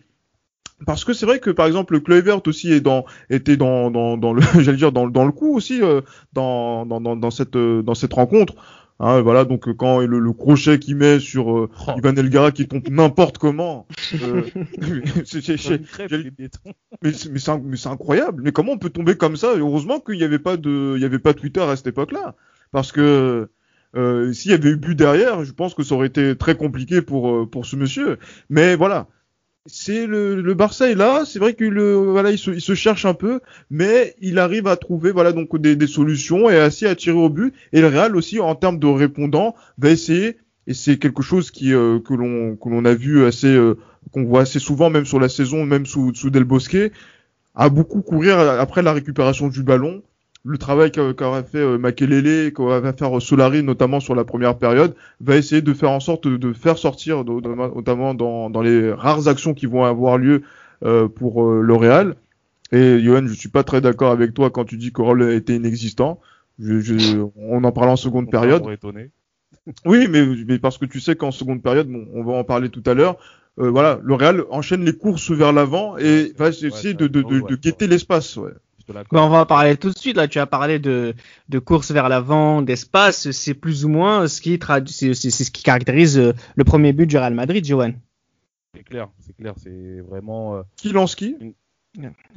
Parce 0.87 1.04
que 1.04 1.12
c'est 1.12 1.26
vrai 1.26 1.38
que 1.40 1.50
par 1.50 1.66
exemple 1.66 1.92
le 1.94 2.00
Kluivert 2.00 2.40
aussi 2.46 2.72
est 2.72 2.80
dans 2.80 3.04
était 3.28 3.56
dans 3.56 3.90
dans, 3.90 4.16
dans 4.16 4.32
le 4.32 4.42
j'allais 4.60 4.78
dire 4.78 4.92
dans, 4.92 5.08
dans 5.08 5.25
le 5.25 5.32
coup 5.32 5.54
aussi 5.54 5.82
euh, 5.82 6.00
dans, 6.32 6.87
dans, 6.87 7.00
dans 7.00 7.16
dans 7.16 7.30
cette 7.30 7.56
euh, 7.56 7.82
dans 7.82 7.95
cette 7.95 8.12
rencontre. 8.12 8.54
Hein, 9.02 9.23
voilà 9.23 9.47
donc 9.47 9.66
euh, 9.66 9.73
quand 9.73 10.00
le, 10.00 10.19
le 10.19 10.32
crochet 10.34 10.78
qu'il 10.78 10.97
met 10.97 11.21
sur 11.21 11.56
euh, 11.56 11.71
Oh, 11.86 11.93
Ivan 11.97 12.14
Elgara 12.16 12.52
qui 12.52 12.69
tombe 12.69 12.86
n'importe 12.90 13.38
comment 13.38 13.86
mais 17.02 17.12
c'est 17.12 17.88
incroyable. 17.88 18.43
Mais 18.43 18.52
comment 18.52 18.73
on 18.73 18.78
peut 18.78 18.90
tomber 18.90 19.16
comme 19.16 19.36
ça? 19.36 19.54
Heureusement 19.56 20.00
qu'il 20.00 20.16
n'y 20.16 20.25
avait 20.25 20.38
pas 20.38 20.56
de, 20.58 20.95
il 20.97 21.02
y 21.02 21.06
avait 21.06 21.19
pas 21.19 21.32
Twitter 21.34 21.62
à 21.62 21.76
cette 21.76 21.86
époque-là, 21.86 22.34
parce 22.73 22.93
que 22.93 23.49
euh, 23.97 24.32
s'il 24.32 24.50
y 24.50 24.54
avait 24.54 24.71
eu 24.71 24.76
but 24.76 24.95
derrière, 24.95 25.45
je 25.45 25.52
pense 25.52 25.75
que 25.75 25.82
ça 25.82 25.95
aurait 25.95 26.06
été 26.06 26.36
très 26.36 26.54
compliqué 26.54 27.02
pour 27.02 27.30
euh, 27.30 27.47
pour 27.47 27.66
ce 27.66 27.76
monsieur. 27.76 28.19
Mais 28.49 28.76
voilà, 28.76 29.08
c'est 29.66 30.06
le, 30.06 30.40
le 30.40 30.54
Barça 30.54 30.90
est 30.90 30.94
là. 30.94 31.25
C'est 31.25 31.38
vrai 31.38 31.54
qu'il 31.54 31.68
le, 31.68 31.94
voilà, 31.94 32.30
il 32.30 32.38
se, 32.38 32.50
il 32.50 32.60
se 32.60 32.75
cherche 32.75 33.04
un 33.04 33.14
peu, 33.14 33.40
mais 33.70 34.14
il 34.20 34.38
arrive 34.38 34.66
à 34.66 34.76
trouver 34.76 35.12
voilà 35.12 35.32
donc 35.32 35.56
des, 35.58 35.76
des 35.76 35.86
solutions 35.86 36.49
et 36.50 36.56
assez 36.56 36.86
à 36.86 36.94
tirer 36.94 37.16
au 37.18 37.28
but. 37.28 37.54
Et 37.73 37.80
le 37.80 37.88
Real 37.88 38.16
aussi 38.16 38.40
en 38.40 38.54
termes 38.54 38.78
de 38.78 38.86
répondants 38.86 39.54
va 39.78 39.90
essayer. 39.90 40.38
Et 40.66 40.75
c'est 40.75 40.99
quelque 40.99 41.23
chose 41.23 41.50
qui 41.50 41.75
euh, 41.75 41.99
que 42.00 42.14
l'on 42.14 42.56
que 42.56 42.68
l'on 42.68 42.84
a 42.84 42.94
vu 42.94 43.25
assez 43.25 43.49
euh, 43.49 43.76
qu'on 44.12 44.25
voit 44.25 44.42
assez 44.42 44.58
souvent, 44.58 44.90
même 44.90 45.06
sur 45.06 45.20
la 45.20 45.28
saison, 45.28 45.64
même 45.64 45.86
sous, 45.86 46.14
sous 46.14 46.30
Del 46.30 46.44
Bosque, 46.44 46.76
à 47.54 47.68
beaucoup 47.68 48.02
courir 48.02 48.38
après 48.38 48.82
la 48.82 48.92
récupération 48.92 49.49
du 49.49 49.62
ballon. 49.62 50.02
Le 50.44 50.56
travail 50.56 50.90
qu'a- 50.90 51.12
qu'aurait 51.12 51.42
fait 51.44 51.58
euh, 51.58 51.76
Makelele, 51.76 52.52
qu'aurait 52.52 52.80
faire 52.94 53.16
euh, 53.16 53.20
Solari, 53.20 53.62
notamment 53.62 54.00
sur 54.00 54.14
la 54.14 54.24
première 54.24 54.56
période, 54.56 54.94
va 55.20 55.36
essayer 55.36 55.60
de 55.60 55.72
faire 55.74 55.90
en 55.90 56.00
sorte 56.00 56.26
de, 56.26 56.36
de 56.38 56.52
faire 56.54 56.78
sortir, 56.78 57.24
de- 57.24 57.40
de- 57.40 57.48
notamment 57.74 58.14
dans, 58.14 58.48
dans 58.48 58.62
les 58.62 58.90
rares 58.92 59.28
actions 59.28 59.52
qui 59.52 59.66
vont 59.66 59.84
avoir 59.84 60.16
lieu 60.16 60.42
euh, 60.84 61.08
pour 61.08 61.50
le 61.50 61.74
Real. 61.74 62.16
Et 62.72 63.00
Johan, 63.00 63.26
je 63.26 63.34
suis 63.34 63.48
pas 63.50 63.64
très 63.64 63.80
d'accord 63.82 64.12
avec 64.12 64.32
toi 64.32 64.48
quand 64.50 64.64
tu 64.64 64.76
dis 64.78 64.92
que 64.92 65.02
Roll 65.02 65.22
était 65.32 65.56
inexistant. 65.56 66.20
Je, 66.58 66.80
je, 66.80 66.94
on 67.36 67.62
en 67.64 67.72
parle 67.72 67.88
en 67.90 67.96
seconde 67.96 68.26
On 68.28 68.30
période. 68.30 68.62
Oui, 69.84 70.06
mais, 70.08 70.24
mais 70.46 70.58
parce 70.58 70.78
que 70.78 70.86
tu 70.86 71.00
sais 71.00 71.16
qu'en 71.16 71.30
seconde 71.32 71.62
période, 71.62 71.88
bon, 71.88 72.06
on 72.14 72.22
va 72.24 72.32
en 72.32 72.44
parler 72.44 72.68
tout 72.70 72.82
à 72.86 72.94
l'heure. 72.94 73.16
euh, 73.58 73.68
voilà, 73.70 74.00
le 74.02 74.14
Real 74.14 74.44
enchaîne 74.50 74.84
les 74.84 74.92
courses 74.94 75.30
vers 75.30 75.52
l'avant 75.52 75.98
et 75.98 76.32
va 76.38 76.48
essayer 76.48 76.70
Ouais, 76.70 76.94
de, 76.94 77.06
de, 77.08 77.22
de, 77.22 77.28
ouais, 77.40 77.50
de 77.50 77.56
guetter 77.56 77.86
l'espace. 77.86 78.36
Ouais. 78.36 78.52
Bah, 78.92 79.22
on 79.24 79.28
va 79.28 79.40
en 79.42 79.46
parler 79.46 79.76
tout 79.76 79.90
de 79.90 79.98
suite. 79.98 80.16
Là, 80.16 80.28
tu 80.28 80.38
as 80.38 80.46
parlé 80.46 80.78
de, 80.78 81.14
de 81.48 81.58
course 81.58 81.90
vers 81.90 82.08
l'avant, 82.08 82.62
d'espace. 82.62 83.30
C'est 83.30 83.54
plus 83.54 83.84
ou 83.84 83.88
moins 83.88 84.28
ce 84.28 84.40
qui, 84.40 84.56
tradu- 84.58 84.92
c'est, 84.92 85.14
c'est- 85.14 85.30
c'est 85.30 85.44
ce 85.44 85.50
qui 85.50 85.62
caractérise 85.62 86.18
euh, 86.18 86.32
le 86.56 86.64
premier 86.64 86.92
but 86.92 87.06
du 87.06 87.16
Real 87.16 87.34
Madrid, 87.34 87.64
Johan. 87.64 87.92
C'est 88.74 88.84
clair, 88.84 89.08
c'est 89.18 89.36
clair, 89.36 89.54
c'est 89.56 90.00
vraiment. 90.00 90.56
euh, 90.56 90.62
Qui 90.76 90.90
lance 90.92 91.14
qui? 91.16 91.36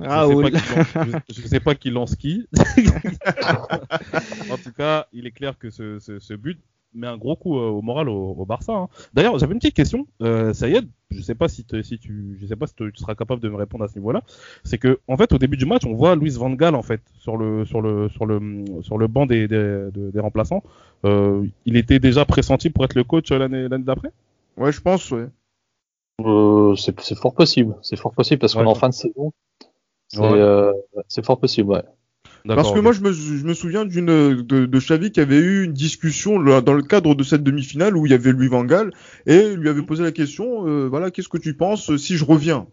Ah, 0.02 0.24
je, 0.24 0.30
sais 0.30 0.36
oui. 0.36 0.52
pas 0.52 0.60
qui 0.60 0.74
lance, 0.74 0.88
je, 1.30 1.42
je 1.42 1.48
sais 1.48 1.60
pas 1.60 1.76
qui 1.76 1.90
lance 1.92 2.16
qui. 2.16 2.48
en 4.50 4.58
tout 4.58 4.72
cas, 4.76 5.06
il 5.14 5.28
est 5.28 5.32
clair 5.32 5.58
que 5.60 5.70
ce, 5.70 6.00
ce, 6.00 6.20
ce 6.20 6.34
but 6.34 6.60
met 6.96 7.08
un 7.08 7.18
gros 7.18 7.36
coup 7.36 7.58
euh, 7.58 7.70
au 7.70 7.82
moral 7.82 8.10
au, 8.10 8.32
au 8.38 8.46
Barça. 8.46 8.74
hein. 8.74 8.88
D'ailleurs, 9.14 9.38
j'avais 9.40 9.54
une 9.54 9.60
petite 9.60 9.76
question. 9.76 10.08
Euh, 10.22 10.54
Sayed, 10.54 10.88
je 11.12 11.22
sais 11.22 11.36
pas 11.36 11.48
si, 11.48 11.64
tu, 11.66 12.38
je 12.40 12.46
sais 12.48 12.56
pas 12.56 12.68
si 12.68 12.76
tu 12.76 12.92
seras 12.96 13.16
capable 13.16 13.42
de 13.42 13.50
me 13.50 13.56
répondre 13.56 13.84
à 13.84 13.88
ce 13.88 13.96
niveau-là. 13.96 14.24
C'est 14.64 14.78
que, 14.78 15.00
en 15.08 15.18
fait, 15.18 15.32
au 15.34 15.38
début 15.38 15.58
du 15.58 15.66
match, 15.66 15.86
on 15.86 15.94
voit 15.94 16.16
Luis 16.16 16.32
Van 16.38 16.50
Gaal 16.52 16.76
en 16.76 16.82
fait 16.84 17.02
sur 17.20 17.38
le 17.38 17.66
sur 17.66 17.82
le 17.82 18.10
sur 18.10 18.26
le 18.26 18.64
sur 18.82 18.98
le 18.98 19.08
banc 19.08 19.26
des 19.26 19.48
des, 19.48 19.90
de- 19.92 20.12
des 20.12 20.20
remplaçants. 20.20 20.64
Euh, 21.06 21.46
il 21.66 21.76
était 21.78 22.00
déjà 22.00 22.26
pressenti 22.26 22.70
pour 22.70 22.84
être 22.86 22.96
le 22.96 23.04
coach 23.04 23.32
euh, 23.32 23.38
l'année 23.40 23.68
l'année 23.68 23.84
d'après? 23.84 24.12
Ouais, 24.58 24.72
je 24.72 24.82
pense. 24.82 25.12
Ouais. 25.12 25.28
Euh, 26.22 26.76
c'est 26.76 27.00
c'est 27.02 27.16
fort 27.16 27.34
possible, 27.34 27.76
c'est 27.82 27.96
fort 27.96 28.14
possible 28.14 28.40
parce 28.40 28.54
qu'on 28.54 28.64
est 28.64 28.68
en 28.68 28.76
fin 28.76 28.90
de 28.90 28.94
saison. 28.94 29.34
C'est 30.10 30.20
Ouais. 30.20 30.30
euh, 30.34 30.72
c'est 31.08 31.26
fort 31.26 31.40
possible, 31.40 31.70
ouais. 31.72 31.84
Parce 32.46 32.74
que 32.74 32.80
moi, 32.80 32.92
je 32.92 33.02
me, 33.02 33.12
je 33.12 33.46
me 33.46 33.54
souviens 33.54 33.86
d'une 33.86 34.06
de, 34.06 34.66
de 34.66 34.80
Xavi 34.80 35.12
qui 35.12 35.22
avait 35.22 35.40
eu 35.40 35.64
une 35.64 35.74
discussion 35.74 36.40
là, 36.40 36.62
dans 36.62 36.74
le 36.74 36.84
cadre 36.84 37.16
de 37.16 37.24
cette 37.24 37.44
demi-finale 37.44 37.96
où 37.96 38.06
il 38.06 38.12
y 38.12 38.16
avait 38.16 38.32
Louis 38.32 38.48
Van 38.48 38.66
Gaal 38.66 38.92
et 39.26 39.52
il 39.54 39.60
lui 39.60 39.70
avait 39.70 39.84
posé 39.84 40.04
la 40.04 40.12
question, 40.12 40.68
euh, 40.68 40.88
voilà, 40.88 41.10
qu'est-ce 41.10 41.30
que 41.30 41.38
tu 41.38 41.56
penses 41.56 41.96
si 41.98 42.18
je 42.18 42.26
reviens? 42.26 42.68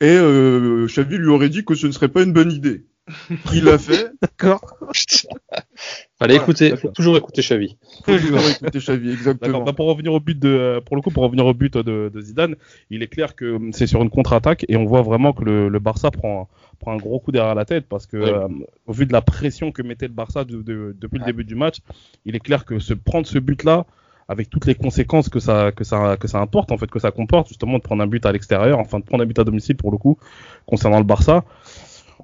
Et 0.00 0.06
euh, 0.08 0.86
Xavi 0.86 1.16
lui 1.16 1.28
aurait 1.28 1.48
dit 1.48 1.64
que 1.64 1.74
ce 1.74 1.86
ne 1.86 1.92
serait 1.92 2.08
pas 2.08 2.22
une 2.22 2.32
bonne 2.32 2.52
idée. 2.52 2.86
Il 3.52 3.64
l'a 3.64 3.78
fait. 3.78 4.10
D'accord. 4.20 4.76
Fallait 6.18 6.34
Voilà, 6.34 6.42
écouter, 6.42 6.70
d'accord. 6.70 6.80
faut 6.82 6.88
toujours 6.88 7.16
écouter 7.16 7.42
Xavi. 7.42 7.76
Toujours 8.04 8.40
écouter 8.40 8.78
Xavi, 8.80 9.10
exactement. 9.10 9.62
Bah, 9.62 9.72
pour 9.72 9.86
revenir 9.86 10.12
au 10.12 10.18
but 10.18 10.36
de, 10.38 10.48
euh, 10.48 10.80
pour 10.80 10.96
le 10.96 11.02
coup, 11.02 11.10
pour 11.10 11.22
revenir 11.22 11.46
au 11.46 11.54
but 11.54 11.76
de, 11.76 12.10
de 12.12 12.20
Zidane, 12.20 12.56
il 12.90 13.02
est 13.04 13.06
clair 13.06 13.36
que 13.36 13.54
hum, 13.54 13.72
c'est 13.72 13.86
sur 13.86 14.02
une 14.02 14.10
contre-attaque 14.10 14.64
et 14.68 14.76
on 14.76 14.84
voit 14.84 15.02
vraiment 15.02 15.32
que 15.32 15.44
le, 15.44 15.68
le 15.68 15.78
Barça 15.78 16.10
prend, 16.10 16.48
prend 16.80 16.92
un 16.92 16.96
gros 16.96 17.20
coup 17.20 17.30
derrière 17.30 17.54
la 17.54 17.64
tête 17.64 17.86
parce 17.88 18.06
que, 18.06 18.16
euh, 18.16 18.48
au 18.86 18.92
vu 18.92 19.06
de 19.06 19.12
la 19.12 19.22
pression 19.22 19.70
que 19.70 19.80
mettait 19.82 20.08
le 20.08 20.12
Barça 20.12 20.44
de- 20.44 20.60
de- 20.62 20.96
depuis 21.00 21.18
le 21.20 21.24
début 21.24 21.44
du 21.44 21.54
match, 21.54 21.76
il 22.24 22.34
est 22.34 22.40
clair 22.40 22.64
que 22.64 22.80
se 22.80 22.94
prendre 22.94 23.26
ce 23.26 23.38
but-là, 23.38 23.86
avec 24.26 24.50
toutes 24.50 24.66
les 24.66 24.74
conséquences 24.74 25.28
que 25.30 25.38
ça 25.40 25.72
que 25.72 25.84
ça 25.84 26.16
que 26.18 26.28
ça 26.28 26.38
importe 26.40 26.70
en 26.72 26.76
fait 26.78 26.90
que 26.90 26.98
ça 26.98 27.10
comporte 27.12 27.48
justement 27.48 27.78
de 27.78 27.82
prendre 27.82 28.02
un 28.02 28.06
but 28.06 28.26
à 28.26 28.32
l'extérieur, 28.32 28.78
enfin 28.80 28.98
de 28.98 29.04
prendre 29.04 29.22
un 29.22 29.26
but 29.26 29.38
à 29.38 29.44
domicile 29.44 29.76
pour 29.76 29.90
le 29.90 29.96
coup 29.98 30.18
concernant 30.66 30.98
le 30.98 31.04
Barça. 31.04 31.44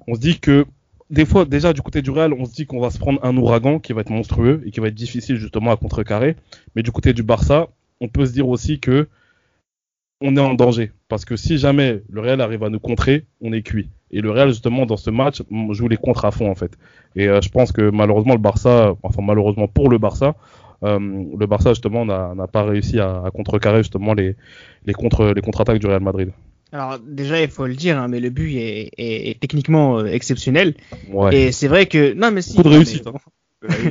On 0.07 0.13
se 0.15 0.19
dit 0.19 0.39
que 0.39 0.65
des 1.09 1.25
fois 1.25 1.45
déjà 1.45 1.73
du 1.73 1.81
côté 1.81 2.01
du 2.01 2.09
Real, 2.09 2.33
on 2.33 2.45
se 2.45 2.53
dit 2.53 2.65
qu'on 2.65 2.79
va 2.79 2.89
se 2.89 2.97
prendre 2.97 3.23
un 3.23 3.35
ouragan 3.37 3.79
qui 3.79 3.93
va 3.93 4.01
être 4.01 4.09
monstrueux 4.09 4.61
et 4.65 4.71
qui 4.71 4.79
va 4.79 4.87
être 4.87 4.95
difficile 4.95 5.37
justement 5.37 5.71
à 5.71 5.77
contrecarrer, 5.77 6.35
mais 6.75 6.83
du 6.83 6.91
côté 6.91 7.13
du 7.13 7.23
Barça, 7.23 7.67
on 8.01 8.07
peut 8.07 8.25
se 8.25 8.33
dire 8.33 8.47
aussi 8.47 8.79
que 8.79 9.07
on 10.21 10.37
est 10.37 10.41
en 10.41 10.53
danger 10.53 10.91
parce 11.09 11.25
que 11.25 11.35
si 11.35 11.57
jamais 11.57 12.01
le 12.09 12.21
Real 12.21 12.41
arrive 12.41 12.63
à 12.63 12.69
nous 12.69 12.79
contrer, 12.79 13.25
on 13.41 13.53
est 13.53 13.61
cuit. 13.61 13.89
Et 14.11 14.21
le 14.21 14.31
Real 14.31 14.49
justement 14.49 14.85
dans 14.85 14.97
ce 14.97 15.09
match 15.09 15.41
joue 15.71 15.87
les 15.87 15.97
contres 15.97 16.25
à 16.25 16.31
fond 16.31 16.49
en 16.49 16.55
fait. 16.55 16.77
Et 17.15 17.27
euh, 17.27 17.41
je 17.41 17.49
pense 17.49 17.71
que 17.71 17.89
malheureusement 17.91 18.33
le 18.33 18.39
Barça, 18.39 18.95
enfin 19.03 19.21
malheureusement 19.21 19.67
pour 19.67 19.89
le 19.89 19.97
Barça, 19.97 20.35
euh, 20.83 20.99
le 20.99 21.45
Barça 21.45 21.71
justement 21.71 22.05
n'a 22.05 22.47
pas 22.47 22.63
réussi 22.63 22.99
à, 22.99 23.25
contrecarrer 23.33 23.79
justement 23.79 24.13
les 24.13 24.35
contre-attaques 24.93 25.79
du 25.79 25.87
Real 25.87 26.01
Madrid. 26.01 26.31
Alors 26.71 26.99
déjà 26.99 27.41
il 27.41 27.49
faut 27.49 27.67
le 27.67 27.75
dire, 27.75 27.97
hein, 27.97 28.07
mais 28.07 28.19
le 28.19 28.29
but 28.29 28.55
est, 28.57 28.89
est, 28.97 29.29
est 29.29 29.39
techniquement 29.39 29.99
euh, 29.99 30.05
exceptionnel. 30.05 30.75
Ouais. 31.09 31.35
Et 31.35 31.51
c'est 31.51 31.67
vrai 31.67 31.85
que 31.85 32.13
non 32.13 32.31
mais 32.31 32.41
si. 32.41 32.57
Beaucoup 32.57 32.69
de 32.69 32.75
réussite. 32.75 33.07
Hein. 33.07 33.13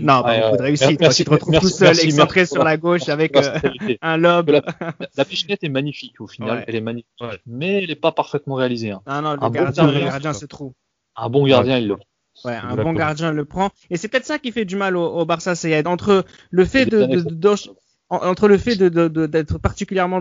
non, 0.03 0.23
pas 0.23 0.41
beaucoup 0.41 0.57
de 0.59 0.63
réussite. 0.63 1.01
merci, 1.01 1.23
tu 1.23 1.25
te 1.25 1.31
retrouves 1.31 1.51
merci, 1.53 1.67
tout 1.67 1.73
seul, 1.73 1.89
merci, 1.89 2.07
excentré 2.07 2.41
merci. 2.41 2.53
sur 2.55 2.63
la 2.65 2.77
gauche 2.77 3.09
avec 3.09 3.37
euh, 3.37 3.59
un 4.03 4.17
lob. 4.17 4.51
La, 4.51 4.63
la 5.17 5.25
pichenette 5.25 5.65
est 5.65 5.69
magnifique 5.69 6.21
au 6.21 6.27
final, 6.27 6.59
Ouais. 6.59 6.65
elle 6.69 6.75
est 6.77 6.81
magnifique, 6.81 7.09
Ouais. 7.21 7.39
mais 7.47 7.83
elle 7.83 7.89
n'est 7.89 7.95
pas 7.97 8.13
parfaitement 8.13 8.55
réalisée. 8.57 8.91
hein. 8.91 9.01
Non, 9.07 9.23
non, 9.23 9.33
le 9.33 9.39
Un 9.43 9.49
bon 9.49 9.51
gardien, 9.51 9.87
le 9.87 9.93
gardien, 9.93 10.09
gardien 10.11 10.33
c'est 10.33 10.41
se 10.41 10.47
trouve. 10.47 10.73
Un 11.17 11.29
bon 11.29 11.47
gardien, 11.47 11.79
il 11.79 11.89
le 11.89 11.97
prend. 11.97 12.07
Ouais, 12.45 12.57
un 12.57 12.75
bon 12.77 12.93
gardien 12.93 13.33
le 13.33 13.45
prend. 13.45 13.71
Et 13.91 13.97
c'est 13.97 14.09
peut-être 14.09 14.27
ça 14.27 14.39
qui 14.41 14.51
fait 14.53 14.65
du 14.65 14.75
mal 14.77 14.97
au, 14.97 15.05
au 15.07 15.25
Barça 15.25 15.55
Sayed. 15.55 15.87
Entre 15.87 16.25
le 16.51 16.65
fait 16.65 16.85
C'est 16.85 16.91
de, 16.91 17.55
entre 18.23 18.49
le 18.49 18.59
fait 18.59 18.77
d'être 18.77 19.59
particulièrement 19.59 20.21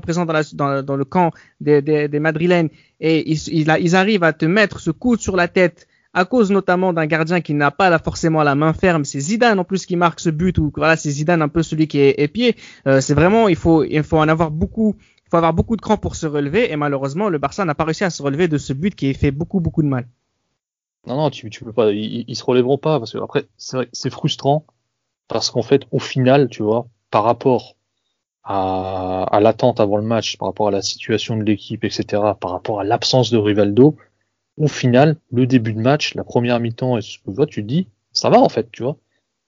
présent 0.00 0.24
dans, 0.24 0.96
le 0.96 1.04
camp 1.04 1.30
des, 1.60 2.18
Madrilènes 2.20 2.68
et 3.00 3.30
ils, 3.30 3.96
arrivent 3.96 4.24
à 4.24 4.32
te 4.32 4.46
mettre 4.46 4.80
ce 4.80 4.90
coude 4.90 5.20
sur 5.20 5.36
la 5.36 5.48
tête 5.48 5.86
à 6.14 6.24
cause 6.24 6.50
notamment 6.50 6.92
d'un 6.92 7.06
gardien 7.06 7.40
qui 7.40 7.52
n'a 7.52 7.70
pas 7.70 7.98
forcément 7.98 8.42
la 8.42 8.54
main 8.54 8.72
ferme, 8.72 9.04
c'est 9.04 9.20
Zidane 9.20 9.58
en 9.58 9.64
plus 9.64 9.84
qui 9.84 9.96
marque 9.96 10.20
ce 10.20 10.30
but 10.30 10.56
ou 10.58 10.72
voilà 10.74 10.96
c'est 10.96 11.10
Zidane 11.10 11.42
un 11.42 11.48
peu 11.48 11.62
celui 11.62 11.88
qui 11.88 11.98
est 11.98 12.14
épié. 12.18 12.56
Euh, 12.86 13.00
c'est 13.00 13.14
vraiment 13.14 13.48
il 13.48 13.56
faut 13.56 13.84
en 13.84 14.28
avoir 14.28 14.50
beaucoup 14.50 14.96
il 15.26 15.30
faut 15.30 15.36
avoir 15.36 15.52
beaucoup 15.52 15.76
de 15.76 15.82
cran 15.82 15.98
pour 15.98 16.16
se 16.16 16.26
relever 16.26 16.72
et 16.72 16.76
malheureusement 16.76 17.28
le 17.28 17.38
Barça 17.38 17.64
n'a 17.64 17.74
pas 17.74 17.84
réussi 17.84 18.04
à 18.04 18.10
se 18.10 18.22
relever 18.22 18.48
de 18.48 18.58
ce 18.58 18.72
but 18.72 18.94
qui 18.94 19.12
fait 19.12 19.30
beaucoup 19.30 19.60
beaucoup 19.60 19.82
de 19.82 19.88
mal. 19.88 20.06
Non, 21.06 21.16
non, 21.16 21.30
tu, 21.30 21.50
tu 21.50 21.64
peux 21.64 21.72
pas, 21.72 21.92
ils, 21.92 22.24
ils 22.26 22.34
se 22.34 22.44
relèveront 22.44 22.78
pas 22.78 22.98
parce 22.98 23.12
que 23.12 23.18
après, 23.18 23.46
c'est 23.56 24.10
frustrant 24.10 24.66
parce 25.28 25.50
qu'en 25.50 25.62
fait, 25.62 25.86
au 25.90 25.98
final, 25.98 26.48
tu 26.48 26.62
vois, 26.62 26.88
par 27.10 27.24
rapport 27.24 27.76
à, 28.44 29.24
à 29.24 29.40
l'attente 29.40 29.80
avant 29.80 29.96
le 29.96 30.04
match, 30.04 30.36
par 30.36 30.48
rapport 30.48 30.68
à 30.68 30.70
la 30.70 30.82
situation 30.82 31.36
de 31.36 31.42
l'équipe, 31.42 31.84
etc., 31.84 32.22
par 32.40 32.50
rapport 32.52 32.80
à 32.80 32.84
l'absence 32.84 33.30
de 33.30 33.38
Rivaldo, 33.38 33.96
au 34.56 34.68
final, 34.68 35.16
le 35.32 35.46
début 35.46 35.72
de 35.72 35.80
match, 35.80 36.14
la 36.14 36.24
première 36.24 36.60
mi-temps, 36.60 36.96
et 36.96 37.02
ce 37.02 37.18
que 37.18 37.24
tu 37.24 37.32
vois, 37.32 37.46
tu 37.46 37.62
te 37.62 37.68
dis, 37.68 37.88
ça 38.12 38.30
va 38.30 38.40
en 38.40 38.48
fait, 38.48 38.70
tu 38.70 38.82
vois. 38.82 38.96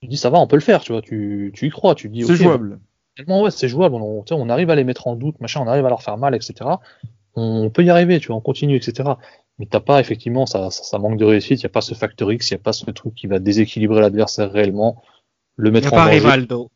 Tu 0.01 0.07
te 0.07 0.11
dis, 0.11 0.17
ça 0.17 0.29
va, 0.29 0.39
on 0.39 0.47
peut 0.47 0.55
le 0.55 0.61
faire, 0.61 0.81
tu 0.81 0.91
vois, 0.91 1.01
tu, 1.01 1.51
tu 1.55 1.67
y 1.67 1.69
crois, 1.69 1.95
tu 1.95 2.09
te 2.09 2.13
dis, 2.13 2.23
C'est 2.23 2.35
jouable. 2.35 2.79
tellement 3.15 3.41
ouais, 3.41 3.51
c'est 3.51 3.67
jouable, 3.67 3.95
on, 3.95 4.49
arrive 4.49 4.69
à 4.69 4.75
les 4.75 4.83
mettre 4.83 5.07
en 5.07 5.15
doute, 5.15 5.39
machin, 5.39 5.61
on 5.61 5.67
arrive 5.67 5.85
à 5.85 5.89
leur 5.89 6.03
faire 6.03 6.17
mal, 6.17 6.35
etc. 6.35 6.69
On 7.35 7.69
peut 7.69 7.83
y 7.83 7.89
arriver, 7.89 8.19
tu 8.19 8.27
vois, 8.27 8.35
on 8.35 8.41
continue, 8.41 8.75
etc. 8.75 9.09
Mais 9.57 9.65
t'as 9.65 9.79
pas 9.79 9.99
effectivement, 9.99 10.45
ça, 10.45 10.69
ça, 10.71 10.83
ça 10.83 10.99
manque 10.99 11.17
de 11.17 11.25
réussite, 11.25 11.59
il 11.59 11.63
y 11.63 11.65
a 11.65 11.69
pas 11.69 11.81
ce 11.81 11.93
facteur 11.93 12.31
X, 12.31 12.51
il 12.51 12.53
y 12.53 12.55
a 12.55 12.59
pas 12.59 12.73
ce 12.73 12.89
truc 12.91 13.15
qui 13.15 13.27
va 13.27 13.39
déséquilibrer 13.39 14.01
l'adversaire 14.01 14.51
réellement, 14.51 15.01
le 15.55 15.69
n'y 15.69 15.73
mettre 15.73 15.93
a 15.93 15.97
en 15.97 15.99
pas 15.99 16.05
danger. 16.05 16.19
Rivaldo. 16.19 16.69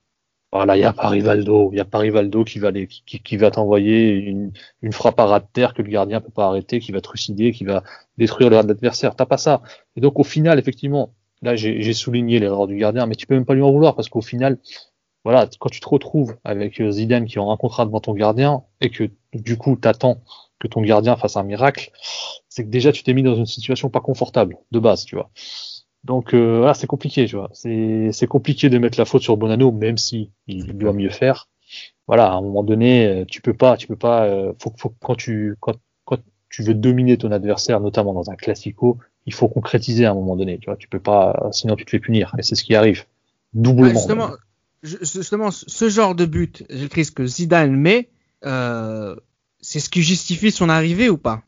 Voilà, 0.54 0.78
il 0.78 0.82
y 0.82 0.84
a 0.84 0.94
pas 0.94 1.10
Rivaldo, 1.10 1.72
il 1.74 1.78
y 1.78 1.82
a 1.82 2.44
qui 2.46 2.60
va 2.60 2.72
qui, 2.72 3.38
va 3.38 3.50
t'envoyer 3.50 4.12
une, 4.12 4.52
une 4.84 4.94
frappe 4.94 5.20
à 5.20 5.26
ras 5.26 5.40
de 5.40 5.48
terre 5.52 5.74
que 5.74 5.82
le 5.82 5.90
gardien 5.90 6.22
peut 6.22 6.30
pas 6.30 6.46
arrêter, 6.46 6.80
qui 6.80 6.92
va 6.92 7.02
trucider, 7.02 7.52
qui 7.52 7.64
va 7.66 7.82
détruire 8.20 8.52
l'adversaire. 8.52 9.16
T'as 9.16 9.26
pas 9.26 9.38
ça. 9.38 9.64
Et 9.96 10.02
donc 10.02 10.20
au 10.20 10.24
final, 10.24 10.60
effectivement, 10.60 11.16
là 11.42 11.56
j'ai 11.56 11.94
souligné 11.94 12.38
l'erreur 12.38 12.68
du 12.68 12.78
gardien, 12.78 13.08
mais 13.08 13.16
tu 13.16 13.26
peux 13.26 13.34
même 13.34 13.46
pas 13.46 13.56
lui 13.56 13.64
en 13.64 13.72
vouloir 13.72 13.96
parce 13.96 14.10
qu'au 14.10 14.22
final, 14.22 14.60
voilà, 15.24 15.50
quand 15.60 15.70
tu 15.70 15.80
te 15.80 15.90
retrouves 15.90 16.36
avec 16.44 16.80
euh, 16.82 16.92
Zidane 16.92 17.26
qui 17.26 17.40
en 17.40 17.52
un 17.52 17.58
contrat 17.58 17.86
devant 17.86 18.00
ton 18.00 18.14
gardien 18.14 18.64
et 18.80 18.92
que 18.92 19.10
du 19.34 19.58
coup 19.58 19.76
t'attends 19.76 20.22
que 20.60 20.68
ton 20.68 20.82
gardien 20.82 21.16
fasse 21.16 21.36
un 21.36 21.44
miracle, 21.44 21.90
c'est 22.48 22.64
que 22.64 22.70
déjà 22.70 22.92
tu 22.92 23.02
t'es 23.02 23.14
mis 23.14 23.24
dans 23.24 23.36
une 23.36 23.48
situation 23.48 23.90
pas 23.90 24.02
confortable 24.02 24.58
de 24.72 24.78
base, 24.78 25.06
tu 25.06 25.16
vois. 25.16 25.32
Donc 26.04 26.34
euh, 26.34 26.58
voilà, 26.58 26.74
c'est 26.74 26.88
compliqué, 26.88 27.26
tu 27.26 27.36
vois. 27.36 27.50
C'est 27.54 28.10
c'est 28.12 28.28
compliqué 28.28 28.70
de 28.70 28.78
mettre 28.78 29.00
la 29.00 29.06
faute 29.06 29.22
sur 29.22 29.38
Bonanno, 29.38 29.72
même 29.72 29.98
si 29.98 30.32
il 30.48 30.78
doit 30.78 30.94
mieux 30.94 31.10
faire. 31.10 31.48
Voilà, 32.08 32.28
à 32.28 32.34
un 32.34 32.42
moment 32.42 32.64
donné, 32.64 33.08
euh, 33.08 33.26
tu 33.26 33.42
peux 33.42 33.54
pas, 33.54 33.78
tu 33.78 33.88
peux 33.88 33.96
pas. 33.96 34.26
euh, 34.26 34.52
faut, 34.62 34.74
faut 34.78 34.94
quand 35.02 35.16
tu 35.16 35.56
quand, 35.62 35.76
quand 36.04 36.20
tu 36.50 36.64
veux 36.64 36.74
dominer 36.74 37.18
ton 37.18 37.32
adversaire, 37.32 37.80
notamment 37.80 38.14
dans 38.14 38.30
un 38.30 38.36
classico, 38.36 38.98
il 39.26 39.34
faut 39.34 39.48
concrétiser 39.48 40.06
à 40.06 40.12
un 40.12 40.14
moment 40.14 40.36
donné. 40.36 40.58
Tu 40.60 40.66
vois, 40.66 40.76
tu 40.76 40.90
peux 40.90 41.00
pas, 41.00 41.50
sinon 41.52 41.76
tu 41.76 41.86
te 41.86 41.92
fais 41.92 42.00
punir. 42.00 42.36
Et 42.38 42.44
c'est 42.44 42.56
ce 42.56 42.64
qui 42.64 42.76
arrive 42.76 43.06
doublement. 43.54 43.94
Justement, 43.94 44.30
justement, 44.84 45.52
ce 45.52 45.90
genre 45.90 46.16
de 46.16 46.26
but, 46.26 46.66
Christ, 46.90 47.16
que 47.16 47.26
Zidane 47.26 47.76
met, 47.76 48.10
euh, 48.46 49.16
c'est 49.62 49.80
ce 49.80 49.90
qui 49.90 50.02
justifie 50.02 50.52
son 50.52 50.68
arrivée 50.68 51.10
ou 51.10 51.18
pas? 51.18 51.42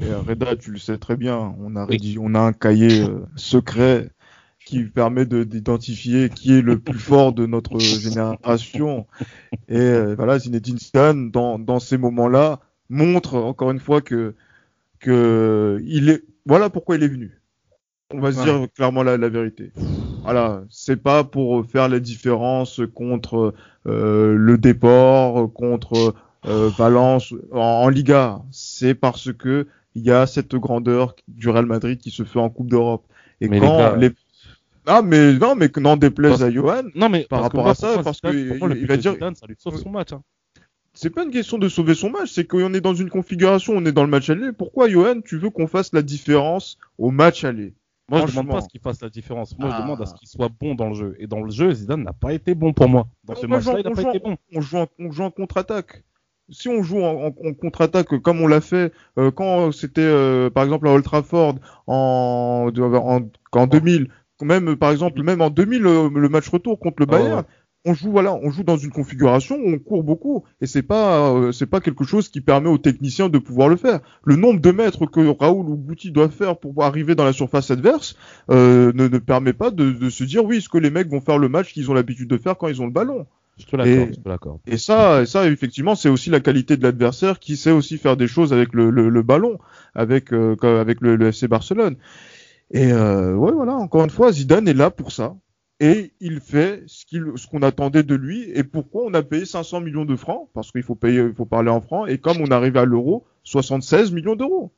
Et 0.00 0.06
euh, 0.10 0.20
Reda, 0.20 0.56
tu 0.56 0.70
le 0.70 0.78
sais 0.78 0.98
très 0.98 1.16
bien, 1.16 1.54
on 1.58 1.76
a, 1.76 1.84
rédigé, 1.86 2.18
on 2.20 2.34
a 2.34 2.40
un 2.40 2.52
cahier 2.52 3.00
euh, 3.00 3.24
secret 3.36 4.10
qui 4.64 4.84
permet 4.84 5.26
de- 5.26 5.44
d'identifier 5.44 6.30
qui 6.30 6.54
est 6.54 6.62
le 6.62 6.80
plus 6.80 6.98
fort 6.98 7.32
de 7.32 7.46
notre 7.46 7.96
génération. 7.98 9.06
Et 9.68 9.78
euh, 9.78 10.14
voilà, 10.16 10.38
Zinedine 10.40 10.78
Zidane, 10.78 11.30
dans, 11.30 11.58
dans 11.58 11.80
ces 11.80 11.98
moments-là, 11.98 12.60
montre 12.90 13.36
encore 13.36 13.70
une 13.72 13.80
fois 13.80 14.02
que, 14.02 14.34
que 15.00 15.80
il 15.86 16.10
est, 16.10 16.24
voilà 16.46 16.70
pourquoi 16.70 16.96
il 16.96 17.04
est 17.04 17.08
venu. 17.08 17.40
On 18.10 18.20
va 18.20 18.32
se 18.32 18.38
Ouais. 18.38 18.44
dire 18.44 18.68
clairement 18.74 19.02
la, 19.02 19.16
la 19.16 19.28
vérité. 19.28 19.72
Voilà, 20.22 20.64
c'est 20.70 20.96
pas 21.02 21.24
pour 21.24 21.66
faire 21.66 21.88
la 21.88 22.00
différence 22.00 22.80
contre 22.94 23.54
euh, 23.86 24.34
le 24.36 24.58
déport, 24.58 25.52
contre 25.52 26.14
euh, 26.46 26.70
Valence 26.70 27.34
en, 27.52 27.58
en 27.58 27.88
Liga. 27.88 28.42
C'est 28.50 28.94
parce 28.94 29.32
que 29.32 29.66
il 29.94 30.02
y 30.02 30.10
a 30.10 30.26
cette 30.26 30.54
grandeur 30.56 31.14
du 31.28 31.48
Real 31.48 31.66
Madrid 31.66 31.98
qui 31.98 32.10
se 32.10 32.24
fait 32.24 32.38
en 32.38 32.50
Coupe 32.50 32.68
d'Europe. 32.68 33.04
Et 33.40 33.48
Mais 33.48 33.60
les 33.60 33.66
quand 33.66 33.78
gars- 33.78 33.96
les... 33.96 34.10
Ah 34.86 35.00
mais 35.02 35.32
non 35.32 35.54
mais 35.54 35.68
que 35.70 35.80
n'en 35.80 35.96
déplaise 35.96 36.42
à 36.42 36.50
Johan, 36.50 36.82
Non, 36.94 37.08
mais 37.08 37.24
Par 37.24 37.42
rapport 37.42 37.62
moi, 37.62 37.70
à 37.72 37.74
ça, 37.74 37.94
moi, 37.94 38.02
parce 38.02 38.20
que 38.20 38.28
le 38.28 38.76
il 38.76 38.86
va 38.86 38.96
dire- 38.96 39.12
Zidane, 39.14 39.34
ça 39.34 39.46
lui 39.46 39.54
sauve 39.58 39.76
son 39.78 39.90
match. 39.90 40.12
hein. 40.12 40.22
c'est 40.92 41.10
pas 41.10 41.24
une 41.24 41.30
question 41.30 41.58
de 41.58 41.68
sauver 41.68 41.94
son 41.94 42.10
match, 42.10 42.30
c'est 42.32 42.46
qu'on 42.46 42.72
est 42.74 42.80
dans 42.80 42.94
une 42.94 43.08
configuration, 43.10 43.72
on 43.76 43.84
est 43.86 43.92
dans 43.92 44.04
le 44.04 44.10
match 44.10 44.28
aller. 44.30 44.52
Pourquoi 44.52 44.88
Johan, 44.88 45.20
tu 45.24 45.38
veux 45.38 45.50
qu'on 45.50 45.66
fasse 45.66 45.92
la 45.92 46.02
différence 46.02 46.76
au 46.98 47.10
match 47.10 47.44
aller? 47.44 47.74
Moi, 48.10 48.20
je 48.26 48.32
demande 48.32 48.48
pas 48.50 48.60
ce 48.60 48.68
qu'il 48.68 48.80
fasse 48.82 49.00
la 49.00 49.08
différence. 49.08 49.58
Moi, 49.58 49.70
Ah. 49.72 49.76
je 49.78 49.82
demande 49.82 50.02
à 50.02 50.06
ce 50.06 50.14
qu'il 50.14 50.28
soit 50.28 50.50
bon 50.60 50.74
dans 50.74 50.90
le 50.90 50.94
jeu. 50.94 51.16
Et 51.18 51.26
dans 51.26 51.40
le 51.40 51.50
jeu, 51.50 51.72
Zidane 51.72 52.02
n'a 52.02 52.12
pas 52.12 52.34
été 52.34 52.54
bon 52.54 52.74
pour 52.74 52.86
moi. 52.86 53.06
Dans 53.24 53.34
ce 53.34 53.46
On 53.46 53.48
va 53.48 53.56
match-là, 53.56 53.72
jouer- 53.72 53.80
il 53.80 53.84
n'a 53.84 53.90
on 53.90 53.94
pas 53.94 54.02
joue- 54.02 54.08
été 54.10 54.18
bon. 54.18 54.36
on 54.52 54.60
joue 54.60 54.76
en, 54.76 54.86
on 54.98 55.10
joue 55.10 55.22
en 55.22 55.30
contre-attaque. 55.30 56.04
Si 56.50 56.68
on 56.68 56.82
joue 56.82 57.00
en, 57.02 57.26
en- 57.28 57.48
en 57.48 57.54
contre-attaque 57.54 58.18
comme 58.20 58.40
on 58.40 58.46
l'a 58.46 58.60
fait 58.60 58.92
euh, 59.18 59.30
quand 59.30 59.72
c'était 59.72 60.00
euh, 60.02 60.50
par 60.50 60.64
exemple 60.64 60.86
à 60.88 60.92
Old 60.92 61.04
Trafford 61.04 61.54
en, 61.86 62.70
en, 62.76 63.20
en 63.52 63.66
2000, 63.66 64.08
même 64.42 64.76
par 64.76 64.90
exemple 64.90 65.22
même 65.22 65.40
en 65.40 65.50
2000 65.50 65.86
euh, 65.86 66.10
le 66.14 66.28
match 66.28 66.48
retour 66.48 66.78
contre 66.78 66.96
le 67.00 67.06
ouais. 67.06 67.18
Bayern, 67.18 67.44
on 67.86 67.94
joue 67.94 68.10
voilà, 68.10 68.34
on 68.34 68.50
joue 68.50 68.62
dans 68.62 68.76
une 68.76 68.90
configuration 68.90 69.56
où 69.56 69.68
on 69.74 69.78
court 69.78 70.02
beaucoup 70.04 70.44
et 70.60 70.66
c'est 70.66 70.82
pas 70.82 71.30
euh, 71.32 71.52
c'est 71.52 71.66
pas 71.66 71.80
quelque 71.80 72.04
chose 72.04 72.28
qui 72.28 72.40
permet 72.42 72.68
aux 72.68 72.78
techniciens 72.78 73.28
de 73.30 73.38
pouvoir 73.38 73.68
le 73.68 73.76
faire. 73.76 74.00
Le 74.24 74.36
nombre 74.36 74.60
de 74.60 74.70
mètres 74.70 75.06
que 75.06 75.20
Raoul 75.38 75.66
ou 75.70 75.76
Guti 75.76 76.10
doivent 76.10 76.30
faire 76.30 76.58
pour 76.58 76.82
arriver 76.84 77.14
dans 77.14 77.24
la 77.24 77.32
surface 77.32 77.70
adverse 77.70 78.16
euh, 78.50 78.92
ne, 78.94 79.08
ne 79.08 79.18
permet 79.18 79.52
pas 79.54 79.70
de, 79.70 79.92
de 79.92 80.10
se 80.10 80.24
dire 80.24 80.44
oui, 80.44 80.58
est-ce 80.58 80.68
que 80.68 80.78
les 80.78 80.90
mecs 80.90 81.08
vont 81.08 81.20
faire 81.22 81.38
le 81.38 81.48
match 81.48 81.72
qu'ils 81.72 81.90
ont 81.90 81.94
l'habitude 81.94 82.28
de 82.28 82.36
faire 82.38 82.56
quand 82.58 82.68
ils 82.68 82.82
ont 82.82 82.86
le 82.86 82.92
ballon. 82.92 83.26
Je 83.56 83.66
te 83.66 83.76
l'accorde. 83.76 84.10
Et- 84.10 84.14
Je 84.14 84.20
te 84.20 84.28
l'accorde. 84.28 84.60
Et 84.66 84.78
ça, 84.78 85.22
et 85.22 85.26
ça 85.26 85.46
effectivement, 85.48 85.94
c'est 85.94 86.08
aussi 86.08 86.30
la 86.30 86.40
qualité 86.40 86.76
de 86.76 86.82
l'adversaire 86.82 87.38
qui 87.38 87.56
sait 87.56 87.70
aussi 87.70 87.98
faire 87.98 88.16
des 88.16 88.26
choses 88.26 88.52
avec 88.52 88.72
le, 88.72 88.90
le, 88.90 89.08
le 89.08 89.22
ballon, 89.22 89.58
avec 89.94 90.32
euh, 90.32 90.56
avec 90.62 91.00
le, 91.00 91.16
le 91.16 91.30
FC 91.32 91.46
Barcelone. 91.48 91.96
Et 92.72 92.92
euh, 92.92 93.34
ouais, 93.34 93.52
voilà, 93.52 93.74
encore 93.74 94.04
une 94.04 94.10
fois, 94.10 94.32
Zidane 94.32 94.66
est 94.68 94.74
là 94.74 94.90
pour 94.90 95.12
ça. 95.12 95.36
Et 95.80 96.12
il 96.20 96.40
fait 96.40 96.82
ce 96.86 97.04
qu'il, 97.04 97.24
ce 97.36 97.46
qu'on 97.46 97.62
attendait 97.62 98.02
de 98.04 98.14
lui. 98.14 98.48
Et 98.54 98.64
pourquoi 98.64 99.04
on 99.06 99.14
a 99.14 99.22
payé 99.22 99.44
500 99.44 99.80
millions 99.80 100.04
de 100.04 100.16
francs 100.16 100.48
Parce 100.54 100.70
qu'il 100.72 100.82
faut 100.82 100.94
payer, 100.94 101.20
il 101.22 101.34
faut 101.34 101.46
parler 101.46 101.70
en 101.70 101.80
francs. 101.80 102.08
Et 102.08 102.18
comme 102.18 102.38
on 102.40 102.50
arrive 102.50 102.76
à 102.76 102.84
l'euro, 102.84 103.26
76 103.42 104.12
millions 104.12 104.36
d'euros. 104.36 104.72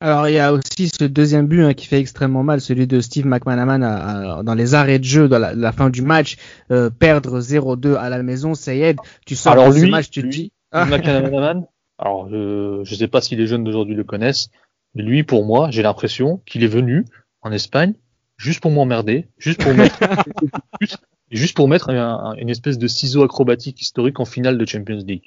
Alors 0.00 0.28
il 0.28 0.34
y 0.34 0.38
a 0.38 0.52
aussi 0.52 0.88
ce 0.88 1.04
deuxième 1.04 1.46
but 1.46 1.62
hein, 1.62 1.72
qui 1.72 1.86
fait 1.86 1.98
extrêmement 1.98 2.42
mal, 2.42 2.60
celui 2.60 2.86
de 2.86 3.00
Steve 3.00 3.26
McManaman 3.26 3.82
à- 3.82 4.36
à- 4.38 4.42
dans 4.42 4.54
les 4.54 4.74
arrêts 4.74 4.98
de 4.98 5.04
jeu 5.04 5.26
de 5.28 5.36
la, 5.36 5.54
la 5.54 5.72
fin 5.72 5.88
du 5.88 6.02
match, 6.02 6.36
euh, 6.70 6.90
perdre 6.90 7.40
0-2 7.40 7.94
à 7.96 8.10
la 8.10 8.22
maison, 8.22 8.54
Sayed, 8.54 8.98
tu 9.24 9.34
sors 9.36 9.52
Alors 9.52 9.68
de 9.68 9.78
ce 9.78 9.84
lui, 9.84 9.90
match, 9.90 10.10
tu 10.10 10.22
te 10.22 10.26
dis, 10.26 10.52
Steve 10.72 10.90
McManaman, 10.90 11.64
alors 11.98 12.28
je 12.28 12.82
je 12.84 12.94
sais 12.94 13.08
pas 13.08 13.22
si 13.22 13.36
les 13.36 13.46
jeunes 13.46 13.64
d'aujourd'hui 13.64 13.94
le 13.94 14.04
connaissent, 14.04 14.50
mais 14.94 15.02
lui 15.02 15.22
pour 15.22 15.46
moi, 15.46 15.70
j'ai 15.70 15.82
l'impression 15.82 16.42
qu'il 16.44 16.62
est 16.62 16.68
venu 16.68 17.06
en 17.40 17.50
Espagne 17.50 17.94
juste 18.36 18.60
pour 18.60 18.70
m'emmerder, 18.70 19.28
juste 19.38 19.62
pour 19.62 19.72
mettre 19.72 19.98
juste 21.30 21.56
pour 21.56 21.68
mettre 21.68 21.88
une 21.90 22.50
espèce 22.50 22.76
de 22.78 22.86
ciseau 22.86 23.22
acrobatique 23.22 23.80
historique 23.80 24.20
en 24.20 24.26
finale 24.26 24.58
de 24.58 24.66
Champions 24.66 25.02
League. 25.06 25.22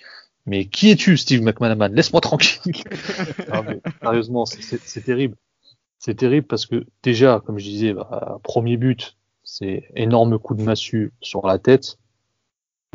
Mais 0.50 0.66
qui 0.66 0.90
es-tu, 0.90 1.16
Steve 1.16 1.44
McManaman? 1.44 1.94
Laisse-moi 1.94 2.22
tranquille. 2.22 2.74
sérieusement, 4.02 4.46
c'est 4.48 5.02
terrible. 5.02 5.36
C'est 6.00 6.16
terrible 6.16 6.48
parce 6.48 6.66
que 6.66 6.88
déjà, 7.04 7.40
comme 7.46 7.60
je 7.60 7.66
disais, 7.66 7.94
bah, 7.94 8.40
premier 8.42 8.76
but, 8.76 9.16
c'est 9.44 9.84
énorme 9.96 10.40
coup 10.40 10.56
de 10.56 10.64
massue 10.64 11.14
sur 11.22 11.46
la 11.46 11.60
tête. 11.60 12.00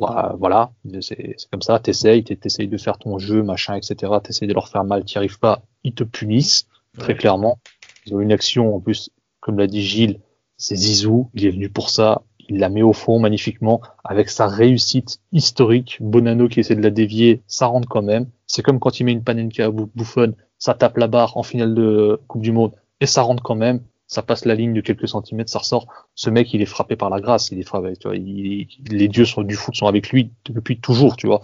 Bah, 0.00 0.34
voilà, 0.36 0.72
c'est 1.00 1.36
comme 1.52 1.62
ça, 1.62 1.78
t'essayes, 1.78 2.24
t'essayes 2.24 2.66
de 2.66 2.76
faire 2.76 2.98
ton 2.98 3.18
jeu, 3.18 3.44
machin, 3.44 3.76
etc. 3.76 4.12
T'essayes 4.20 4.48
de 4.48 4.54
leur 4.54 4.68
faire 4.68 4.82
mal, 4.82 5.04
t'y 5.04 5.16
arrives 5.16 5.38
pas, 5.38 5.62
ils 5.84 5.94
te 5.94 6.02
punissent, 6.02 6.66
très 6.98 7.14
clairement. 7.14 7.60
Ils 8.04 8.16
ont 8.16 8.20
une 8.20 8.32
action, 8.32 8.74
en 8.74 8.80
plus, 8.80 9.10
comme 9.38 9.58
l'a 9.58 9.68
dit 9.68 9.82
Gilles, 9.82 10.18
c'est 10.56 10.74
Zizou, 10.74 11.30
il 11.34 11.46
est 11.46 11.50
venu 11.50 11.68
pour 11.68 11.88
ça, 11.88 12.22
il 12.48 12.58
la 12.58 12.68
met 12.68 12.82
au 12.82 12.92
fond 12.92 13.18
magnifiquement, 13.18 13.80
avec 14.04 14.28
sa 14.28 14.46
réussite 14.46 15.20
historique. 15.32 15.98
Bonanno 16.00 16.48
qui 16.48 16.60
essaie 16.60 16.76
de 16.76 16.82
la 16.82 16.90
dévier, 16.90 17.42
ça 17.46 17.66
rentre 17.66 17.88
quand 17.88 18.02
même. 18.02 18.26
C'est 18.46 18.62
comme 18.62 18.78
quand 18.78 19.00
il 19.00 19.04
met 19.04 19.12
une 19.12 19.24
panenka 19.24 19.70
bouffonne, 19.70 20.34
ça 20.58 20.74
tape 20.74 20.96
la 20.96 21.06
barre 21.06 21.36
en 21.36 21.42
finale 21.42 21.74
de 21.74 22.20
Coupe 22.28 22.42
du 22.42 22.52
Monde, 22.52 22.72
et 23.00 23.06
ça 23.06 23.22
rentre 23.22 23.42
quand 23.42 23.54
même. 23.54 23.80
Ça 24.06 24.22
passe 24.22 24.44
la 24.44 24.54
ligne 24.54 24.74
de 24.74 24.80
quelques 24.80 25.08
centimètres, 25.08 25.50
ça 25.50 25.60
ressort. 25.60 25.86
Ce 26.14 26.28
mec, 26.28 26.52
il 26.52 26.60
est 26.60 26.66
frappé 26.66 26.94
par 26.94 27.10
la 27.10 27.20
grâce, 27.20 27.50
il 27.50 27.58
est 27.58 27.64
frappé, 27.64 27.96
tu 27.96 28.06
vois, 28.06 28.16
les 28.16 29.08
dieux 29.08 29.24
sont, 29.24 29.42
du 29.42 29.54
foot 29.54 29.74
sont 29.74 29.86
avec 29.86 30.10
lui 30.10 30.30
depuis 30.48 30.78
toujours, 30.78 31.16
tu 31.16 31.26
vois. 31.26 31.40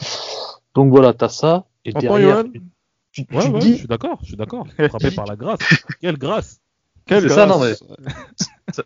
Donc 0.74 0.90
voilà, 0.90 1.14
t'as 1.14 1.28
ça, 1.28 1.66
et 1.84 1.92
derrière, 1.92 2.44
tu, 3.12 3.22
dis... 3.22 3.72
je 3.72 3.74
suis 3.74 3.88
d'accord, 3.88 4.18
je 4.22 4.28
suis 4.28 4.36
d'accord. 4.36 4.66
Frappé 4.88 5.10
par 5.10 5.26
la 5.26 5.36
grâce. 5.36 5.60
Quelle 6.00 6.16
grâce 6.16 6.60
c'est 7.08 7.28
ça, 7.28 7.46
non, 7.46 7.60
mais 7.60 7.74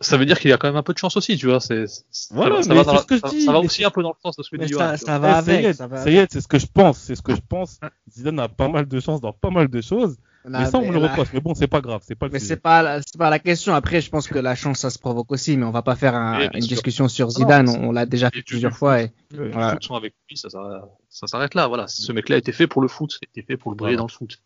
ça, 0.01 0.17
veut 0.17 0.27
dire 0.27 0.39
qu'il 0.39 0.51
y 0.51 0.53
a 0.53 0.57
quand 0.57 0.69
même 0.69 0.77
un 0.77 0.83
peu 0.83 0.93
de 0.93 0.99
chance 0.99 1.17
aussi, 1.17 1.37
tu 1.37 1.47
vois. 1.47 1.61
C'est, 1.61 1.85
voilà, 2.31 2.63
ça, 2.63 2.75
va, 2.75 2.99
ce 2.99 3.07
que 3.07 3.17
je 3.17 3.23
dis, 3.31 3.43
ça 3.43 3.53
va 3.53 3.61
aussi 3.61 3.85
un 3.85 3.91
peu 3.91 4.03
dans 4.03 4.11
le 4.11 4.21
sens 4.23 4.37
de 4.37 4.43
ce 4.43 4.51
que 4.51 4.57
dit 4.57 4.73
ça, 4.73 4.97
ça 4.97 5.19
va 5.19 5.37
avec. 5.37 5.75
Ça 5.75 6.11
y 6.11 6.17
est, 6.17 6.33
c'est 6.33 6.41
ce 6.41 6.49
que 6.49 6.59
je 6.59 6.67
pense. 6.67 6.99
C'est 6.99 7.15
ce 7.15 7.23
que 7.23 7.35
je 7.35 7.41
pense. 7.47 7.81
Zidane 8.11 8.39
a 8.41 8.49
pas 8.49 8.69
mal 8.69 8.87
de 8.87 9.01
chance 9.01 9.21
dans 9.21 9.33
pas 9.33 9.51
mal 9.51 9.69
de 9.69 9.81
choses. 9.81 10.17
mais 10.45 10.67
ça, 10.67 10.79
on 10.79 10.87
me 10.87 10.93
le 10.93 10.99
reproche. 10.99 11.29
Mais 11.33 11.41
bon, 11.41 11.55
c'est 11.55 11.67
pas 11.67 11.81
grave. 11.81 12.03
C'est 12.05 12.15
pas. 12.15 12.29
Mais 12.31 12.39
c'est 12.39 12.57
pas, 12.57 13.01
c'est 13.03 13.19
pas 13.19 13.31
la 13.31 13.39
question. 13.39 13.75
Après, 13.75 14.01
je 14.01 14.11
pense 14.11 14.29
que 14.29 14.39
la 14.39 14.55
chance, 14.55 14.79
ça 14.81 14.91
se 14.91 14.99
provoque 14.99 15.31
aussi. 15.33 15.57
Mais 15.57 15.65
on 15.65 15.71
va 15.71 15.83
pas 15.83 15.97
faire 15.97 16.15
une 16.15 16.61
discussion 16.61 17.09
sur 17.09 17.31
Zidane. 17.31 17.69
on, 17.69 17.93
l'a 17.93 18.07
déjà 18.07 18.31
fait 18.31 18.43
plusieurs 18.43 18.77
fois. 18.77 19.03
Et, 19.03 19.13
voilà. 19.31 19.77
avec 19.97 20.15
lui, 20.29 20.37
ça, 20.37 20.49
ça, 20.51 21.27
s'arrête 21.27 21.55
là. 21.55 21.67
Voilà. 21.67 21.89
Ce 21.89 22.13
mec-là 22.13 22.37
était 22.37 22.53
fait 22.53 22.67
pour 22.67 22.83
le 22.83 22.89
foot. 22.89 23.19
Était 23.23 23.47
fait 23.47 23.57
pour 23.57 23.71
le 23.71 23.77
briller 23.77 23.97
dans 23.97 24.07
le 24.07 24.13
foot. 24.13 24.39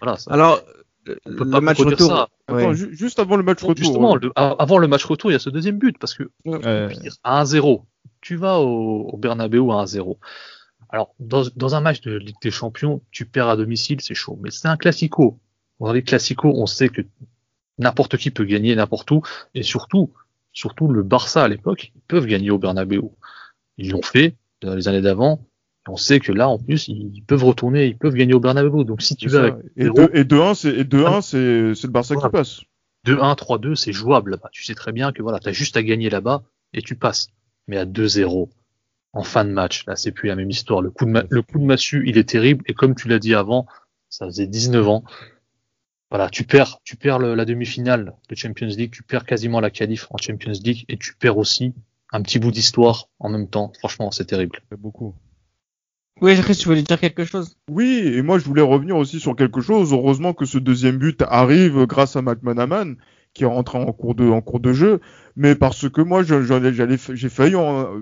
Voilà. 0.00 0.18
Alors, 0.28 0.62
le 1.24 1.60
match 1.60 1.78
retour. 1.78 2.28
juste 2.74 3.18
avant 3.18 3.36
le 3.36 3.42
match 3.42 3.62
retour. 3.62 3.76
Justement, 3.76 4.18
avant 4.34 4.78
le 4.78 4.88
match 4.88 5.04
retour, 5.04 5.30
il 5.30 5.34
y 5.34 5.36
a 5.36 5.40
ce 5.40 5.50
deuxième 5.50 5.78
but 5.78 5.98
parce 5.98 6.14
que 6.14 6.30
à 7.24 7.44
1-0, 7.44 7.82
tu 8.20 8.36
vas 8.36 8.58
au, 8.60 9.08
au 9.08 9.16
Bernabeu 9.16 9.60
à 9.70 9.84
1-0. 9.84 10.16
Alors, 10.88 11.14
dans, 11.18 11.44
dans, 11.56 11.74
un 11.74 11.80
match 11.80 12.00
de 12.02 12.16
Ligue 12.16 12.36
des 12.40 12.50
Champions, 12.50 13.02
tu 13.10 13.26
perds 13.26 13.48
à 13.48 13.56
domicile, 13.56 14.00
c'est 14.00 14.14
chaud. 14.14 14.38
Mais 14.40 14.50
c'est 14.50 14.68
un 14.68 14.76
classico. 14.76 15.38
Dans 15.80 15.92
les 15.92 16.02
classicos, 16.02 16.54
on 16.56 16.66
sait 16.66 16.88
que 16.88 17.02
n'importe 17.78 18.16
qui 18.16 18.30
peut 18.30 18.44
gagner 18.44 18.74
n'importe 18.74 19.10
où. 19.10 19.22
Et 19.54 19.62
surtout, 19.62 20.12
surtout 20.52 20.88
le 20.88 21.02
Barça 21.02 21.42
à 21.42 21.48
l'époque, 21.48 21.92
ils 21.94 22.00
peuvent 22.02 22.26
gagner 22.26 22.50
au 22.50 22.58
Bernabeu. 22.58 23.02
Ils 23.78 23.90
l'ont 23.90 24.02
fait 24.02 24.36
dans 24.62 24.74
les 24.74 24.88
années 24.88 25.02
d'avant 25.02 25.44
on 25.88 25.96
sait 25.96 26.20
que 26.20 26.32
là, 26.32 26.48
en 26.48 26.58
plus, 26.58 26.88
ils 26.88 27.22
peuvent 27.26 27.44
retourner, 27.44 27.86
ils 27.86 27.96
peuvent 27.96 28.14
gagner 28.14 28.34
au 28.34 28.40
Bernabeu. 28.40 28.84
Donc 28.84 29.02
si 29.02 29.16
tu 29.16 29.28
vas 29.28 29.56
et 29.76 29.88
2-1, 29.88 30.54
c'est 30.54 30.74
et 30.74 30.84
2-1, 30.84 31.22
c'est 31.22 31.86
le 31.86 31.88
Barça 31.88 32.16
qui 32.16 32.28
passe. 32.30 32.62
2-1, 33.06 33.36
3-2, 33.36 33.74
c'est 33.76 33.92
jouable 33.92 34.32
là-bas. 34.32 34.48
Tu 34.52 34.64
sais 34.64 34.74
très 34.74 34.92
bien 34.92 35.12
que 35.12 35.22
voilà, 35.22 35.38
t'as 35.38 35.52
juste 35.52 35.76
à 35.76 35.82
gagner 35.82 36.10
là-bas 36.10 36.42
et 36.72 36.82
tu 36.82 36.96
passes. 36.96 37.28
Mais 37.68 37.76
à 37.76 37.84
2-0 37.84 38.48
en 39.12 39.22
fin 39.22 39.44
de 39.44 39.50
match, 39.50 39.86
là, 39.86 39.96
c'est 39.96 40.12
plus 40.12 40.28
la 40.28 40.36
même 40.36 40.50
histoire. 40.50 40.82
Le 40.82 40.90
coup 40.90 41.04
de 41.06 41.26
le 41.30 41.42
coup 41.42 41.58
de 41.58 41.64
massue, 41.64 42.04
il 42.06 42.18
est 42.18 42.28
terrible 42.28 42.64
et 42.66 42.74
comme 42.74 42.94
tu 42.94 43.08
l'as 43.08 43.18
dit 43.18 43.34
avant, 43.34 43.66
ça 44.08 44.26
faisait 44.26 44.46
19 44.46 44.88
ans. 44.88 45.04
Voilà, 46.10 46.28
tu 46.30 46.44
perds, 46.44 46.78
tu 46.84 46.96
perds 46.96 47.18
la 47.18 47.44
demi-finale 47.44 48.14
de 48.28 48.34
Champions 48.36 48.66
League, 48.66 48.92
tu 48.92 49.02
perds 49.02 49.24
quasiment 49.24 49.60
la 49.60 49.70
qualif 49.70 50.06
en 50.10 50.18
Champions 50.18 50.52
League 50.64 50.84
et 50.88 50.96
tu 50.96 51.14
perds 51.14 51.38
aussi 51.38 51.74
un 52.12 52.22
petit 52.22 52.38
bout 52.38 52.52
d'histoire 52.52 53.08
en 53.18 53.28
même 53.28 53.48
temps. 53.48 53.72
Franchement, 53.78 54.10
c'est 54.10 54.26
terrible. 54.26 54.60
Beaucoup. 54.78 55.14
Oui, 56.22 56.34
Chris, 56.40 56.56
tu 56.56 56.68
voulais 56.68 56.82
dire 56.82 56.98
quelque 56.98 57.24
chose 57.24 57.56
Oui, 57.70 58.02
et 58.14 58.22
moi 58.22 58.38
je 58.38 58.44
voulais 58.44 58.62
revenir 58.62 58.96
aussi 58.96 59.20
sur 59.20 59.36
quelque 59.36 59.60
chose. 59.60 59.92
Heureusement 59.92 60.32
que 60.32 60.46
ce 60.46 60.56
deuxième 60.58 60.96
but 60.96 61.22
arrive 61.28 61.84
grâce 61.86 62.16
à 62.16 62.22
McManaman 62.22 62.96
qui 63.34 63.44
est 63.44 63.46
rentré 63.46 63.76
en 63.76 63.92
cours 63.92 64.14
de 64.14 64.26
en 64.26 64.40
cours 64.40 64.60
de 64.60 64.72
jeu, 64.72 65.00
mais 65.36 65.54
parce 65.54 65.90
que 65.90 66.00
moi 66.00 66.22
j'allais 66.22 66.72
j'ai 66.72 67.28
failli 67.28 67.54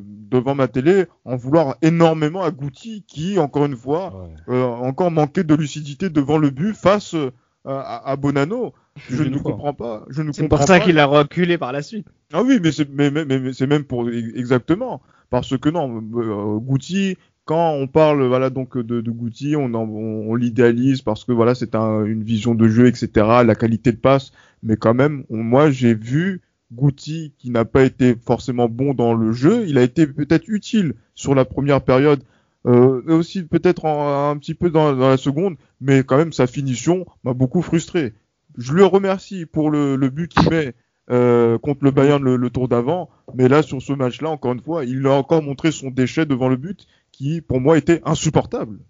devant 0.05 0.55
ma 0.55 0.69
télé 0.69 1.07
en 1.25 1.35
vouloir 1.35 1.75
énormément 1.83 2.45
à 2.45 2.53
Goutti 2.53 3.05
qui 3.09 3.41
encore 3.41 3.65
une 3.65 3.77
fois 3.77 4.29
euh, 4.49 4.63
encore 4.63 5.11
manquait 5.11 5.43
de 5.43 5.55
lucidité 5.57 6.09
devant 6.09 6.39
le 6.39 6.51
but 6.51 6.73
face 6.73 7.15
euh, 7.15 7.31
à, 7.65 8.15
Bonanno. 8.17 8.75
Je 9.11 9.25
ne 9.25 9.39
comprends 9.39 9.75
pas. 9.75 10.05
Je 10.09 10.23
ne 10.23 10.31
c'est 10.31 10.47
pour 10.47 10.63
ça 10.63 10.79
qu'il 10.79 11.01
a 11.01 11.07
reculé 11.07 11.59
par 11.59 11.73
la 11.73 11.83
suite. 11.83 12.07
Ah 12.33 12.43
oui, 12.45 12.61
mais 12.63 12.71
c'est 12.71 12.89
mais, 12.89 13.11
mais, 13.11 13.53
c'est 13.53 13.67
même 13.67 13.83
pour 13.83 14.09
exactement 14.09 15.03
parce 15.31 15.59
que 15.59 15.69
non, 15.69 16.01
euh, 16.15 16.59
Goutti 16.59 17.17
quand 17.45 17.73
on 17.73 17.87
parle 17.87 18.25
voilà 18.27 18.51
donc 18.51 18.79
de, 18.79 19.01
de 19.01 19.11
Guti, 19.11 19.57
on, 19.57 19.75
on, 19.75 20.35
l'idéalise 20.35 21.03
parce 21.03 21.25
que 21.25 21.33
voilà 21.33 21.55
c'est 21.55 21.75
un, 21.75 22.05
une 22.05 22.23
vision 22.23 22.55
de 22.55 22.69
jeu 22.69 22.87
etc, 22.87 23.09
la 23.45 23.55
qualité 23.55 23.93
de 23.93 23.99
passe, 23.99 24.33
mais 24.63 24.77
quand 24.77 24.95
même 24.95 25.25
moi 25.29 25.71
j'ai 25.71 25.95
vu 25.95 26.41
Guti 26.73 27.35
qui 27.39 27.51
n'a 27.51 27.65
pas 27.65 27.85
été 27.85 28.15
forcément 28.15 28.69
bon 28.69 28.95
dans 28.95 29.15
le 29.15 29.33
jeu, 29.33 29.67
il 29.67 29.79
a 29.79 29.83
été 29.83 30.07
peut-être 30.07 30.49
utile 30.49 30.95
sur 31.15 31.35
la 31.35 31.45
première 31.45 31.83
période, 31.83 32.23
euh, 32.67 33.03
et 33.09 33.13
aussi 33.13 33.43
peut-être 33.43 33.85
un 33.87 34.37
petit 34.39 34.55
peu 34.55 34.71
dans, 34.71 34.95
dans, 34.95 35.09
la 35.09 35.19
seconde, 35.19 35.57
mais 35.81 36.03
quand 36.03 36.17
même 36.17 36.33
sa 36.33 36.47
finition 36.47 37.07
m'a 37.23 37.35
beaucoup 37.35 37.63
frustré. 37.63 38.15
Je 38.57 38.73
le 38.73 38.85
remercie 38.87 39.45
pour 39.47 39.71
le, 39.71 39.97
le 39.97 40.09
but 40.09 40.33
qu'il 40.33 40.49
met 40.49 40.75
euh, 41.11 41.59
contre 41.59 41.85
le 41.85 41.91
Bayern 41.91 42.23
le, 42.23 42.37
le 42.37 42.51
tour 42.51 42.69
d'avant, 42.69 43.11
mais 43.35 43.49
là 43.49 43.63
sur 43.63 43.83
ce 43.83 43.93
match-là 43.93 44.31
encore 44.31 44.53
une 44.53 44.63
fois, 44.63 44.85
il 44.87 45.07
a 45.07 45.13
encore 45.13 45.43
montré 45.43 45.71
son 45.73 45.91
déchet 45.91 46.25
devant 46.25 46.49
le 46.49 46.57
but 46.57 46.87
qui 47.17 47.41
pour 47.41 47.61
moi 47.61 47.79
était 47.79 48.01
insupportable. 48.05 48.81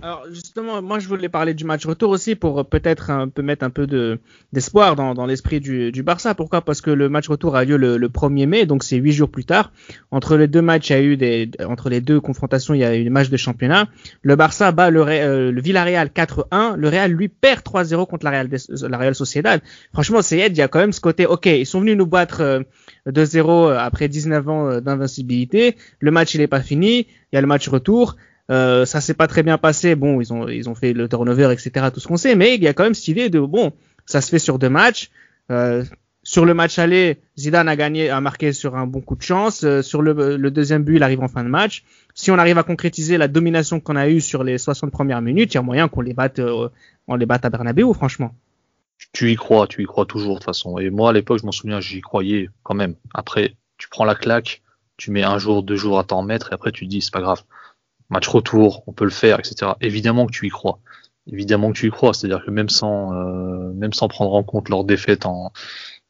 Alors 0.00 0.26
justement, 0.30 0.80
moi 0.80 1.00
je 1.00 1.08
voulais 1.08 1.28
parler 1.28 1.54
du 1.54 1.64
match 1.64 1.84
retour 1.84 2.10
aussi 2.10 2.36
pour 2.36 2.64
peut-être 2.68 3.10
un 3.10 3.28
peu 3.28 3.42
mettre 3.42 3.64
un 3.64 3.70
peu 3.70 3.86
de 3.88 4.20
d'espoir 4.52 4.94
dans, 4.94 5.12
dans 5.12 5.26
l'esprit 5.26 5.58
du, 5.58 5.90
du 5.90 6.04
Barça. 6.04 6.36
Pourquoi? 6.36 6.60
Parce 6.60 6.80
que 6.80 6.90
le 6.90 7.08
match 7.08 7.28
retour 7.28 7.56
a 7.56 7.64
lieu 7.64 7.76
le, 7.76 7.96
le 7.96 8.08
1er 8.08 8.46
mai, 8.46 8.64
donc 8.64 8.84
c'est 8.84 8.96
huit 8.96 9.12
jours 9.12 9.28
plus 9.28 9.44
tard. 9.44 9.72
Entre 10.12 10.36
les 10.36 10.46
deux 10.46 10.62
matchs, 10.62 10.90
il 10.90 10.92
y 10.92 10.96
a 10.96 11.02
eu 11.02 11.16
des 11.16 11.50
entre 11.66 11.88
les 11.88 12.00
deux 12.00 12.20
confrontations, 12.20 12.74
il 12.74 12.80
y 12.80 12.84
a 12.84 12.96
eu 12.96 13.02
des 13.02 13.10
matchs 13.10 13.28
de 13.28 13.36
championnat. 13.36 13.88
Le 14.22 14.36
Barça 14.36 14.70
bat 14.70 14.90
le, 14.90 15.02
euh, 15.04 15.50
le 15.50 15.60
Villarreal 15.60 16.08
4-1. 16.08 16.76
Le 16.76 16.88
Real 16.88 17.10
lui 17.10 17.28
perd 17.28 17.62
3-0 17.62 18.06
contre 18.06 18.24
la 18.24 18.30
Real, 18.98 19.14
Sociedad. 19.16 19.60
Franchement, 19.92 20.22
c'est 20.22 20.46
il 20.46 20.56
y 20.56 20.62
a 20.62 20.68
quand 20.68 20.78
même 20.78 20.92
ce 20.92 21.00
côté. 21.00 21.26
Ok, 21.26 21.46
ils 21.46 21.66
sont 21.66 21.80
venus 21.80 21.96
nous 21.96 22.06
battre 22.06 22.62
2-0 23.08 23.70
euh, 23.72 23.78
après 23.78 24.08
19 24.08 24.48
ans 24.48 24.68
euh, 24.68 24.80
d'invincibilité. 24.80 25.76
Le 25.98 26.12
match 26.12 26.34
il 26.34 26.40
est 26.40 26.46
pas 26.46 26.60
fini. 26.60 27.08
Il 27.32 27.34
y 27.34 27.38
a 27.38 27.40
le 27.40 27.48
match 27.48 27.68
retour. 27.68 28.16
Euh, 28.50 28.86
ça 28.86 29.00
s'est 29.00 29.14
pas 29.14 29.26
très 29.26 29.42
bien 29.42 29.58
passé. 29.58 29.94
Bon, 29.94 30.20
ils 30.20 30.32
ont 30.32 30.48
ils 30.48 30.68
ont 30.68 30.74
fait 30.74 30.92
le 30.92 31.08
turnover, 31.08 31.52
etc. 31.52 31.86
Tout 31.92 32.00
ce 32.00 32.08
qu'on 32.08 32.16
sait, 32.16 32.34
mais 32.34 32.54
il 32.54 32.62
y 32.62 32.68
a 32.68 32.74
quand 32.74 32.84
même 32.84 32.94
cette 32.94 33.08
idée 33.08 33.28
de 33.28 33.40
bon, 33.40 33.72
ça 34.06 34.20
se 34.20 34.30
fait 34.30 34.38
sur 34.38 34.58
deux 34.58 34.70
matchs. 34.70 35.10
Euh, 35.50 35.84
sur 36.22 36.44
le 36.44 36.52
match 36.52 36.78
aller, 36.78 37.18
Zidane 37.38 37.68
a 37.68 37.76
gagné, 37.76 38.10
a 38.10 38.20
marqué 38.20 38.52
sur 38.52 38.76
un 38.76 38.86
bon 38.86 39.00
coup 39.00 39.16
de 39.16 39.22
chance. 39.22 39.64
Euh, 39.64 39.82
sur 39.82 40.02
le, 40.02 40.38
deuxième 40.50 40.82
but, 40.82 40.96
il 40.96 41.02
arrive 41.02 41.20
en 41.20 41.28
fin 41.28 41.42
de 41.42 41.48
match. 41.48 41.84
Si 42.14 42.30
on 42.30 42.38
arrive 42.38 42.58
à 42.58 42.62
concrétiser 42.62 43.16
la 43.16 43.28
domination 43.28 43.80
qu'on 43.80 43.96
a 43.96 44.08
eue 44.08 44.20
sur 44.20 44.44
les 44.44 44.58
60 44.58 44.90
premières 44.90 45.22
minutes, 45.22 45.54
il 45.54 45.56
y 45.56 45.58
a 45.58 45.62
moyen 45.62 45.88
qu'on 45.88 46.00
les 46.00 46.14
batte, 46.14 46.40
on 47.06 47.14
les 47.14 47.26
batte 47.26 47.44
à 47.44 47.50
Bernabeu, 47.50 47.92
franchement. 47.94 48.34
Tu 49.12 49.30
y 49.30 49.36
crois, 49.36 49.66
tu 49.66 49.82
y 49.82 49.86
crois 49.86 50.06
toujours 50.06 50.34
de 50.34 50.38
toute 50.38 50.44
façon. 50.44 50.78
Et 50.78 50.90
moi, 50.90 51.10
à 51.10 51.12
l'époque, 51.12 51.38
je 51.40 51.46
m'en 51.46 51.52
souviens, 51.52 51.80
j'y 51.80 52.00
croyais 52.00 52.50
quand 52.62 52.74
même. 52.74 52.94
Après, 53.14 53.54
tu 53.78 53.88
prends 53.88 54.04
la 54.04 54.14
claque, 54.14 54.62
tu 54.96 55.10
mets 55.10 55.22
un 55.22 55.38
jour, 55.38 55.62
deux 55.62 55.76
jours 55.76 55.98
à 55.98 56.04
t'en 56.04 56.22
mettre, 56.22 56.52
et 56.52 56.54
après 56.54 56.72
tu 56.72 56.84
te 56.84 56.90
dis 56.90 57.00
c'est 57.00 57.12
pas 57.12 57.22
grave. 57.22 57.42
Match 58.10 58.28
retour, 58.28 58.82
on 58.86 58.92
peut 58.92 59.04
le 59.04 59.10
faire, 59.10 59.38
etc. 59.38 59.72
Évidemment 59.80 60.26
que 60.26 60.32
tu 60.32 60.46
y 60.46 60.50
crois. 60.50 60.80
Évidemment 61.26 61.72
que 61.72 61.78
tu 61.78 61.88
y 61.88 61.90
crois. 61.90 62.14
C'est-à-dire 62.14 62.44
que 62.44 62.50
même 62.50 62.68
sans, 62.68 63.12
euh, 63.12 63.72
même 63.74 63.92
sans 63.92 64.08
prendre 64.08 64.32
en 64.34 64.42
compte 64.42 64.68
leur 64.68 64.84
défaite 64.84 65.26
en, 65.26 65.52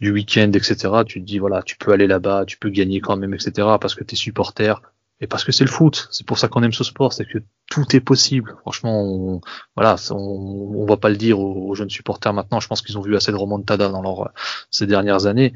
du 0.00 0.12
week-end, 0.12 0.50
etc., 0.54 0.76
tu 1.06 1.20
te 1.20 1.26
dis 1.26 1.38
voilà, 1.38 1.62
tu 1.62 1.76
peux 1.76 1.92
aller 1.92 2.06
là-bas, 2.06 2.44
tu 2.46 2.58
peux 2.58 2.70
gagner 2.70 3.00
quand 3.00 3.16
même, 3.16 3.34
etc. 3.34 3.66
Parce 3.80 3.94
que 3.94 4.04
t'es 4.04 4.16
supporter 4.16 4.74
et 5.20 5.26
parce 5.26 5.44
que 5.44 5.52
c'est 5.52 5.64
le 5.64 5.70
foot. 5.70 6.08
C'est 6.10 6.26
pour 6.26 6.38
ça 6.38 6.48
qu'on 6.48 6.62
aime 6.62 6.72
ce 6.72 6.84
sport, 6.84 7.12
c'est 7.12 7.24
que 7.24 7.38
tout 7.70 7.84
est 7.96 8.00
possible. 8.00 8.56
Franchement, 8.60 9.02
on, 9.02 9.40
voilà, 9.74 9.96
on, 10.10 10.86
va 10.86 10.96
pas 10.96 11.08
le 11.08 11.16
dire 11.16 11.40
aux, 11.40 11.74
jeunes 11.74 11.90
supporters 11.90 12.32
maintenant. 12.32 12.60
Je 12.60 12.68
pense 12.68 12.82
qu'ils 12.82 12.98
ont 12.98 13.02
vu 13.02 13.16
assez 13.16 13.32
de 13.32 13.36
remontada 13.36 13.88
dans 13.88 14.02
leur, 14.02 14.32
ces 14.70 14.86
dernières 14.86 15.26
années. 15.26 15.54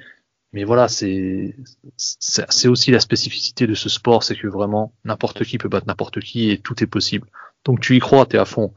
Mais 0.52 0.64
voilà, 0.64 0.88
c'est 0.88 1.56
c'est 1.96 2.68
aussi 2.68 2.90
la 2.90 3.00
spécificité 3.00 3.66
de 3.66 3.74
ce 3.74 3.88
sport, 3.88 4.22
c'est 4.22 4.36
que 4.36 4.48
vraiment 4.48 4.92
n'importe 5.04 5.44
qui 5.44 5.56
peut 5.56 5.68
battre 5.68 5.86
n'importe 5.86 6.20
qui 6.20 6.50
et 6.50 6.58
tout 6.58 6.82
est 6.82 6.86
possible. 6.86 7.28
Donc 7.64 7.80
tu 7.80 7.96
y 7.96 8.00
crois, 8.00 8.26
t'es 8.26 8.38
à 8.38 8.44
fond. 8.44 8.74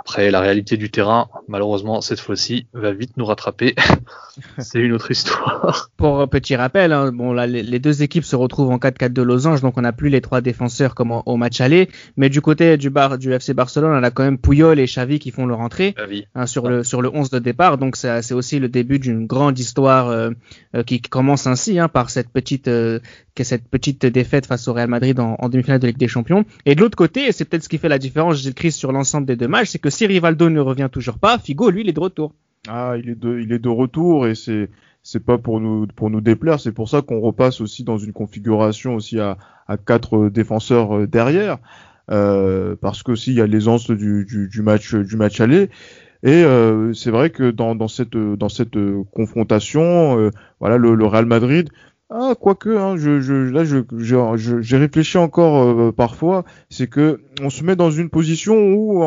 Après, 0.00 0.30
la 0.30 0.40
réalité 0.40 0.78
du 0.78 0.90
terrain, 0.90 1.28
malheureusement, 1.46 2.00
cette 2.00 2.20
fois-ci, 2.20 2.66
va 2.72 2.90
vite 2.92 3.18
nous 3.18 3.26
rattraper. 3.26 3.74
c'est 4.58 4.78
une 4.78 4.92
autre 4.92 5.10
histoire. 5.10 5.90
Pour 5.98 6.22
un 6.22 6.26
petit 6.26 6.56
rappel, 6.56 6.94
hein, 6.94 7.12
bon 7.12 7.34
là, 7.34 7.46
les, 7.46 7.78
deux 7.78 8.02
équipes 8.02 8.24
se 8.24 8.34
retrouvent 8.34 8.70
en 8.70 8.78
4-4 8.78 9.12
de 9.12 9.20
losange, 9.20 9.60
donc 9.60 9.76
on 9.76 9.82
n'a 9.82 9.92
plus 9.92 10.08
les 10.08 10.22
trois 10.22 10.40
défenseurs 10.40 10.94
comme 10.94 11.12
au 11.26 11.36
match 11.36 11.60
aller. 11.60 11.90
Mais 12.16 12.30
du 12.30 12.40
côté 12.40 12.78
du, 12.78 12.88
bar, 12.88 13.18
du 13.18 13.30
FC 13.32 13.52
Barcelone, 13.52 13.92
on 13.94 14.02
a 14.02 14.10
quand 14.10 14.22
même 14.22 14.38
Puyol 14.38 14.80
et 14.80 14.86
Xavi 14.86 15.18
qui 15.18 15.32
font 15.32 15.44
leur 15.44 15.60
entrée 15.60 15.94
hein, 16.34 16.46
sur 16.46 16.66
le 16.66 16.82
sur 16.82 17.02
le 17.02 17.10
11 17.14 17.28
de 17.28 17.38
départ. 17.38 17.76
Donc 17.76 17.96
c'est 17.96 18.32
aussi 18.32 18.58
le 18.58 18.70
début 18.70 18.98
d'une 18.98 19.26
grande 19.26 19.58
histoire 19.58 20.08
euh, 20.08 20.30
euh, 20.74 20.82
qui 20.82 21.02
commence 21.02 21.46
ainsi 21.46 21.78
hein, 21.78 21.88
par 21.88 22.08
cette 22.08 22.30
petite 22.30 22.68
euh, 22.68 23.00
cette 23.44 23.68
petite 23.68 24.06
défaite 24.06 24.46
face 24.46 24.68
au 24.68 24.72
Real 24.72 24.88
Madrid 24.88 25.18
en, 25.20 25.48
demi-finale 25.48 25.80
de 25.80 25.86
Ligue 25.86 25.98
des 25.98 26.08
Champions. 26.08 26.44
Et 26.66 26.74
de 26.74 26.80
l'autre 26.80 26.96
côté, 26.96 27.32
c'est 27.32 27.44
peut-être 27.44 27.64
ce 27.64 27.68
qui 27.68 27.78
fait 27.78 27.88
la 27.88 27.98
différence, 27.98 28.36
Gilles 28.36 28.54
Christ, 28.54 28.78
sur 28.78 28.92
l'ensemble 28.92 29.26
des 29.26 29.36
deux 29.36 29.48
matchs, 29.48 29.70
c'est 29.70 29.78
que 29.78 29.89
si 29.90 30.06
Rivaldo 30.06 30.50
ne 30.50 30.60
revient 30.60 30.88
toujours 30.90 31.18
pas, 31.18 31.38
Figo, 31.38 31.70
lui, 31.70 31.82
il 31.82 31.88
est 31.88 31.92
de 31.92 32.00
retour. 32.00 32.32
Ah, 32.68 32.94
il 32.98 33.10
est 33.10 33.58
de, 33.58 33.68
retour 33.68 34.26
et 34.26 34.34
c'est, 34.34 34.68
c'est 35.02 35.24
pas 35.24 35.38
pour 35.38 35.60
nous, 35.60 36.20
déplaire. 36.20 36.60
C'est 36.60 36.72
pour 36.72 36.88
ça 36.88 37.02
qu'on 37.02 37.20
repasse 37.20 37.60
aussi 37.60 37.84
dans 37.84 37.98
une 37.98 38.12
configuration 38.12 38.94
aussi 38.94 39.18
à, 39.18 39.36
quatre 39.86 40.28
défenseurs 40.28 40.96
euh, 40.96 41.06
derrière, 41.06 41.58
euh, 42.10 42.74
parce 42.80 43.02
que 43.02 43.12
il 43.28 43.34
y 43.34 43.40
a 43.40 43.46
l'aisance 43.46 43.90
du, 43.90 44.26
match, 44.62 44.94
du 44.94 45.18
aller. 45.42 45.70
Et 46.22 46.44
euh, 46.44 46.92
c'est 46.92 47.10
vrai 47.10 47.30
que 47.30 47.50
dans, 47.50 47.88
cette, 47.88 48.76
confrontation, 49.10 50.18
euh, 50.18 50.30
voilà, 50.60 50.76
le, 50.76 51.06
Real 51.06 51.24
Madrid, 51.24 51.70
ah, 52.12 52.34
quoique, 52.38 52.70
hein, 52.70 52.96
je, 52.96 53.20
je, 53.20 53.32
là, 53.34 53.64
je, 53.64 54.60
j'ai 54.60 54.76
réfléchi 54.76 55.16
encore 55.16 55.62
euh, 55.62 55.92
parfois, 55.92 56.44
c'est 56.68 56.88
que 56.88 57.20
on 57.40 57.50
se 57.50 57.62
met 57.62 57.76
dans 57.76 57.92
une 57.92 58.10
position 58.10 58.72
où, 58.72 59.04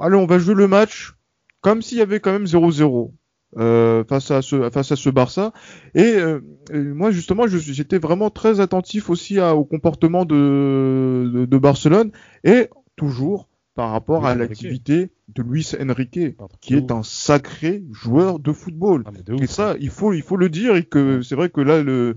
allez, 0.00 0.14
on 0.14 0.26
va 0.26 0.38
jouer 0.38 0.54
le 0.54 0.68
match 0.68 1.14
comme 1.60 1.82
s'il 1.82 1.98
y 1.98 2.02
avait 2.02 2.20
quand 2.20 2.30
même 2.30 2.44
0-0 2.44 3.10
euh, 3.58 4.04
face 4.04 4.30
à 4.30 4.42
ce 4.42 4.70
face 4.70 4.92
à 4.92 4.96
ce 4.96 5.10
Barça. 5.10 5.52
Et, 5.96 6.14
euh, 6.14 6.40
moi, 6.72 7.10
justement, 7.10 7.48
j'étais 7.48 7.98
vraiment 7.98 8.30
très 8.30 8.60
attentif 8.60 9.10
aussi 9.10 9.40
au 9.40 9.64
comportement 9.64 10.24
de, 10.24 11.28
de, 11.34 11.44
de, 11.46 11.58
Barcelone 11.58 12.12
et 12.44 12.68
toujours 12.94 13.48
par 13.74 13.90
rapport 13.90 14.24
à 14.24 14.36
l'activité 14.36 15.10
de 15.34 15.42
Luis 15.42 15.72
Enrique, 15.80 16.36
qui 16.60 16.74
est 16.74 16.92
un 16.92 17.02
sacré 17.02 17.82
joueur 17.90 18.38
de 18.38 18.52
football. 18.52 19.02
Ah, 19.06 19.10
et 19.40 19.48
ça, 19.48 19.74
il 19.80 19.90
faut 19.90 20.12
il 20.12 20.22
faut 20.22 20.36
le 20.36 20.48
dire 20.48 20.76
et 20.76 20.84
que 20.84 21.20
c'est 21.22 21.34
vrai 21.34 21.50
que 21.50 21.60
là 21.60 21.82
le 21.82 22.16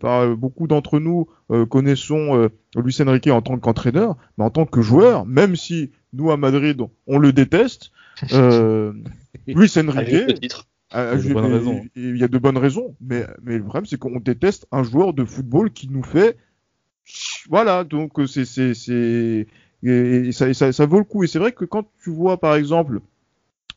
par 0.00 0.36
beaucoup 0.36 0.66
d'entre 0.66 0.98
nous 0.98 1.28
euh, 1.50 1.66
connaissons 1.66 2.36
euh, 2.36 2.48
Luis 2.76 2.96
Enrique 3.00 3.26
en 3.26 3.42
tant 3.42 3.58
qu'entraîneur, 3.58 4.16
mais 4.38 4.44
en 4.44 4.50
tant 4.50 4.66
que 4.66 4.82
joueur, 4.82 5.26
même 5.26 5.56
si 5.56 5.90
nous 6.12 6.30
à 6.30 6.36
Madrid 6.36 6.80
on 7.08 7.18
le 7.18 7.32
déteste, 7.32 7.90
euh, 8.32 8.92
Luis 9.48 9.72
Enrique, 9.76 10.54
ah, 10.92 11.14
il, 11.14 11.32
y 11.32 11.36
a 11.36 11.82
il 11.96 12.16
y 12.16 12.24
a 12.24 12.28
de 12.28 12.38
bonnes 12.38 12.58
raisons, 12.58 12.96
mais, 13.00 13.26
mais 13.42 13.56
le 13.56 13.64
problème 13.64 13.86
c'est 13.86 13.98
qu'on 13.98 14.20
déteste 14.20 14.68
un 14.70 14.84
joueur 14.84 15.12
de 15.12 15.24
football 15.24 15.72
qui 15.72 15.88
nous 15.88 16.04
fait, 16.04 16.36
voilà, 17.48 17.82
donc 17.82 18.12
c'est 18.28 18.44
c'est 18.44 18.74
c'est 18.74 19.46
et, 19.82 20.30
ça, 20.32 20.52
ça, 20.52 20.72
ça 20.72 20.86
vaut 20.86 20.98
le 20.98 21.04
coup. 21.04 21.24
Et 21.24 21.26
c'est 21.26 21.38
vrai 21.38 21.52
que 21.52 21.64
quand 21.64 21.88
tu 22.04 22.10
vois 22.10 22.38
par 22.38 22.54
exemple 22.54 23.00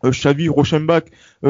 Xavi, 0.04 0.50
Rochenbach 0.50 1.06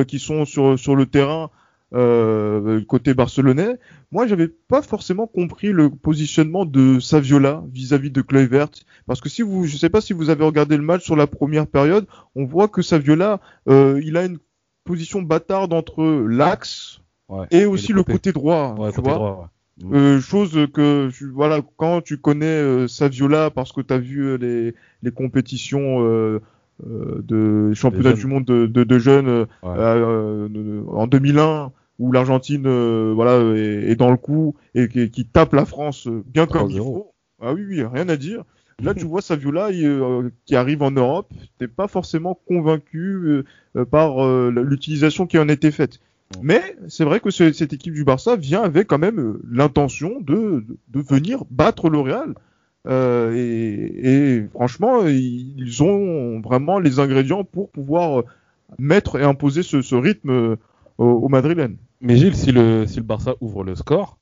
qui 0.07 0.19
sont 0.19 0.45
sur 0.45 0.77
sur 0.77 0.95
le 0.95 1.05
terrain 1.05 1.49
euh, 1.93 2.81
côté 2.85 3.13
barcelonais. 3.13 3.77
Moi, 4.11 4.27
j'avais 4.27 4.47
pas 4.47 4.81
forcément 4.81 5.27
compris 5.27 5.71
le 5.71 5.89
positionnement 5.89 6.65
de 6.65 6.99
Saviola 6.99 7.63
vis-à-vis 7.71 8.11
de 8.11 8.21
Kluivert, 8.21 8.69
parce 9.05 9.21
que 9.21 9.29
si 9.29 9.41
vous, 9.41 9.65
je 9.65 9.77
sais 9.77 9.89
pas 9.89 10.01
si 10.01 10.13
vous 10.13 10.29
avez 10.29 10.43
regardé 10.43 10.77
le 10.77 10.83
match 10.83 11.03
sur 11.03 11.15
la 11.15 11.27
première 11.27 11.67
période, 11.67 12.05
on 12.35 12.45
voit 12.45 12.67
que 12.67 12.81
Saviola, 12.81 13.39
euh, 13.69 14.01
il 14.03 14.17
a 14.17 14.25
une 14.25 14.39
position 14.83 15.21
bâtarde 15.21 15.73
entre 15.73 16.03
l'axe 16.03 16.99
et 17.51 17.65
aussi 17.65 17.93
le, 17.93 18.03
côté, 18.03 18.31
droit. 18.31 18.75
tu 18.93 19.01
vois 19.01 19.49
euh, 19.91 20.21
chose 20.21 20.67
que 20.71 21.09
voilà 21.33 21.61
quand 21.77 22.01
tu 22.01 22.19
connais 22.19 22.45
euh, 22.45 22.87
Saviola 22.87 23.49
parce 23.49 23.71
que 23.71 23.81
tu 23.81 23.91
as 23.91 23.97
vu 23.97 24.21
euh, 24.21 24.37
les, 24.37 24.75
les 25.01 25.11
compétitions 25.11 26.03
euh, 26.03 26.39
de 26.79 27.73
championnat 27.73 28.13
du 28.13 28.27
monde 28.27 28.45
de, 28.45 28.67
de, 28.67 28.83
de 28.83 28.99
jeunes 28.99 29.47
en 29.63 31.07
2001 31.07 31.71
où 31.99 32.11
l'Argentine 32.11 32.65
euh, 32.65 33.13
voilà 33.13 33.39
est, 33.55 33.95
dans 33.95 34.11
le 34.11 34.17
coup 34.17 34.55
et 34.75 34.87
qui, 34.87 35.25
tape 35.25 35.53
la 35.53 35.65
France 35.65 36.07
bien 36.07 36.45
comme 36.45 36.69
il 36.69 36.77
faut. 36.77 37.11
Ah 37.41 37.53
oui, 37.53 37.65
oui, 37.67 37.83
rien 37.83 38.09
à 38.09 38.15
dire. 38.15 38.43
Là, 38.81 38.93
tu 38.97 39.05
vois 39.05 39.21
Saviola 39.21 39.69
euh, 39.69 40.29
qui 40.45 40.55
arrive 40.55 40.81
en 40.81 40.91
Europe, 40.91 41.31
t'es 41.59 41.67
pas 41.67 41.87
forcément 41.87 42.39
convaincu 42.47 43.43
euh, 43.75 43.85
par 43.85 44.25
l'utilisation 44.49 45.27
qui 45.27 45.37
en 45.37 45.47
était 45.47 45.71
faite. 45.71 45.99
Mais 46.41 46.75
c'est 46.87 47.03
vrai 47.03 47.19
que 47.19 47.29
cette 47.29 47.73
équipe 47.73 47.93
du 47.93 48.03
Barça 48.03 48.35
vient 48.35 48.63
avec 48.63 48.87
quand 48.87 48.97
même 48.97 49.37
l'intention 49.47 50.19
de, 50.19 50.65
de, 50.87 50.99
venir 50.99 51.43
battre 51.51 51.89
le 51.89 51.99
Real. 51.99 52.33
Et, 52.89 54.37
et, 54.37 54.47
franchement, 54.47 55.05
ils 55.05 55.83
ont 55.83 56.39
vraiment 56.39 56.79
les 56.79 56.99
ingrédients 56.99 57.43
pour 57.43 57.69
pouvoir 57.69 58.23
mettre 58.79 59.19
et 59.19 59.23
imposer 59.23 59.61
ce, 59.61 59.83
ce 59.83 59.93
rythme 59.93 60.57
au, 60.97 61.27
Madrilène. 61.29 61.77
Mais 62.01 62.17
Gilles, 62.17 62.35
si 62.35 62.51
le, 62.51 62.85
si 62.85 62.97
le 62.97 63.03
Barça 63.03 63.35
ouvre 63.41 63.63
le 63.63 63.75
score, 63.75 64.17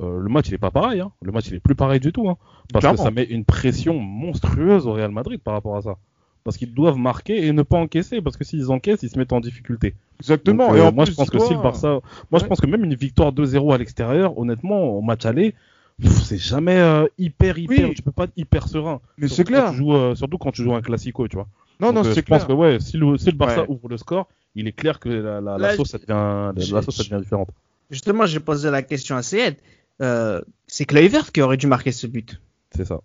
euh, 0.00 0.20
le 0.20 0.28
match 0.28 0.48
il 0.48 0.54
est 0.54 0.58
pas 0.58 0.70
pareil. 0.70 1.00
Hein. 1.00 1.12
Le 1.22 1.32
match 1.32 1.48
il 1.48 1.54
est 1.54 1.60
plus 1.60 1.74
pareil 1.74 2.00
du 2.00 2.12
tout. 2.12 2.28
Hein. 2.28 2.36
Parce 2.72 2.86
que 2.86 2.96
ça 2.96 3.10
met 3.10 3.24
une 3.24 3.44
pression 3.44 3.98
monstrueuse 3.98 4.86
au 4.86 4.92
Real 4.92 5.10
Madrid 5.10 5.40
par 5.42 5.54
rapport 5.54 5.76
à 5.76 5.82
ça. 5.82 5.96
Parce 6.44 6.56
qu'ils 6.56 6.74
doivent 6.74 6.98
marquer 6.98 7.46
et 7.46 7.52
ne 7.52 7.62
pas 7.62 7.78
encaisser. 7.78 8.20
Parce 8.20 8.36
que 8.36 8.44
s'ils 8.44 8.70
encaissent, 8.70 9.02
ils 9.02 9.10
se 9.10 9.18
mettent 9.18 9.32
en 9.32 9.40
difficulté. 9.40 9.94
Exactement. 10.20 10.74
et 10.74 10.80
euh, 10.80 10.92
moi 10.92 11.04
je 11.04 11.12
pense 11.12 11.30
que 11.30 11.38
si 11.38 11.52
le 11.52 11.60
Barça, 11.60 12.00
moi 12.30 12.40
je 12.40 12.46
pense 12.46 12.60
que 12.60 12.66
même 12.66 12.84
une 12.84 12.94
victoire 12.94 13.32
2-0 13.32 13.74
à 13.74 13.78
l'extérieur, 13.78 14.38
honnêtement, 14.38 14.84
au 14.84 15.02
match 15.02 15.26
aller, 15.26 15.54
c'est 16.02 16.38
jamais 16.38 16.76
euh, 16.76 17.06
hyper 17.18 17.58
hyper. 17.58 17.90
Tu 17.94 18.02
peux 18.02 18.12
pas 18.12 18.24
être 18.24 18.32
hyper 18.36 18.68
serein. 18.68 19.00
Mais 19.18 19.28
c'est 19.28 19.44
clair. 19.44 19.72
surtout 20.14 20.38
quand 20.38 20.52
tu 20.52 20.62
joues 20.62 20.74
un 20.74 20.82
classico, 20.82 21.26
tu 21.28 21.36
vois. 21.36 21.48
Non, 21.80 21.92
non, 21.92 22.04
c'est 22.04 22.22
clair. 22.22 22.40
Je 22.40 22.44
pense 22.44 22.44
que 22.44 22.52
ouais, 22.52 22.80
si 22.80 22.96
le, 22.96 23.18
si 23.18 23.30
le 23.30 23.36
Barça 23.36 23.64
ouvre 23.68 23.88
le 23.88 23.96
score, 23.98 24.28
il 24.56 24.66
est 24.66 24.72
clair 24.72 24.98
que 24.98 25.08
la, 25.08 25.40
la, 25.40 25.58
la 25.58 25.76
sauce, 25.76 25.90
ça 25.90 25.98
devient, 25.98 26.52
la 26.72 26.82
sauce, 26.82 26.96
ça 26.96 27.04
devient 27.04 27.22
différente. 27.22 27.48
Justement, 27.90 28.26
j'ai 28.26 28.40
posé 28.40 28.70
la 28.70 28.82
question 28.82 29.16
à 29.16 29.22
Céed. 29.22 29.56
Euh, 30.02 30.40
c'est 30.66 30.84
Kluivert 30.84 31.30
qui 31.30 31.40
aurait 31.42 31.56
dû 31.56 31.66
marquer 31.66 31.92
ce 31.92 32.06
but. 32.06 32.40
C'est 32.74 32.84
ça. 32.84 33.00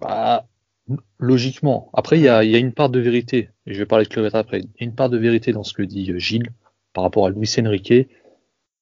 Bah, 0.00 0.46
logiquement. 1.18 1.90
Après, 1.94 2.18
il 2.18 2.22
y 2.22 2.28
a, 2.28 2.44
y 2.44 2.54
a, 2.54 2.58
une 2.58 2.72
part 2.72 2.90
de 2.90 3.00
vérité. 3.00 3.48
Et 3.66 3.72
je 3.72 3.78
vais 3.78 3.86
parler 3.86 4.04
de 4.04 4.10
Kluivert 4.10 4.34
après. 4.34 4.60
Il 4.60 4.64
y 4.64 4.82
a 4.82 4.84
une 4.84 4.94
part 4.94 5.08
de 5.08 5.16
vérité 5.16 5.52
dans 5.52 5.64
ce 5.64 5.72
que 5.72 5.82
dit 5.82 6.10
euh, 6.10 6.18
Gilles 6.18 6.50
par 6.92 7.04
rapport 7.04 7.26
à 7.26 7.30
Luis 7.30 7.50
Enrique. 7.58 8.08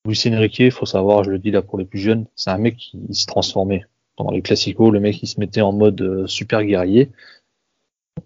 Luis 0.04 0.20
Enrique, 0.26 0.70
faut 0.72 0.86
savoir, 0.86 1.22
je 1.22 1.30
le 1.30 1.38
dis 1.38 1.52
là 1.52 1.62
pour 1.62 1.78
les 1.78 1.84
plus 1.84 2.00
jeunes, 2.00 2.26
c'est 2.34 2.50
un 2.50 2.58
mec 2.58 2.76
qui 2.76 3.14
se 3.14 3.26
transformait. 3.26 3.84
Pendant 4.16 4.32
les 4.32 4.42
classicos, 4.42 4.92
le 4.92 4.98
mec 4.98 5.22
il 5.22 5.26
se 5.28 5.38
mettait 5.38 5.60
en 5.60 5.72
mode 5.72 6.00
euh, 6.00 6.26
super 6.26 6.64
guerrier. 6.64 7.10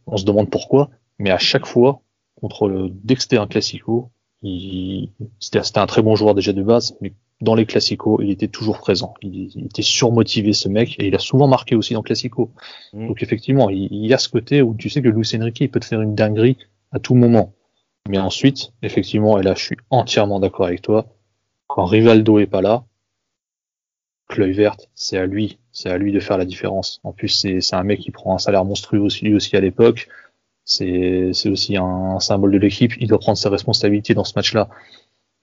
On 0.06 0.16
se 0.16 0.24
demande 0.24 0.50
pourquoi, 0.50 0.90
mais 1.18 1.30
à 1.30 1.38
chaque 1.38 1.66
fois, 1.66 2.00
contre 2.40 2.68
le, 2.68 2.88
dès 2.90 3.16
que 3.16 3.22
c'était 3.22 3.38
un 3.38 3.46
classico, 3.46 4.10
c'était 5.40 5.78
un 5.78 5.86
très 5.86 6.02
bon 6.02 6.14
joueur 6.14 6.34
déjà 6.34 6.52
de 6.52 6.62
base, 6.62 6.96
mais 7.00 7.12
dans 7.40 7.54
les 7.54 7.66
classicos, 7.66 8.20
il 8.22 8.30
était 8.30 8.48
toujours 8.48 8.78
présent. 8.78 9.14
Il, 9.22 9.66
était 9.66 9.82
surmotivé 9.82 10.52
ce 10.52 10.68
mec 10.68 10.96
et 10.98 11.08
il 11.08 11.14
a 11.14 11.18
souvent 11.18 11.48
marqué 11.48 11.74
aussi 11.74 11.94
dans 11.94 12.02
classico. 12.02 12.50
Mm. 12.92 13.08
Donc 13.08 13.22
effectivement, 13.22 13.68
il, 13.68 14.06
y 14.06 14.14
a 14.14 14.18
ce 14.18 14.28
côté 14.28 14.62
où 14.62 14.74
tu 14.74 14.88
sais 14.88 15.02
que 15.02 15.08
Luis 15.08 15.28
Enrique 15.36 15.60
il 15.60 15.70
peut 15.70 15.80
te 15.80 15.86
faire 15.86 16.00
une 16.00 16.14
dinguerie 16.14 16.56
à 16.92 16.98
tout 16.98 17.14
moment. 17.14 17.52
Mais 18.08 18.18
ensuite, 18.18 18.72
effectivement, 18.82 19.38
et 19.38 19.42
là 19.42 19.54
je 19.54 19.64
suis 19.64 19.76
entièrement 19.90 20.40
d'accord 20.40 20.66
avec 20.66 20.82
toi, 20.82 21.06
quand 21.66 21.84
Rivaldo 21.84 22.38
est 22.38 22.46
pas 22.46 22.62
là, 22.62 22.84
Kluivert, 24.28 24.76
c'est 24.94 25.18
à 25.18 25.26
lui, 25.26 25.58
c'est 25.72 25.88
à 25.88 25.98
lui 25.98 26.12
de 26.12 26.18
faire 26.18 26.36
la 26.36 26.44
différence. 26.44 27.00
En 27.04 27.12
plus, 27.12 27.28
c'est 27.28 27.74
un 27.74 27.84
mec 27.84 28.00
qui 28.00 28.10
prend 28.10 28.34
un 28.34 28.38
salaire 28.38 28.64
monstrueux 28.64 28.98
aussi, 28.98 29.24
lui 29.24 29.34
aussi 29.34 29.56
à 29.56 29.60
l'époque 29.60 30.08
c'est 30.66 31.48
aussi 31.48 31.76
un, 31.76 32.18
symbole 32.20 32.52
de 32.52 32.58
l'équipe. 32.58 32.92
Il 33.00 33.08
doit 33.08 33.18
prendre 33.18 33.38
ses 33.38 33.48
responsabilités 33.48 34.14
dans 34.14 34.24
ce 34.24 34.32
match-là, 34.36 34.68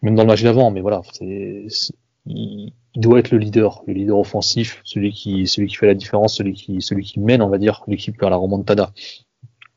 même 0.01 0.15
dans 0.15 0.23
le 0.23 0.27
match 0.27 0.43
d'avant. 0.43 0.69
Mais 0.69 0.81
voilà, 0.81 1.01
c'est 1.13 1.65
il, 2.25 2.73
doit 2.95 3.19
être 3.19 3.31
le 3.31 3.39
leader, 3.39 3.81
le 3.88 3.93
leader 3.93 4.19
offensif, 4.19 4.81
celui 4.83 5.12
qui, 5.12 5.47
celui 5.47 5.67
qui 5.67 5.75
fait 5.75 5.88
la 5.88 5.95
différence, 5.95 6.36
celui 6.36 6.53
qui, 6.53 6.81
celui 6.81 7.03
qui 7.03 7.19
mène, 7.19 7.41
on 7.41 7.49
va 7.49 7.57
dire, 7.57 7.83
l'équipe 7.88 8.19
vers 8.19 8.29
la 8.29 8.36
remontada. 8.36 8.93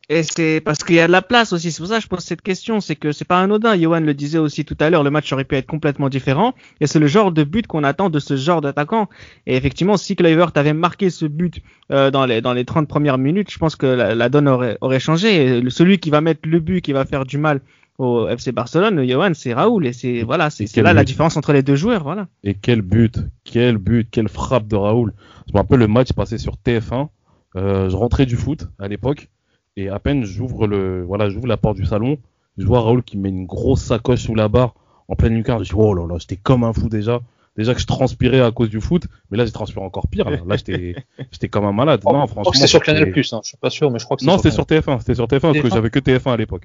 Et 0.08 0.22
c'est 0.22 0.60
parce 0.64 0.84
qu'il 0.84 0.94
y 0.94 1.00
a 1.00 1.08
de 1.08 1.12
la 1.12 1.22
place 1.22 1.52
aussi. 1.52 1.72
C'est 1.72 1.80
pour 1.80 1.88
ça 1.88 1.96
que 1.96 2.02
je 2.04 2.08
pose 2.08 2.20
cette 2.20 2.42
question. 2.42 2.80
C'est 2.80 2.94
que 2.94 3.10
c'est 3.10 3.24
pas 3.24 3.40
anodin. 3.40 3.76
Johan 3.76 4.00
le 4.00 4.14
disait 4.14 4.38
aussi 4.38 4.64
tout 4.64 4.76
à 4.78 4.88
l'heure. 4.88 5.02
Le 5.02 5.10
match 5.10 5.32
aurait 5.32 5.44
pu 5.44 5.56
être 5.56 5.66
complètement 5.66 6.08
différent. 6.08 6.54
Et 6.80 6.86
c'est 6.86 7.00
le 7.00 7.08
genre 7.08 7.32
de 7.32 7.42
but 7.42 7.66
qu'on 7.66 7.82
attend 7.82 8.08
de 8.08 8.20
ce 8.20 8.36
genre 8.36 8.60
d'attaquant. 8.60 9.08
Et 9.46 9.56
effectivement, 9.56 9.96
si 9.96 10.14
Kluivert 10.14 10.52
avait 10.54 10.74
marqué 10.74 11.10
ce 11.10 11.26
but 11.26 11.60
euh, 11.90 12.12
dans 12.12 12.24
les 12.24 12.40
dans 12.40 12.52
les 12.52 12.64
30 12.64 12.86
premières 12.86 13.18
minutes, 13.18 13.50
je 13.50 13.58
pense 13.58 13.74
que 13.74 13.86
la, 13.86 14.28
donne 14.28 14.46
aurait, 14.46 14.78
aurait 14.80 15.00
changé. 15.00 15.58
Et 15.58 15.70
celui 15.70 15.98
qui 15.98 16.10
va 16.10 16.20
mettre 16.20 16.48
le 16.48 16.60
but, 16.60 16.82
qui 16.82 16.92
va 16.92 17.04
faire 17.04 17.24
du 17.24 17.38
mal 17.38 17.60
au 17.98 18.28
FC 18.28 18.52
Barcelone, 18.52 19.04
Johan, 19.08 19.32
c'est 19.34 19.54
Raoul. 19.54 19.88
Et 19.88 19.92
c'est 19.92 20.22
voilà, 20.22 20.50
c'est 20.50 20.72
là 20.76 20.92
la 20.92 21.02
différence 21.02 21.36
entre 21.36 21.52
les 21.52 21.64
deux 21.64 21.76
joueurs. 21.76 22.04
Voilà. 22.04 22.28
Et 22.44 22.54
quel 22.54 22.80
but, 22.80 23.18
quel 23.42 23.76
but, 23.76 24.06
quelle 24.08 24.28
frappe 24.28 24.68
de 24.68 24.76
Raoul. 24.76 25.14
Je 25.48 25.52
me 25.52 25.58
rappelle 25.58 25.80
le 25.80 25.88
match 25.88 26.12
passé 26.12 26.38
sur 26.38 26.54
TF1. 26.64 27.08
Euh, 27.56 27.88
je 27.88 27.96
rentrais 27.96 28.26
du 28.26 28.36
foot 28.36 28.68
à 28.78 28.86
l'époque 28.86 29.30
Et 29.76 29.88
à 29.88 29.98
peine 29.98 30.24
j'ouvre 30.24 30.66
le, 30.66 31.02
voilà, 31.02 31.28
j'ouvre 31.28 31.46
la 31.46 31.56
porte 31.56 31.76
du 31.76 31.84
salon, 31.84 32.18
je 32.56 32.64
vois 32.66 32.80
Raoul 32.80 33.02
qui 33.02 33.18
met 33.18 33.28
une 33.28 33.46
grosse 33.46 33.82
sacoche 33.82 34.20
sous 34.22 34.34
la 34.34 34.48
barre 34.48 34.74
en 35.08 35.16
pleine 35.16 35.34
lucarne. 35.34 35.62
Je 35.64 35.68
dis, 35.70 35.74
oh 35.76 35.94
là 35.94 36.06
là, 36.06 36.16
j'étais 36.18 36.36
comme 36.36 36.64
un 36.64 36.72
fou 36.72 36.88
déjà. 36.88 37.20
Déjà 37.58 37.72
que 37.72 37.80
je 37.80 37.86
transpirais 37.86 38.42
à 38.42 38.50
cause 38.50 38.68
du 38.68 38.82
foot, 38.82 39.04
mais 39.30 39.38
là 39.38 39.46
j'ai 39.46 39.52
transpiré 39.52 39.82
encore 39.82 40.08
pire. 40.08 40.28
Là, 40.28 40.36
là 40.46 40.56
j'étais, 40.56 40.94
j'étais 41.32 41.48
comme 41.48 41.64
un 41.64 41.72
malade. 41.72 42.00
Oh, 42.04 42.12
non, 42.12 42.26
je 42.26 42.32
crois 42.32 42.42
franchement. 42.44 42.50
que 42.52 42.56
c'était 42.58 42.68
sur 42.68 42.82
Canal 42.82 43.10
Plus, 43.10 43.32
hein. 43.32 43.40
je 43.42 43.48
suis 43.48 43.56
pas 43.56 43.70
sûr, 43.70 43.90
mais 43.90 43.98
je 43.98 44.04
crois 44.04 44.18
que 44.18 44.26
Non, 44.26 44.36
c'était 44.36 44.50
sur 44.50 44.66
sur 44.68 44.76
TF1. 44.78 44.98
C'était 45.00 45.14
sur 45.14 45.24
TF1 45.26 45.40
parce 45.40 45.58
que 45.60 45.66
TF1. 45.68 45.72
j'avais 45.74 45.88
que 45.90 45.98
TF1 45.98 46.32
à 46.32 46.36
l'époque. 46.36 46.64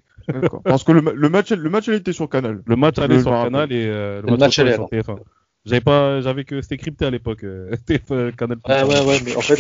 Parce 0.65 0.83
que 0.83 0.91
le, 0.91 1.01
ma- 1.01 1.13
le 1.13 1.29
match, 1.29 1.51
le 1.51 1.69
match, 1.69 1.87
elle 1.87 1.95
était 1.95 2.11
sur 2.11 2.27
Canal. 2.29 2.61
Le 2.65 2.75
match 2.75 2.97
allait 2.99 3.21
sur 3.21 3.31
Canal 3.31 3.71
et 3.71 3.85
euh, 3.87 4.21
Le 4.21 4.35
match 4.35 4.59
retour 4.59 4.87
allait, 4.89 5.01
sur 5.03 5.13
TF1. 5.13 5.19
J'avais 5.65 5.81
pas, 5.81 6.21
j'avais 6.21 6.43
que 6.43 6.61
c'était 6.61 6.77
crypté 6.77 7.05
à 7.05 7.11
l'époque. 7.11 7.43
euh, 7.43 7.71
TF1 7.87 8.31
Canal. 8.31 8.57
Ouais, 8.67 8.83
ouais, 8.83 9.05
ouais, 9.05 9.19
mais 9.23 9.35
en 9.35 9.41
fait, 9.41 9.57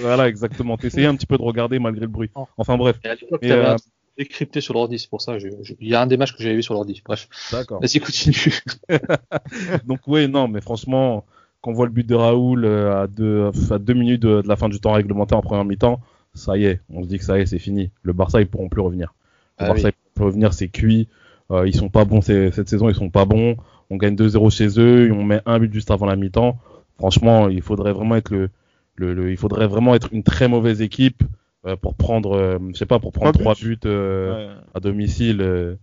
Voilà, 0.00 0.28
exactement. 0.28 0.76
T'essayais 0.76 1.06
un 1.06 1.14
petit 1.14 1.26
peu 1.26 1.38
de 1.38 1.42
regarder 1.42 1.78
malgré 1.78 2.02
le 2.02 2.08
bruit. 2.08 2.30
Enfin 2.58 2.76
bref. 2.76 2.98
Et 3.04 3.08
à 3.08 3.14
l'époque, 3.14 3.40
Et, 3.42 3.48
t'avais 3.48 3.64
euh, 3.64 3.72
un 3.74 3.76
décrypté 4.18 4.60
sur 4.60 4.74
l'ordi, 4.74 4.98
c'est 4.98 5.08
pour 5.08 5.22
ça. 5.22 5.38
je- 5.38 5.48
je- 5.62 5.72
Il 5.80 5.88
y 5.88 5.94
a 5.94 6.02
un 6.02 6.06
des 6.06 6.16
matchs 6.18 6.36
que 6.36 6.42
j'avais 6.42 6.56
vu 6.56 6.62
sur 6.62 6.74
l'ordi. 6.74 7.02
Bref, 7.04 7.28
D'accord. 7.50 7.80
vas-y, 7.80 7.98
continue. 8.00 8.60
Donc 9.86 10.00
oui, 10.06 10.28
non, 10.28 10.48
mais 10.48 10.60
franchement, 10.60 11.24
quand 11.62 11.70
on 11.70 11.74
voit 11.74 11.86
le 11.86 11.92
but 11.92 12.06
de 12.06 12.14
Raoul 12.14 12.64
euh, 12.64 13.02
à 13.02 13.06
deux, 13.06 13.50
à 13.70 13.78
deux 13.78 13.94
minutes 13.94 14.22
de, 14.22 14.42
de 14.42 14.48
la 14.48 14.56
fin 14.56 14.68
du 14.68 14.80
temps 14.80 14.92
réglementaire 14.92 15.38
en 15.38 15.42
première 15.42 15.64
mi-temps, 15.64 16.00
ça 16.34 16.56
y 16.56 16.64
est, 16.64 16.80
on 16.90 17.02
se 17.02 17.08
dit 17.08 17.18
que 17.18 17.24
ça 17.24 17.38
y 17.38 17.42
est, 17.42 17.46
c'est 17.46 17.58
fini. 17.58 17.90
Le 18.02 18.12
Barça, 18.12 18.40
ils 18.40 18.46
pourront 18.46 18.68
plus 18.68 18.80
revenir. 18.82 19.14
Le 19.58 19.64
Ah 19.64 19.68
Barça, 19.68 19.88
oui. 19.88 19.90
ils 19.90 19.92
pourront 19.92 20.14
plus 20.14 20.24
revenir, 20.26 20.52
c'est 20.54 20.68
cuit. 20.68 21.08
Euh, 21.50 21.66
ils 21.66 21.74
sont 21.74 21.88
pas 21.88 22.04
bons 22.04 22.20
cette 22.22 22.68
saison, 22.68 22.88
ils 22.88 22.94
sont 22.94 23.10
pas 23.10 23.24
bons. 23.24 23.56
On 23.90 23.96
gagne 23.96 24.14
2-0 24.14 24.50
chez 24.50 24.78
eux, 24.80 25.06
et 25.08 25.12
on 25.12 25.22
met 25.24 25.40
un 25.46 25.58
but 25.58 25.72
juste 25.72 25.90
avant 25.90 26.06
la 26.06 26.16
mi-temps. 26.16 26.58
Franchement, 26.98 27.48
il 27.48 27.62
faudrait 27.62 27.92
vraiment 27.92 28.16
être 28.16 28.30
le, 28.30 28.50
le, 28.96 29.14
le- 29.14 29.30
il 29.30 29.36
faudrait 29.36 29.66
vraiment 29.66 29.94
être 29.94 30.08
une 30.12 30.22
très 30.22 30.48
mauvaise 30.48 30.80
équipe 30.82 31.22
euh, 31.66 31.76
pour 31.76 31.94
prendre, 31.94 32.32
euh, 32.36 32.58
je 32.72 32.78
sais 32.78 32.86
pas, 32.86 32.98
pour 32.98 33.12
prendre 33.12 33.32
Trois 33.38 33.54
buts. 33.54 33.78
euh, 33.84 34.48
Ouais. 34.48 34.54
à 34.74 34.80
domicile. 34.80 35.40
euh. 35.42 35.74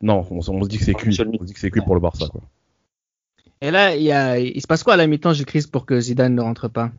Non, 0.00 0.26
on, 0.30 0.40
se 0.40 0.68
dit 0.68 0.78
que 0.78 0.84
c'est 0.84 0.94
cuit. 0.94 1.10
On 1.20 1.38
se 1.40 1.44
dit 1.44 1.52
que 1.52 1.60
c'est 1.60 1.70
cuit 1.70 1.82
pour 1.82 1.94
le 1.94 2.00
Barça. 2.00 2.26
Quoi. 2.28 2.40
Et 3.60 3.70
là, 3.70 3.94
il, 3.96 4.02
y 4.02 4.12
a, 4.12 4.38
il 4.38 4.60
se 4.62 4.66
passe 4.66 4.82
quoi 4.82 4.94
à 4.94 4.96
la 4.96 5.06
mi-temps, 5.06 5.32
Gilles 5.32 5.44
Christ, 5.46 5.70
pour 5.70 5.84
que 5.84 6.00
Zidane 6.00 6.34
ne 6.34 6.40
rentre 6.40 6.68
pas? 6.68 6.90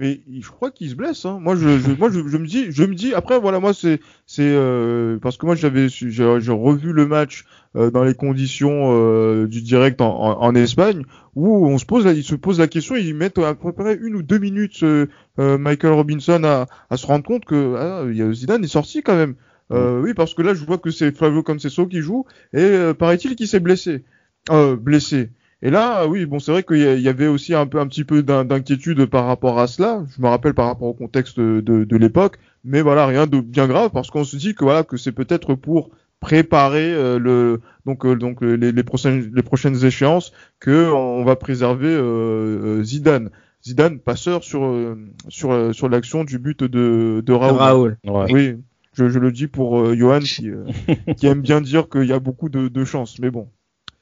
Mais 0.00 0.22
je 0.40 0.48
crois 0.48 0.72
qu'il 0.72 0.90
se 0.90 0.96
blesse. 0.96 1.24
Hein. 1.24 1.38
Moi, 1.40 1.54
je, 1.54 1.78
je, 1.78 1.92
moi, 1.92 2.10
je, 2.10 2.26
je 2.26 2.36
me 2.36 2.46
dis, 2.46 2.66
je 2.72 2.82
me 2.84 2.94
dis. 2.96 3.14
Après, 3.14 3.38
voilà, 3.38 3.60
moi, 3.60 3.72
c'est, 3.72 4.00
c'est 4.26 4.42
euh, 4.42 5.18
parce 5.20 5.36
que 5.36 5.46
moi, 5.46 5.54
j'avais, 5.54 5.88
su- 5.88 6.10
j'ai, 6.10 6.40
j'ai 6.40 6.50
revu 6.52 6.92
le 6.92 7.06
match 7.06 7.44
euh, 7.76 7.90
dans 7.92 8.02
les 8.02 8.14
conditions 8.14 8.90
euh, 8.92 9.46
du 9.46 9.62
direct 9.62 10.00
en, 10.00 10.08
en, 10.12 10.42
en 10.42 10.54
Espagne, 10.56 11.04
où 11.36 11.66
on 11.68 11.78
se 11.78 11.84
pose, 11.86 12.06
la, 12.06 12.12
il 12.12 12.24
se 12.24 12.34
pose 12.34 12.58
la 12.58 12.66
question, 12.66 12.96
ils 12.96 13.14
mettent 13.14 13.38
à 13.38 13.54
peu 13.54 13.72
près 13.72 13.96
une 14.02 14.16
ou 14.16 14.22
deux 14.22 14.38
minutes, 14.38 14.82
euh, 14.82 15.06
euh, 15.38 15.58
Michael 15.58 15.92
Robinson 15.92 16.42
à, 16.42 16.66
à 16.90 16.96
se 16.96 17.06
rendre 17.06 17.24
compte 17.24 17.44
que 17.44 17.76
ah, 17.76 18.32
Zidane 18.32 18.64
est 18.64 18.68
sorti 18.68 19.02
quand 19.02 19.16
même. 19.16 19.36
Euh, 19.72 20.00
Oui, 20.02 20.12
parce 20.12 20.34
que 20.34 20.42
là, 20.42 20.54
je 20.54 20.64
vois 20.64 20.78
que 20.78 20.90
c'est 20.90 21.16
Flavio 21.16 21.42
Conceição 21.44 21.86
qui 21.86 22.00
joue 22.00 22.26
et 22.52 22.58
euh, 22.60 22.94
paraît-il 22.94 23.34
qu'il 23.36 23.46
s'est 23.48 23.60
blessé, 23.60 24.04
euh, 24.50 24.74
blessé. 24.76 25.30
Et 25.64 25.70
là, 25.70 26.06
oui, 26.06 26.26
bon, 26.26 26.38
c'est 26.38 26.52
vrai 26.52 26.62
qu'il 26.62 27.00
y 27.00 27.08
avait 27.08 27.26
aussi 27.26 27.54
un 27.54 27.66
peu, 27.66 27.80
un 27.80 27.86
petit 27.88 28.04
peu 28.04 28.22
d'in- 28.22 28.44
d'inquiétude 28.44 29.06
par 29.06 29.26
rapport 29.26 29.58
à 29.58 29.66
cela. 29.66 30.04
Je 30.14 30.20
me 30.22 30.28
rappelle 30.28 30.54
par 30.54 30.66
rapport 30.66 30.86
au 30.88 30.94
contexte 30.94 31.40
de, 31.40 31.60
de 31.84 31.96
l'époque, 31.96 32.36
mais 32.64 32.82
voilà, 32.82 33.06
rien 33.06 33.26
de 33.26 33.40
bien 33.40 33.66
grave 33.66 33.90
parce 33.92 34.10
qu'on 34.10 34.24
se 34.24 34.36
dit 34.36 34.54
que 34.54 34.62
voilà, 34.62 34.82
que 34.84 34.96
c'est 34.98 35.10
peut-être 35.12 35.54
pour 35.54 35.90
préparer 36.20 36.92
euh, 36.94 37.18
le 37.18 37.60
donc 37.86 38.06
euh, 38.06 38.14
donc 38.16 38.42
euh, 38.42 38.54
les, 38.54 38.72
les 38.72 38.82
prochaines 38.82 39.30
les 39.34 39.42
prochaines 39.42 39.84
échéances 39.84 40.32
que 40.60 40.90
on 40.92 41.24
va 41.24 41.34
préserver 41.36 41.88
euh, 41.88 42.82
Zidane. 42.82 43.30
Zidane 43.64 43.98
passeur 43.98 44.44
sur 44.44 44.96
sur 45.28 45.74
sur 45.74 45.88
l'action 45.88 46.24
du 46.24 46.38
but 46.38 46.62
de 46.64 47.22
de 47.24 47.32
Raoul. 47.32 47.58
Raoul. 47.58 47.96
Ouais. 48.04 48.32
Oui, 48.32 48.56
je, 48.92 49.08
je 49.08 49.18
le 49.18 49.32
dis 49.32 49.46
pour 49.48 49.94
Johan 49.94 50.20
qui, 50.20 50.50
qui 51.16 51.26
aime 51.26 51.40
bien 51.40 51.60
dire 51.62 51.88
qu'il 51.88 52.04
y 52.04 52.12
a 52.12 52.18
beaucoup 52.20 52.48
de, 52.50 52.68
de 52.68 52.84
chance, 52.84 53.18
mais 53.18 53.30
bon. 53.30 53.48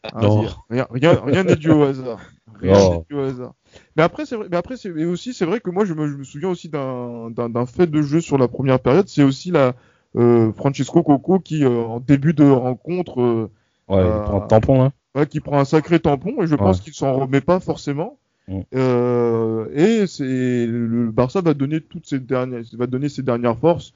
Hein, 0.05 0.21
Non. 0.21 0.45
rien 0.69 0.87
rien 0.91 1.45
n'est 1.45 1.57
dû 1.57 1.71
au 1.71 1.83
hasard. 1.83 2.19
Rien 2.61 2.91
n'est 2.91 3.05
dû 3.09 3.17
au 3.17 3.21
hasard. 3.21 3.55
Mais 3.97 4.03
après 4.03 4.27
c'est 4.27 4.37
vrai, 4.37 4.49
mais 4.51 4.57
après 4.57 4.77
c'est 4.77 4.89
et 4.89 5.05
aussi 5.05 5.33
c'est 5.35 5.45
vrai 5.47 5.61
que 5.61 5.71
moi 5.71 5.85
je 5.85 5.95
me, 5.95 6.09
je 6.09 6.17
me 6.17 6.25
souviens 6.25 6.49
aussi 6.49 6.69
d'un 6.69 7.31
d'un 7.31 7.49
d'un 7.49 7.67
fait 7.67 7.87
de 7.87 8.03
jeu 8.03 8.21
sur 8.21 8.39
la 8.39 8.49
première 8.49 8.81
période, 8.81 9.09
c'est 9.09 9.23
aussi 9.23 9.51
la 9.51 9.75
euh, 10.17 10.53
Francesco 10.53 11.03
Coco 11.03 11.39
qui 11.39 11.65
euh, 11.65 11.83
en 11.85 12.01
début 12.01 12.35
de 12.35 12.45
rencontre 12.45 13.21
euh, 13.21 13.51
Ouais, 13.89 13.99
Euh, 13.99 14.19
il 14.19 14.23
prend 14.25 14.43
un 14.43 14.47
tampon 14.47 14.93
ouais, 15.15 15.27
qui 15.27 15.41
prend 15.41 15.59
un 15.59 15.65
sacré 15.65 15.99
tampon 16.01 16.43
et 16.43 16.47
je 16.47 16.55
pense 16.55 16.81
qu'il 16.81 16.95
s'en 16.95 17.13
remet 17.15 17.41
pas 17.41 17.61
forcément. 17.61 18.19
Mm. 18.49 18.61
Euh, 18.75 19.67
et 19.75 20.07
c'est 20.07 20.67
le 20.67 21.11
Barça 21.11 21.41
va 21.41 21.55
donner 21.55 21.81
toutes 21.81 22.07
ses 22.07 22.19
dernières, 22.21 22.63
va 22.75 22.87
donner 22.87 23.09
ses 23.09 23.23
dernières 23.23 23.59
forces. 23.59 23.93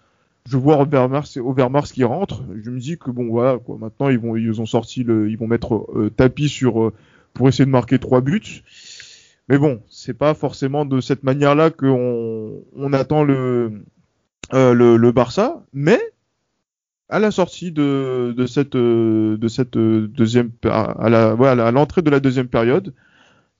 Je 0.49 0.57
vois 0.57 0.80
Overmars, 0.80 1.26
Overmars 1.36 1.86
qui 1.86 2.05
rentre. 2.05 2.44
Je 2.62 2.70
me 2.70 2.78
dis 2.78 2.99
que 2.99 3.11
bon 3.11 3.28
voilà 3.28 3.59
quoi. 3.59 3.78
Maintenant 3.78 4.09
ils 4.09 4.18
vont 4.18 4.36
ils 4.36 4.61
ont 4.61 4.66
sorti 4.66 5.01
ils 5.01 5.36
vont 5.36 5.47
mettre 5.47 5.86
euh, 5.94 6.11
tapis 6.11 6.49
sur 6.49 6.82
euh, 6.82 6.92
pour 7.34 7.49
essayer 7.49 7.64
de 7.64 7.70
marquer 7.70 7.99
trois 7.99 8.20
buts. 8.20 8.62
Mais 9.49 9.59
bon, 9.59 9.80
c'est 9.88 10.16
pas 10.16 10.34
forcément 10.34 10.84
de 10.84 11.01
cette 11.01 11.22
manière-là 11.22 11.70
qu'on 11.70 12.62
on 12.74 12.92
attend 12.92 13.22
le, 13.22 13.84
euh, 14.55 14.74
le 14.74 15.12
Barça. 15.12 15.64
Mais 15.72 16.01
à 17.09 17.20
la 17.20 17.30
sortie 17.30 17.70
de, 17.70 18.34
cette 18.49 18.76
de 18.76 19.49
cette 19.49 19.76
deuxième 19.78 20.51
à 20.64 20.90
à 21.05 21.70
l'entrée 21.70 22.03
de 22.03 22.11
la 22.11 22.20
deuxième 22.20 22.49
période 22.49 22.92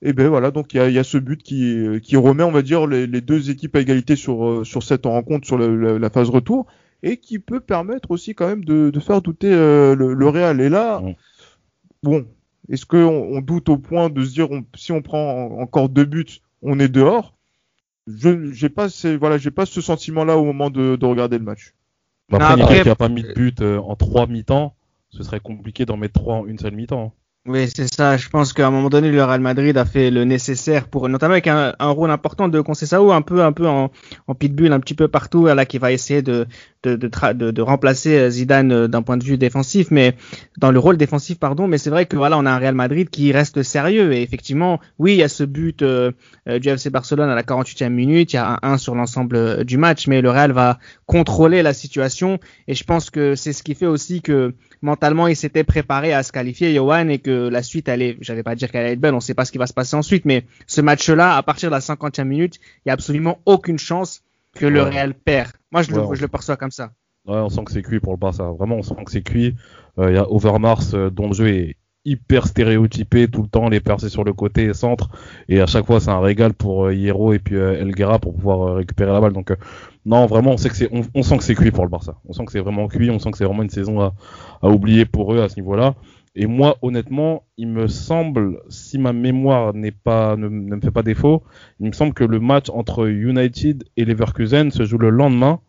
et 0.03 0.13
ben 0.13 0.29
voilà 0.29 0.51
donc 0.51 0.75
il 0.75 0.77
y 0.77 0.81
a, 0.81 0.89
il 0.89 0.95
y 0.95 0.99
a 0.99 1.05
ce 1.05 1.19
but 1.19 1.43
qui 1.43 1.87
qui 2.03 2.17
remet 2.17 2.43
on 2.43 2.53
va 2.53 2.63
dire 2.63 2.87
les, 2.87 3.07
les 3.07 3.21
deux 3.21 3.51
équipes 3.51 3.77
à 3.77 3.81
égalité 3.81 4.15
sur 4.17 4.47
euh, 4.47 4.65
sur 4.65 4.83
cette 4.83 5.07
rencontre 5.07 5.47
sur 5.47 5.57
la, 5.59 5.99
la 5.99 6.11
phase 6.11 6.29
retour 6.29 6.67
et 7.03 7.17
qui 7.19 7.39
peut 7.39 7.61
permettre 7.61 8.11
aussi 8.11 8.35
quand 8.35 8.47
même 8.47 8.65
de, 8.65 8.91
de 8.91 9.01
faire 9.01 9.23
douter 9.23 9.53
euh, 9.53 9.95
le, 9.95 10.15
le 10.15 10.29
Real. 10.29 10.61
Et 10.61 10.69
là 10.69 11.01
bon 12.03 12.27
est-ce 12.69 12.85
que 12.85 12.97
on, 12.97 13.41
doute 13.41 13.69
au 13.69 13.79
point 13.79 14.11
de 14.11 14.25
se 14.25 14.33
dire 14.33 14.51
on- 14.51 14.65
si 14.75 14.93
on 14.93 15.01
prend 15.03 15.47
en- 15.47 15.61
encore 15.61 15.89
deux 15.89 16.05
buts 16.05 16.41
on 16.63 16.79
est 16.81 16.89
dehors? 16.89 17.35
Je 18.07 18.53
j'ai 18.53 18.69
pas 18.69 18.89
ces, 18.89 19.17
voilà 19.17 19.39
j'ai 19.39 19.51
pas 19.51 19.67
ce 19.67 19.81
sentiment 19.81 20.25
là 20.25 20.37
au 20.37 20.45
moment 20.45 20.71
de, 20.71 20.97
de 20.97 21.07
regarder 21.07 21.39
le 21.39 21.45
match. 21.45 21.75
Bah, 22.29 22.39
Non, 22.39 22.45
Après, 22.45 22.63
après- 22.63 22.75
Nicolas 22.75 22.83
qui 22.83 22.89
a 22.91 22.97
pas 22.97 23.09
mis 23.09 23.23
de 23.23 23.33
but 23.33 23.61
euh, 23.63 23.79
en 23.79 23.95
trois 23.97 24.27
mi-temps, 24.27 24.75
ce 25.11 25.23
serait 25.23 25.41
compliqué 25.41 25.87
d'en 25.87 25.97
mettre 25.97 26.15
trois 26.21 26.37
en 26.37 26.47
une 26.47 26.59
seule 26.59 26.75
mi-temps. 26.75 27.13
Oui, 27.49 27.69
c'est 27.73 27.87
ça. 27.95 28.17
Je 28.17 28.29
pense 28.29 28.53
qu'à 28.53 28.67
un 28.67 28.71
moment 28.73 28.89
donné, 28.89 29.13
le 29.13 29.23
Real 29.23 29.41
Madrid 29.41 29.77
a 29.77 29.85
fait 29.85 30.11
le 30.11 30.25
nécessaire 30.25 30.89
pour, 30.89 31.09
notamment 31.09 31.33
avec 31.35 31.47
un, 31.47 31.75
un 31.79 31.91
rôle 31.91 32.11
important 32.11 32.49
de 32.49 32.61
Conceição, 32.61 33.13
un 33.13 33.23
peu, 33.23 33.45
un 33.45 33.53
peu 33.53 33.69
en, 33.69 33.93
en 34.27 34.35
pitbull, 34.35 34.73
un 34.73 34.81
petit 34.81 34.95
peu 34.95 35.07
partout, 35.07 35.47
là, 35.47 35.65
qui 35.65 35.79
va 35.79 35.93
essayer 35.93 36.23
de, 36.23 36.47
de, 36.83 36.97
de, 36.97 37.09
de, 37.35 37.51
de 37.53 37.63
remplacer 37.63 38.19
euh, 38.19 38.31
Zidane 38.31 38.73
euh, 38.73 38.89
d'un 38.89 39.03
point 39.03 39.17
de 39.17 39.23
vue 39.23 39.39
défensif, 39.39 39.93
mais 39.93 40.17
dans 40.59 40.73
le 40.73 40.81
rôle 40.81 40.97
défensif, 40.97 41.39
pardon. 41.39 41.69
Mais 41.69 41.79
c'est 41.79 41.91
vrai 41.91 42.07
que 42.07 42.17
voilà, 42.17 42.37
on 42.37 42.47
a 42.47 42.51
un 42.51 42.59
Real 42.59 42.75
Madrid 42.75 43.11
qui 43.11 43.31
reste 43.31 43.63
sérieux 43.63 44.13
et 44.13 44.23
effectivement, 44.23 44.81
oui, 44.99 45.13
il 45.13 45.19
y 45.19 45.23
a 45.23 45.29
ce 45.29 45.45
but 45.45 45.83
euh, 45.83 46.11
euh, 46.49 46.59
du 46.59 46.69
FC 46.69 46.91
Barcelone 46.91 47.31
à 47.31 47.37
la 47.37 47.45
48e 47.45 47.91
minute, 47.91 48.33
il 48.33 48.37
y 48.37 48.39
a 48.41 48.59
un 48.63 48.73
1 48.73 48.79
sur 48.79 48.97
l'ensemble 48.97 49.65
du 49.65 49.77
match, 49.77 50.09
mais 50.09 50.21
le 50.21 50.31
Real 50.31 50.51
va 50.51 50.79
contrôler 51.07 51.63
la 51.63 51.75
situation 51.75 52.41
et 52.67 52.75
je 52.75 52.83
pense 52.83 53.11
que 53.11 53.37
c'est 53.37 53.53
ce 53.53 53.63
qui 53.63 53.75
fait 53.75 53.87
aussi 53.87 54.21
que 54.21 54.55
mentalement 54.87 55.27
il 55.27 55.37
s'était 55.37 55.65
préparé 55.65 56.15
à 56.15 56.23
se 56.23 56.33
qualifier 56.33 56.75
Johan 56.75 57.09
et 57.09 57.19
que 57.19 57.49
la 57.49 57.63
suite 57.63 57.89
allait 57.89 58.17
j'avais 58.21 58.43
pas 58.43 58.55
dire 58.55 58.71
qu'elle 58.71 58.83
allait 58.85 58.93
être 58.95 59.01
belle 59.01 59.15
on 59.15 59.21
sait 59.21 59.35
pas 59.35 59.45
ce 59.45 59.53
qui 59.53 59.59
va 59.59 59.67
se 59.67 59.75
passer 59.75 59.97
ensuite 59.97 60.25
mais 60.25 60.45
ce 60.67 60.81
match 60.81 61.11
là 61.11 61.37
à 61.37 61.43
partir 61.43 61.69
de 61.69 61.75
la 61.75 61.81
50e 61.81 62.25
minute 62.25 62.55
il 62.85 62.89
y 62.89 62.91
a 62.91 62.95
absolument 62.95 63.39
aucune 63.45 63.79
chance 63.79 64.23
que 64.55 64.65
le. 64.65 64.83
Real 64.83 65.13
perd 65.13 65.53
moi 65.71 65.83
je, 65.83 65.93
Ouais, 65.93 66.09
le, 66.09 66.15
je 66.15 66.23
le 66.23 66.29
perçois 66.29 66.57
comme 66.57 66.71
ça 66.71 66.93
Ouais, 67.27 67.35
on 67.39 67.49
sent 67.49 67.65
que 67.65 67.73
c'est 67.73 67.83
cuit 67.83 67.99
pour 67.99 68.13
le 68.13 68.19
Barça. 68.19 68.45
Vraiment, 68.45 68.77
on 68.77 68.83
sent 68.83 68.95
que 69.05 69.11
c'est 69.11 69.23
cuit. 69.23 69.57
Euh, 69.99 70.11
Il 70.11 70.15
y 70.15 70.19
a 70.19 70.31
Overmars 70.31 70.95
euh, 70.95 71.11
dont 71.11 71.27
le 71.27 71.35
jeu 71.35 71.49
est 71.49 71.77
hyper 72.07 72.47
stéréotypé 72.47 73.29
tout 73.29 73.43
le 73.43 73.49
temps, 73.49 73.69
les 73.69 73.81
percées 73.81 74.09
sur 74.09 74.25
le 74.25 74.33
côté 74.33 74.65
et 74.65 74.75
centre. 74.75 75.11
Et 75.49 75.61
à 75.61 75.67
chaque 75.67 75.85
fois, 75.87 76.01
c'est 76.01 76.11
un 76.11 76.21
régal 76.21 76.55
pour 76.55 76.87
euh, 76.87 76.95
Hierro 76.95 77.35
et 77.35 77.39
puis 77.39 77.57
euh, 77.57 77.79
Elguera 77.81 78.19
pour 78.19 78.35
pouvoir 78.35 78.63
euh, 78.69 78.73
récupérer 78.77 79.13
la 79.13 79.21
balle. 79.21 79.35
Donc, 79.35 79.53
non, 80.07 80.25
vraiment, 80.27 80.53
on 80.53 80.57
sait 80.57 80.69
que 80.71 80.77
c'est, 80.77 80.89
on, 80.93 81.03
on 81.15 81.23
sent 81.23 81.37
que 81.39 81.45
c'est 81.45 81.55
cuit 81.55 81.73
pour 81.73 81.85
le 81.85 81.91
Barça. 81.91 82.17
On 82.29 82.33
sent 82.33 82.45
que 82.47 82.53
c'est 82.53 82.61
vraiment 82.61 82.89
cuit. 82.89 83.11
On 83.11 83.19
sent 83.19 83.31
que 83.33 83.39
c'est 83.39 83.45
vraiment 83.45 83.65
une 83.65 83.71
saison 83.71 84.01
à, 84.01 84.15
à 84.63 84.69
oublier 84.69 85.05
pour 85.05 85.35
eux 85.35 85.43
à 85.43 85.49
ce 85.49 85.57
niveau-là. 85.57 85.95
Et 86.39 86.47
moi, 86.47 86.77
honnêtement, 86.83 87.45
il 87.57 87.69
me 87.69 87.89
semble, 87.89 88.61
si 88.69 88.99
ma 88.99 89.13
mémoire 89.13 89.73
n'est 89.75 89.91
pas, 89.91 90.37
ne, 90.37 90.49
ne 90.49 90.77
me 90.77 90.81
fait 90.81 90.91
pas 90.91 91.03
défaut, 91.03 91.43
il 91.81 91.87
me 91.89 91.93
semble 91.93 92.13
que 92.15 92.25
le 92.25 92.41
match 92.41 92.69
entre 92.71 93.09
United 93.09 93.85
et 93.97 94.05
Leverkusen 94.05 94.71
se 94.71 94.85
joue 94.85 94.99
le 94.99 95.11
lendemain. 95.11 95.61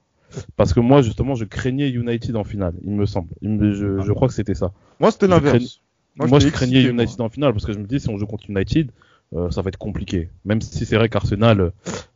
Parce 0.57 0.73
que 0.73 0.81
moi, 0.81 1.01
justement, 1.01 1.35
je 1.35 1.45
craignais 1.45 1.89
United 1.89 2.35
en 2.35 2.43
finale, 2.43 2.73
il 2.83 2.91
me 2.91 3.05
semble. 3.05 3.29
Il 3.41 3.51
me- 3.51 3.73
je, 3.73 4.01
je 4.01 4.11
crois 4.11 4.27
que 4.27 4.33
c'était 4.33 4.55
ça. 4.55 4.73
moi 4.99 5.09
c'était 5.09 5.27
l'inverse 5.27 5.81
Moi, 6.17 6.39
j'étais 6.39 6.51
je 6.51 6.53
craignais 6.53 6.77
excité, 6.77 6.93
moi. 6.93 7.03
United 7.03 7.21
en 7.21 7.29
finale 7.29 7.53
parce 7.53 7.65
que 7.65 7.73
je 7.73 7.79
me 7.79 7.85
dis, 7.85 7.99
si 7.99 8.09
on 8.09 8.17
joue 8.17 8.25
contre 8.25 8.49
United, 8.49 8.91
euh, 9.35 9.51
ça 9.51 9.61
va 9.61 9.69
être 9.69 9.77
compliqué. 9.77 10.29
Même 10.45 10.61
si 10.61 10.85
c'est 10.85 10.95
vrai 10.95 11.09
qu'Arsenal 11.09 11.59
euh, 11.61 11.69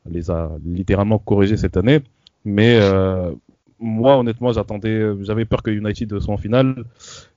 les 0.10 0.32
a 0.32 0.52
littéralement 0.66 1.20
corrigés 1.20 1.58
cette 1.58 1.78
année. 1.78 2.00
Mais 2.46 2.80
euh, 2.80 3.32
moi, 3.80 4.18
honnêtement, 4.18 4.52
j'attendais, 4.54 4.90
euh, 4.90 5.24
j'avais 5.24 5.46
peur 5.46 5.64
que 5.64 5.72
United 5.72 6.20
soit 6.20 6.34
en 6.34 6.38
finale. 6.38 6.84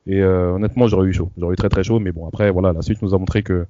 Et 0.07 0.23
euh, 0.23 0.53
honnêtement, 0.53 0.87
j'aurais 0.87 1.09
eu 1.09 1.13
chaud. 1.13 1.31
J'aurais 1.39 1.55
eu 1.55 1.57
très 1.57 1.69
très 1.69 1.85
chaud. 1.85 1.99
Mais 1.99 2.13
bon, 2.13 2.27
après, 2.29 2.51
voilà, 2.51 2.73
la 2.73 2.83
suite 2.83 3.03
nous 3.03 3.15
a 3.15 3.19
montré 3.19 3.43
que 3.43 3.67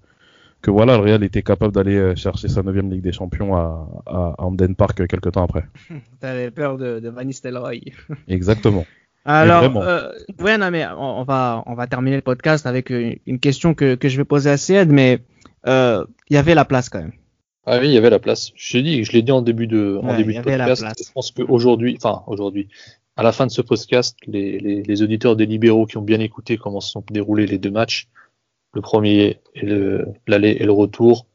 que 0.64 0.70
voilà, 0.70 0.96
le 0.96 1.02
Real 1.02 1.22
était 1.22 1.42
capable 1.42 1.74
d'aller 1.74 1.96
euh, 1.96 2.16
chercher 2.16 2.48
sa 2.48 2.62
neuvième 2.62 2.90
Ligue 2.90 3.02
des 3.02 3.12
Champions 3.12 3.54
à, 3.54 3.86
à, 4.06 4.34
Hamden 4.38 4.74
Park 4.74 4.98
euh, 4.98 5.06
quelques 5.06 5.32
temps 5.32 5.44
après. 5.44 5.66
T'avais 6.20 6.50
peur 6.50 6.78
de, 6.78 7.00
de 7.00 7.08
Van 7.10 7.22
Nistelrooy. 7.22 7.92
Exactement. 8.28 8.86
Alors, 9.24 9.76
euh, 9.78 10.10
ouais, 10.40 10.58
non, 10.58 10.70
mais 10.70 10.86
on, 10.98 11.24
va, 11.24 11.62
on 11.66 11.74
va 11.74 11.86
terminer 11.86 12.16
le 12.16 12.22
podcast 12.22 12.66
avec 12.66 12.90
une, 12.90 13.38
question 13.40 13.74
que, 13.74 13.94
que 13.94 14.08
je 14.08 14.18
vais 14.18 14.24
poser 14.24 14.50
à 14.50 14.56
Ced, 14.56 14.90
mais 14.90 15.20
il 15.66 16.04
y 16.30 16.36
avait 16.36 16.54
la 16.54 16.64
place 16.64 16.88
quand 16.88 17.00
même. 17.00 17.12
Ah 17.66 17.78
oui, 17.80 17.88
il 17.88 17.92
y 17.92 17.96
avait 17.96 18.10
la 18.10 18.18
place. 18.18 18.52
Je 18.54 18.78
dit, 18.78 19.04
je 19.04 19.12
l'ai 19.12 19.22
dit 19.22 19.32
en 19.32 19.40
début 19.40 19.66
de, 19.66 19.98
en 20.02 20.16
début 20.16 20.34
de 20.34 20.42
podcast. 20.42 20.84
Je 20.98 21.12
pense 21.12 21.30
qu'aujourd'hui, 21.30 21.96
enfin 21.96 22.22
aujourd'hui, 22.26 22.68
à 23.16 23.22
la 23.22 23.32
fin 23.32 23.46
de 23.46 23.50
ce 23.50 23.62
podcast, 23.62 24.16
les, 24.26 24.58
les, 24.58 24.82
les, 24.82 25.02
auditeurs 25.02 25.36
des 25.36 25.46
libéraux 25.46 25.86
qui 25.86 25.96
ont 25.96 26.02
bien 26.02 26.20
écouté 26.20 26.58
comment 26.58 26.80
se 26.80 26.90
sont 26.90 27.04
déroulés 27.10 27.46
les 27.46 27.58
deux 27.58 27.70
matchs, 27.70 28.08
le 28.74 28.82
premier 28.82 29.40
et 29.54 29.66
l'aller 30.26 30.56
et 30.60 30.64
le 30.64 30.72
retour, 30.72 31.26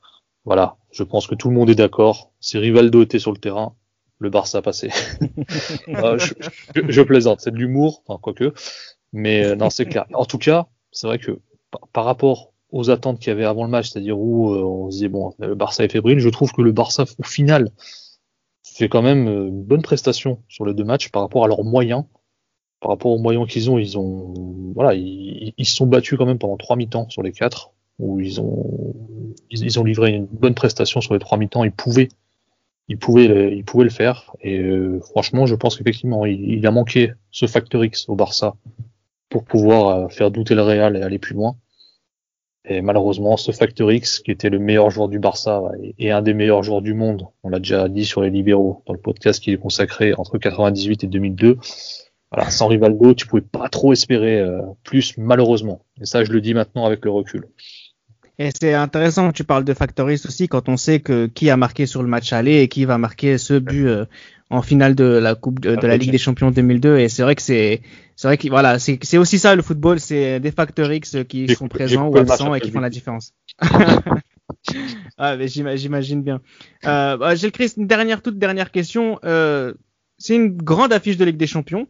voilà, 0.45 0.77
je 0.91 1.03
pense 1.03 1.25
que 1.25 1.35
tout 1.35 1.49
le 1.49 1.55
monde 1.55 1.69
est 1.69 1.75
d'accord. 1.75 2.31
Si 2.39 2.57
Rivaldo 2.57 3.01
était 3.01 3.19
sur 3.19 3.31
le 3.31 3.37
terrain, 3.37 3.73
le 4.19 4.29
Barça 4.29 4.59
a 4.59 4.61
passé. 4.61 4.89
je, 5.87 6.33
je, 6.87 7.01
plaisante, 7.01 7.39
c'est 7.41 7.51
de 7.51 7.57
l'humour, 7.57 8.03
enfin 8.05 8.19
quoique, 8.21 8.53
mais 9.13 9.43
euh, 9.45 9.55
non, 9.55 9.69
c'est 9.69 9.85
clair. 9.85 10.05
En 10.13 10.25
tout 10.25 10.37
cas, 10.37 10.67
c'est 10.91 11.07
vrai 11.07 11.19
que 11.19 11.39
par 11.93 12.05
rapport 12.05 12.53
aux 12.71 12.89
attentes 12.89 13.19
qu'il 13.19 13.29
y 13.29 13.31
avait 13.31 13.45
avant 13.45 13.63
le 13.63 13.69
match, 13.69 13.89
c'est-à-dire 13.89 14.19
où 14.19 14.53
euh, 14.53 14.61
on 14.61 14.91
se 14.91 14.97
disait 14.97 15.09
bon, 15.09 15.33
le 15.39 15.55
Barça 15.55 15.83
est 15.83 15.91
fébrile, 15.91 16.19
je 16.19 16.29
trouve 16.29 16.51
que 16.51 16.61
le 16.61 16.71
Barça 16.71 17.05
au 17.17 17.23
final 17.23 17.71
fait 18.63 18.89
quand 18.89 19.01
même 19.01 19.27
euh, 19.27 19.47
une 19.47 19.63
bonne 19.63 19.81
prestation 19.81 20.43
sur 20.47 20.65
les 20.65 20.73
deux 20.73 20.83
matchs 20.83 21.09
par 21.09 21.21
rapport 21.21 21.43
à 21.45 21.47
leurs 21.47 21.63
moyens. 21.63 22.03
Par 22.81 22.91
rapport 22.91 23.11
aux 23.11 23.17
moyens 23.17 23.45
qu'ils 23.47 23.69
ont, 23.69 23.77
ils 23.77 23.97
ont 23.97 24.33
voilà, 24.73 24.93
ils, 24.93 25.53
se 25.65 25.75
sont 25.75 25.85
battus 25.85 26.17
quand 26.17 26.25
même 26.25 26.37
pendant 26.37 26.55
trois 26.55 26.77
mi-temps 26.77 27.09
sur 27.09 27.21
les 27.23 27.33
quatre, 27.33 27.71
où 27.97 28.21
ils 28.21 28.39
ont 28.39 28.95
ils, 29.49 29.79
ont 29.79 29.83
livré 29.83 30.11
une 30.11 30.25
bonne 30.25 30.55
prestation 30.55 31.01
sur 31.01 31.13
les 31.13 31.19
trois 31.19 31.37
mi-temps. 31.37 31.65
Ils 31.65 31.73
pouvaient 31.73 32.07
ils 32.89 32.97
pouvaient 32.97 33.55
ils 33.55 33.63
pouvaient 33.63 33.85
le 33.85 33.89
faire. 33.89 34.35
Et 34.41 34.59
euh, 34.59 34.99
franchement, 34.99 35.45
je 35.45 35.55
pense 35.55 35.77
qu'effectivement, 35.77 36.25
il, 36.25 36.41
il, 36.51 36.67
a 36.67 36.71
manqué 36.71 37.13
ce 37.31 37.45
facteur 37.45 37.85
X 37.85 38.09
au 38.09 38.15
Barça 38.15 38.55
pour 39.29 39.45
pouvoir 39.45 40.11
faire 40.11 40.31
douter 40.31 40.55
le 40.55 40.63
Real 40.63 40.97
et 40.97 41.01
aller 41.01 41.19
plus 41.19 41.35
loin. 41.35 41.55
Et 42.65 42.81
malheureusement, 42.81 43.37
ce 43.37 43.51
Factor 43.51 43.91
X, 43.91 44.19
qui 44.19 44.31
était 44.31 44.49
le 44.49 44.59
meilleur 44.59 44.89
joueur 44.91 45.07
du 45.07 45.17
Barça 45.17 45.63
et 45.97 46.11
un 46.11 46.21
des 46.21 46.33
meilleurs 46.33 46.61
joueurs 46.61 46.81
du 46.81 46.93
monde, 46.93 47.27
on 47.43 47.49
l'a 47.49 47.59
déjà 47.59 47.87
dit 47.87 48.05
sur 48.05 48.21
les 48.21 48.29
libéraux 48.29 48.83
dans 48.85 48.93
le 48.93 48.99
podcast 48.99 49.41
qui 49.41 49.51
est 49.51 49.57
consacré 49.57 50.13
entre 50.13 50.37
98 50.37 51.03
et 51.03 51.07
2002. 51.07 51.57
Voilà, 52.31 52.51
sans 52.51 52.67
Rivaldo, 52.67 53.15
tu 53.15 53.25
pouvais 53.25 53.41
pas 53.41 53.69
trop 53.69 53.91
espérer 53.91 54.39
euh, 54.39 54.61
plus, 54.83 55.17
malheureusement. 55.17 55.81
Et 55.99 56.05
ça, 56.05 56.23
je 56.23 56.31
le 56.31 56.41
dis 56.41 56.53
maintenant 56.53 56.85
avec 56.85 57.03
le 57.05 57.11
recul. 57.11 57.47
Et 58.39 58.51
c'est 58.57 58.73
intéressant 58.73 59.29
que 59.29 59.35
tu 59.35 59.43
parles 59.43 59.65
de 59.65 59.73
Factor 59.73 60.09
X 60.09 60.25
aussi 60.25 60.47
quand 60.47 60.69
on 60.69 60.77
sait 60.77 61.01
que 61.01 61.27
qui 61.27 61.49
a 61.49 61.57
marqué 61.57 61.85
sur 61.85 62.01
le 62.01 62.07
match 62.07 62.31
aller 62.31 62.61
et 62.61 62.69
qui 62.69 62.85
va 62.85 62.97
marquer 62.97 63.37
ce 63.37 63.59
but 63.59 63.85
euh, 63.85 64.05
en 64.49 64.61
finale 64.61 64.95
de 64.95 65.03
la 65.03 65.35
Coupe 65.35 65.59
de, 65.59 65.75
la 65.85 65.97
Ligue 65.97 66.11
des 66.11 66.17
Champions 66.17 66.49
2002 66.49 66.97
et 66.97 67.09
c'est 67.09 67.21
vrai 67.21 67.35
que 67.35 67.41
c'est 67.41 67.81
c'est 68.15 68.27
vrai 68.29 68.37
que 68.37 68.47
voilà 68.47 68.79
c'est 68.79 68.97
c'est 69.03 69.17
aussi 69.17 69.39
ça 69.39 69.55
le 69.55 69.61
football 69.61 69.99
c'est 69.99 70.39
des 70.39 70.51
facteurs 70.51 70.91
X 70.91 71.17
qui 71.27 71.53
sont 71.53 71.67
présents 71.67 72.07
ou 72.07 72.17
absents 72.17 72.55
et 72.55 72.61
qui 72.61 72.71
font 72.71 72.79
la 72.79 72.89
différence. 72.89 73.33
ah, 75.17 75.35
mais 75.35 75.47
j'imagine 75.47 76.23
bien. 76.23 76.41
Euh, 76.85 77.17
bah, 77.17 77.35
Gilles 77.35 77.51
Christ, 77.51 77.77
une 77.77 77.87
dernière 77.87 78.21
toute 78.21 78.37
dernière 78.37 78.71
question. 78.71 79.19
Euh, 79.23 79.73
c'est 80.17 80.35
une 80.35 80.55
grande 80.55 80.93
affiche 80.93 81.17
de 81.17 81.25
Ligue 81.25 81.37
des 81.37 81.47
Champions. 81.47 81.87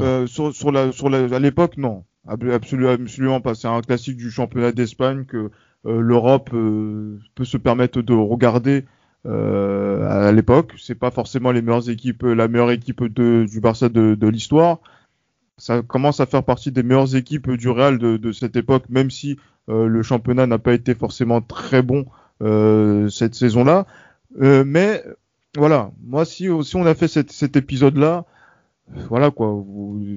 Euh, 0.00 0.26
sur, 0.26 0.54
sur 0.54 0.72
la 0.72 0.90
sur 0.90 1.10
la, 1.10 1.36
à 1.36 1.38
l'époque 1.38 1.76
non 1.76 2.04
absolument. 2.26 3.40
C'est 3.54 3.68
un 3.68 3.80
classique 3.80 4.16
du 4.16 4.30
championnat 4.30 4.72
d'Espagne 4.72 5.24
que 5.24 5.50
euh, 5.86 6.00
l'Europe 6.00 6.50
euh, 6.54 7.18
peut 7.34 7.44
se 7.44 7.56
permettre 7.56 8.02
de 8.02 8.14
regarder 8.14 8.84
euh, 9.26 10.28
à 10.28 10.32
l'époque. 10.32 10.74
C'est 10.78 10.94
pas 10.94 11.10
forcément 11.10 11.52
les 11.52 11.62
meilleures 11.62 11.90
équipes, 11.90 12.22
la 12.22 12.48
meilleure 12.48 12.70
équipe 12.70 13.04
du 13.04 13.60
Barça 13.60 13.88
de, 13.88 14.26
l'histoire. 14.26 14.78
Ça 15.58 15.82
commence 15.82 16.20
à 16.20 16.26
faire 16.26 16.44
partie 16.44 16.72
des 16.72 16.82
meilleures 16.82 17.14
équipes 17.14 17.50
du 17.52 17.68
Real 17.68 17.98
de, 17.98 18.32
cette 18.32 18.56
époque, 18.56 18.84
même 18.88 19.10
si 19.10 19.36
le 19.68 20.02
championnat 20.02 20.46
n'a 20.46 20.58
pas 20.58 20.72
été 20.72 20.94
forcément 20.94 21.40
très 21.40 21.82
bon 21.82 22.06
cette 22.40 23.34
saison-là. 23.34 23.86
Mais 24.40 25.04
voilà, 25.56 25.92
moi 26.02 26.24
si, 26.24 26.48
on 26.48 26.86
a 26.86 26.94
fait 26.94 27.06
cet 27.06 27.56
épisode-là, 27.56 28.24
voilà 29.08 29.30
quoi. 29.30 29.64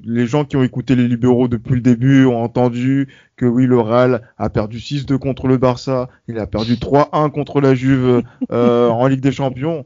les 0.03 0.27
gens 0.27 0.45
qui 0.45 0.57
ont 0.57 0.63
écouté 0.63 0.95
les 0.95 1.07
libéraux 1.07 1.47
depuis 1.47 1.75
le 1.75 1.81
début 1.81 2.25
ont 2.25 2.43
entendu 2.43 3.07
que 3.35 3.45
oui, 3.45 3.65
le 3.65 3.79
Real 3.79 4.21
a 4.37 4.49
perdu 4.49 4.77
6-2 4.77 5.17
contre 5.17 5.47
le 5.47 5.57
Barça, 5.57 6.09
il 6.27 6.39
a 6.39 6.47
perdu 6.47 6.75
3-1 6.75 7.31
contre 7.31 7.61
la 7.61 7.75
Juve 7.75 8.23
euh, 8.51 8.89
en 8.89 9.07
Ligue 9.07 9.21
des 9.21 9.31
Champions. 9.31 9.85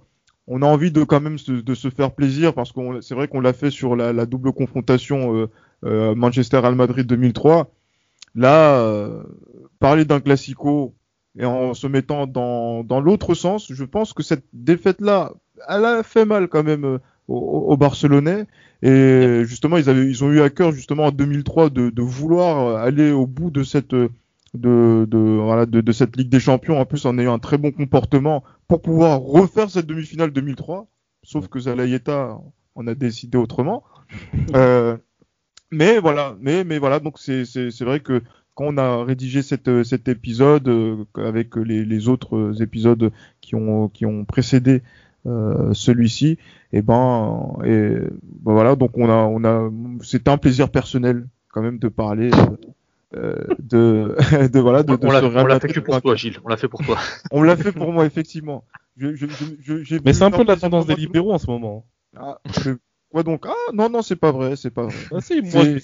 On 0.51 0.63
a 0.63 0.65
envie 0.65 0.91
de 0.91 1.03
quand 1.03 1.21
même 1.21 1.37
se, 1.37 1.51
de 1.51 1.75
se 1.75 1.89
faire 1.89 2.11
plaisir 2.11 2.55
parce 2.55 2.71
que 2.71 3.01
c'est 3.01 3.13
vrai 3.13 3.27
qu'on 3.27 3.39
l'a 3.39 3.53
fait 3.53 3.69
sur 3.69 3.95
la, 3.95 4.13
la 4.13 4.25
double 4.25 4.51
confrontation 4.51 5.35
euh, 5.35 5.47
euh, 5.85 6.15
Manchester-Real 6.15 6.73
Madrid 6.73 7.05
2003. 7.05 7.71
Là, 8.33 8.79
euh, 8.81 9.23
parler 9.79 10.05
d'un 10.05 10.19
classico 10.19 10.95
et 11.37 11.45
en 11.45 11.75
se 11.75 11.85
mettant 11.85 12.25
dans, 12.25 12.83
dans 12.83 12.99
l'autre 12.99 13.35
sens, 13.35 13.71
je 13.71 13.83
pense 13.83 14.13
que 14.13 14.23
cette 14.23 14.43
défaite-là, 14.53 15.33
elle 15.67 15.85
a 15.85 16.01
fait 16.03 16.25
mal 16.25 16.47
quand 16.47 16.63
même 16.63 16.99
aux, 17.27 17.77
Barcelonais. 17.77 18.47
Et 18.81 19.43
justement, 19.45 19.77
ils, 19.77 19.89
avaient, 19.89 20.07
ils 20.07 20.23
ont 20.23 20.31
eu 20.31 20.41
à 20.41 20.49
cœur 20.49 20.71
justement 20.71 21.05
en 21.05 21.11
2003 21.11 21.69
de, 21.69 21.89
de 21.89 22.01
vouloir 22.01 22.77
aller 22.77 23.11
au 23.11 23.27
bout 23.27 23.51
de 23.51 23.63
cette 23.63 23.93
de, 24.55 25.05
de, 25.07 25.17
voilà, 25.17 25.65
de, 25.65 25.81
de, 25.81 25.91
cette 25.91 26.15
Ligue 26.15 26.29
des 26.29 26.39
Champions, 26.39 26.79
en 26.79 26.85
plus 26.85 27.05
en 27.05 27.17
ayant 27.19 27.33
un 27.33 27.39
très 27.39 27.57
bon 27.57 27.71
comportement 27.71 28.43
pour 28.67 28.81
pouvoir 28.81 29.19
refaire 29.19 29.69
cette 29.69 29.85
demi-finale 29.85 30.31
2003. 30.31 30.87
Sauf 31.23 31.47
que 31.49 31.59
Zalayeta 31.59 32.39
on 32.75 32.87
a 32.87 32.95
décidé 32.95 33.37
autrement. 33.37 33.83
Euh, 34.55 34.97
mais 35.69 35.99
voilà, 35.99 36.35
mais, 36.41 36.63
mais 36.63 36.79
voilà, 36.79 36.99
donc 36.99 37.19
c'est 37.19 37.81
vrai 37.81 37.99
que 37.99 38.23
quand 38.55 38.65
on 38.73 38.77
a 38.79 39.03
rédigé 39.03 39.43
cette, 39.43 39.83
cet 39.83 40.07
épisode 40.07 40.67
euh, 40.67 41.05
avec 41.15 41.55
les, 41.55 41.85
les, 41.85 42.07
autres 42.07 42.63
épisodes 42.63 43.11
qui 43.39 43.53
ont, 43.53 43.87
qui 43.89 44.07
ont 44.07 44.25
précédé 44.25 44.81
euh, 45.25 45.73
celui-ci, 45.73 46.37
et 46.71 46.77
eh 46.77 46.81
ben, 46.81 47.57
et 47.65 47.95
ben 48.23 48.53
voilà, 48.53 48.75
donc 48.75 48.91
on 48.97 49.09
a, 49.09 49.23
on 49.25 49.43
a, 49.43 49.69
c'était 50.01 50.29
un 50.29 50.37
plaisir 50.37 50.69
personnel 50.69 51.27
quand 51.51 51.61
même 51.61 51.79
de 51.79 51.87
parler. 51.87 52.31
Euh, 53.15 53.35
de, 53.57 54.15
de 54.53 54.59
voilà, 54.59 54.83
de, 54.83 54.95
de 54.95 55.05
on 55.05 55.45
l'a 55.45 55.59
fait 55.59 55.69
que 55.69 55.79
pour 55.79 55.99
toi, 56.01 56.15
Gilles. 56.15 56.37
On 56.43 56.47
l'a 56.47 56.57
fait 56.57 56.67
pour 56.67 56.81
toi. 56.85 56.97
on 57.31 57.41
l'a 57.41 57.57
fait 57.57 57.71
pour 57.71 57.91
moi, 57.91 58.05
effectivement. 58.05 58.63
Je, 58.97 59.15
je, 59.15 59.25
je, 59.61 59.97
Mais 60.05 60.13
c'est 60.13 60.23
un 60.23 60.31
peu 60.31 60.43
la 60.43 60.57
tendance 60.57 60.85
des 60.85 60.95
libéraux 60.95 61.33
en 61.33 61.37
ce 61.37 61.47
moment. 61.47 61.85
Ah, 62.15 62.39
quoi 63.11 63.23
donc? 63.23 63.45
Ah 63.47 63.71
non 63.73 63.89
non, 63.89 64.01
c'est 64.01 64.15
pas 64.15 64.31
vrai, 64.31 64.55
c'est 64.55 64.69
pas 64.69 64.83
vrai. 64.83 64.95
Ah 65.11 65.21
si, 65.21 65.41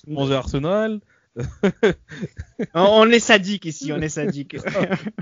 moi, 0.08 0.32
Arsenal 0.34 1.00
on 2.74 3.10
est 3.10 3.20
sadique 3.20 3.66
ici, 3.66 3.92
on 3.92 4.02
est 4.02 4.10
sadique. 4.10 4.56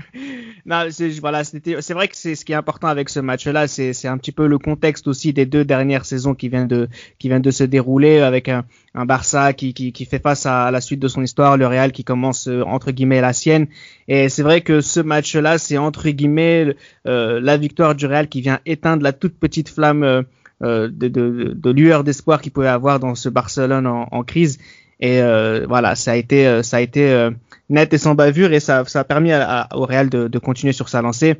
non, 0.66 0.86
c'est 0.90 1.08
voilà, 1.18 1.42
c'était, 1.42 1.80
c'est 1.80 1.94
vrai 1.94 2.08
que 2.08 2.16
c'est 2.16 2.34
ce 2.34 2.44
qui 2.44 2.52
est 2.52 2.56
important 2.56 2.86
avec 2.86 3.08
ce 3.08 3.18
match-là, 3.20 3.66
c'est, 3.66 3.92
c'est 3.92 4.06
un 4.06 4.16
petit 4.18 4.30
peu 4.32 4.46
le 4.46 4.58
contexte 4.58 5.08
aussi 5.08 5.32
des 5.32 5.46
deux 5.46 5.64
dernières 5.64 6.04
saisons 6.04 6.34
qui 6.34 6.48
viennent 6.48 6.68
de 6.68 6.88
qui 7.18 7.28
viennent 7.28 7.42
de 7.42 7.50
se 7.50 7.64
dérouler 7.64 8.20
avec 8.20 8.48
un, 8.48 8.64
un 8.94 9.06
Barça 9.06 9.52
qui, 9.52 9.74
qui, 9.74 9.92
qui 9.92 10.04
fait 10.04 10.20
face 10.20 10.46
à, 10.46 10.70
la 10.70 10.80
suite 10.80 11.00
de 11.00 11.08
son 11.08 11.22
histoire, 11.22 11.56
le 11.56 11.66
Real 11.66 11.90
qui 11.90 12.04
commence 12.04 12.46
euh, 12.46 12.62
entre 12.62 12.92
guillemets 12.92 13.20
la 13.20 13.32
sienne. 13.32 13.66
Et 14.06 14.28
c'est 14.28 14.42
vrai 14.42 14.60
que 14.60 14.80
ce 14.80 15.00
match-là, 15.00 15.58
c'est 15.58 15.78
entre 15.78 16.08
guillemets 16.10 16.76
euh, 17.06 17.40
la 17.40 17.56
victoire 17.56 17.94
du 17.96 18.06
Real 18.06 18.28
qui 18.28 18.40
vient 18.40 18.60
éteindre 18.66 19.02
la 19.02 19.12
toute 19.12 19.38
petite 19.38 19.68
flamme. 19.68 20.24
Euh, 20.62 20.88
de, 20.88 21.08
de, 21.08 21.52
de, 21.52 21.70
lueur 21.70 22.04
d'espoir 22.04 22.40
qu'il 22.40 22.52
pouvait 22.52 22.68
avoir 22.68 23.00
dans 23.00 23.16
ce 23.16 23.28
Barcelone 23.28 23.88
en, 23.88 24.06
en 24.12 24.22
crise 24.22 24.58
et 25.04 25.20
euh, 25.20 25.66
voilà, 25.68 25.96
ça 25.96 26.12
a 26.12 26.16
été, 26.16 26.46
euh, 26.46 26.62
ça 26.62 26.78
a 26.78 26.80
été 26.80 27.10
euh, 27.10 27.30
net 27.68 27.92
et 27.92 27.98
sans 27.98 28.14
bavure 28.14 28.54
et 28.54 28.60
ça, 28.60 28.86
ça 28.86 29.00
a 29.00 29.04
permis 29.04 29.32
à, 29.32 29.68
au 29.74 29.84
Real 29.84 30.08
de, 30.08 30.28
de, 30.28 30.38
continuer 30.38 30.72
sur 30.72 30.88
sa 30.88 31.02
lancée. 31.02 31.36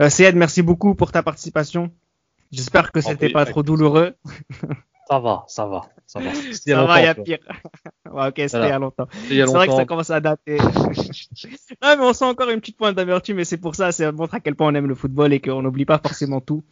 Euh, 0.00 0.08
merci 0.36 0.62
beaucoup 0.62 0.94
pour 0.94 1.10
ta 1.10 1.24
participation. 1.24 1.90
J'espère 2.52 2.92
que 2.92 3.00
c'était 3.00 3.30
pas 3.30 3.44
trop 3.44 3.64
douloureux. 3.64 4.14
Ça 5.08 5.20
va, 5.20 5.44
ça 5.48 5.64
va, 5.64 5.86
ça 6.06 6.20
va. 6.20 6.30
Ça 6.52 6.84
va, 6.84 7.00
il 7.00 7.04
y 7.04 7.06
a 7.06 7.14
pire. 7.14 7.38
ouais, 8.12 8.28
ok, 8.28 8.34
c'était 8.36 8.58
il 8.58 8.68
y 8.68 8.72
a 8.72 8.78
longtemps. 8.78 9.06
C'est 9.26 9.42
vrai 9.42 9.66
que 9.66 9.72
ça 9.72 9.86
commence 9.86 10.10
à 10.10 10.20
dater. 10.20 10.58
non, 11.82 11.96
mais 11.96 12.04
on 12.04 12.12
sent 12.12 12.26
encore 12.26 12.50
une 12.50 12.60
petite 12.60 12.76
pointe 12.76 12.94
d'amertume, 12.94 13.36
mais 13.36 13.44
c'est 13.44 13.56
pour 13.56 13.74
ça, 13.74 13.90
ça 13.90 14.12
montre 14.12 14.34
à 14.34 14.40
quel 14.40 14.54
point 14.54 14.70
on 14.70 14.74
aime 14.74 14.86
le 14.86 14.94
football 14.94 15.32
et 15.32 15.40
qu'on 15.40 15.62
n'oublie 15.62 15.86
pas 15.86 15.96
forcément 15.96 16.42
tout. 16.42 16.62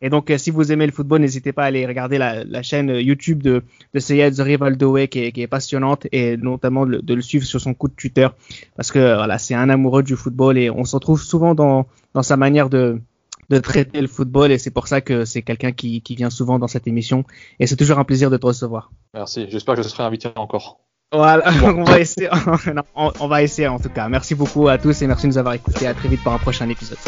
Et 0.00 0.08
donc, 0.08 0.30
euh, 0.30 0.38
si 0.38 0.52
vous 0.52 0.70
aimez 0.70 0.86
le 0.86 0.92
football, 0.92 1.20
n'hésitez 1.20 1.52
pas 1.52 1.64
à 1.64 1.66
aller 1.66 1.84
regarder 1.84 2.16
la, 2.16 2.44
la 2.44 2.62
chaîne 2.62 2.90
YouTube 2.90 3.42
de, 3.42 3.64
de 3.92 3.98
Seyed 3.98 4.36
The 4.36 4.40
Rivaldo 4.40 4.92
Way 4.92 5.08
qui 5.08 5.24
est, 5.24 5.32
qui 5.32 5.42
est 5.42 5.48
passionnante 5.48 6.06
et 6.12 6.36
notamment 6.36 6.86
de, 6.86 6.98
de, 6.98 7.14
le 7.14 7.22
suivre 7.22 7.44
sur 7.44 7.60
son 7.60 7.74
compte 7.74 7.96
Twitter 7.96 8.28
parce 8.76 8.92
que 8.92 9.16
voilà, 9.16 9.38
c'est 9.38 9.54
un 9.54 9.68
amoureux 9.68 10.04
du 10.04 10.14
football 10.14 10.58
et 10.58 10.70
on 10.70 10.84
se 10.84 10.94
retrouve 10.94 11.20
souvent 11.20 11.56
dans, 11.56 11.86
dans 12.14 12.22
sa 12.22 12.36
manière 12.36 12.70
de, 12.70 13.00
de 13.50 13.58
traiter 13.58 14.00
le 14.00 14.06
football 14.06 14.52
et 14.52 14.58
c'est 14.58 14.70
pour 14.70 14.88
ça 14.88 15.00
que 15.00 15.24
c'est 15.24 15.42
quelqu'un 15.42 15.72
qui, 15.72 16.00
qui 16.02 16.14
vient 16.14 16.30
souvent 16.30 16.58
dans 16.58 16.68
cette 16.68 16.86
émission 16.86 17.24
et 17.58 17.66
c'est 17.66 17.76
toujours 17.76 17.98
un 17.98 18.04
plaisir 18.04 18.30
de 18.30 18.36
te 18.36 18.46
recevoir. 18.46 18.90
Merci, 19.12 19.46
j'espère 19.50 19.74
que 19.74 19.82
je 19.82 19.88
serai 19.88 20.04
invité 20.04 20.30
encore. 20.36 20.80
Voilà, 21.12 21.50
on 21.64 21.82
va 21.82 21.98
essayer. 21.98 22.28
non, 22.74 22.82
on, 22.94 23.12
on 23.18 23.28
va 23.28 23.42
essayer 23.42 23.68
en 23.68 23.80
tout 23.80 23.88
cas. 23.88 24.08
Merci 24.08 24.36
beaucoup 24.36 24.68
à 24.68 24.78
tous 24.78 25.02
et 25.02 25.06
merci 25.08 25.24
de 25.24 25.32
nous 25.32 25.38
avoir 25.38 25.54
écoutés. 25.54 25.88
À 25.88 25.94
très 25.94 26.08
vite 26.08 26.22
pour 26.22 26.32
un 26.32 26.38
prochain 26.38 26.68
épisode. 26.68 26.98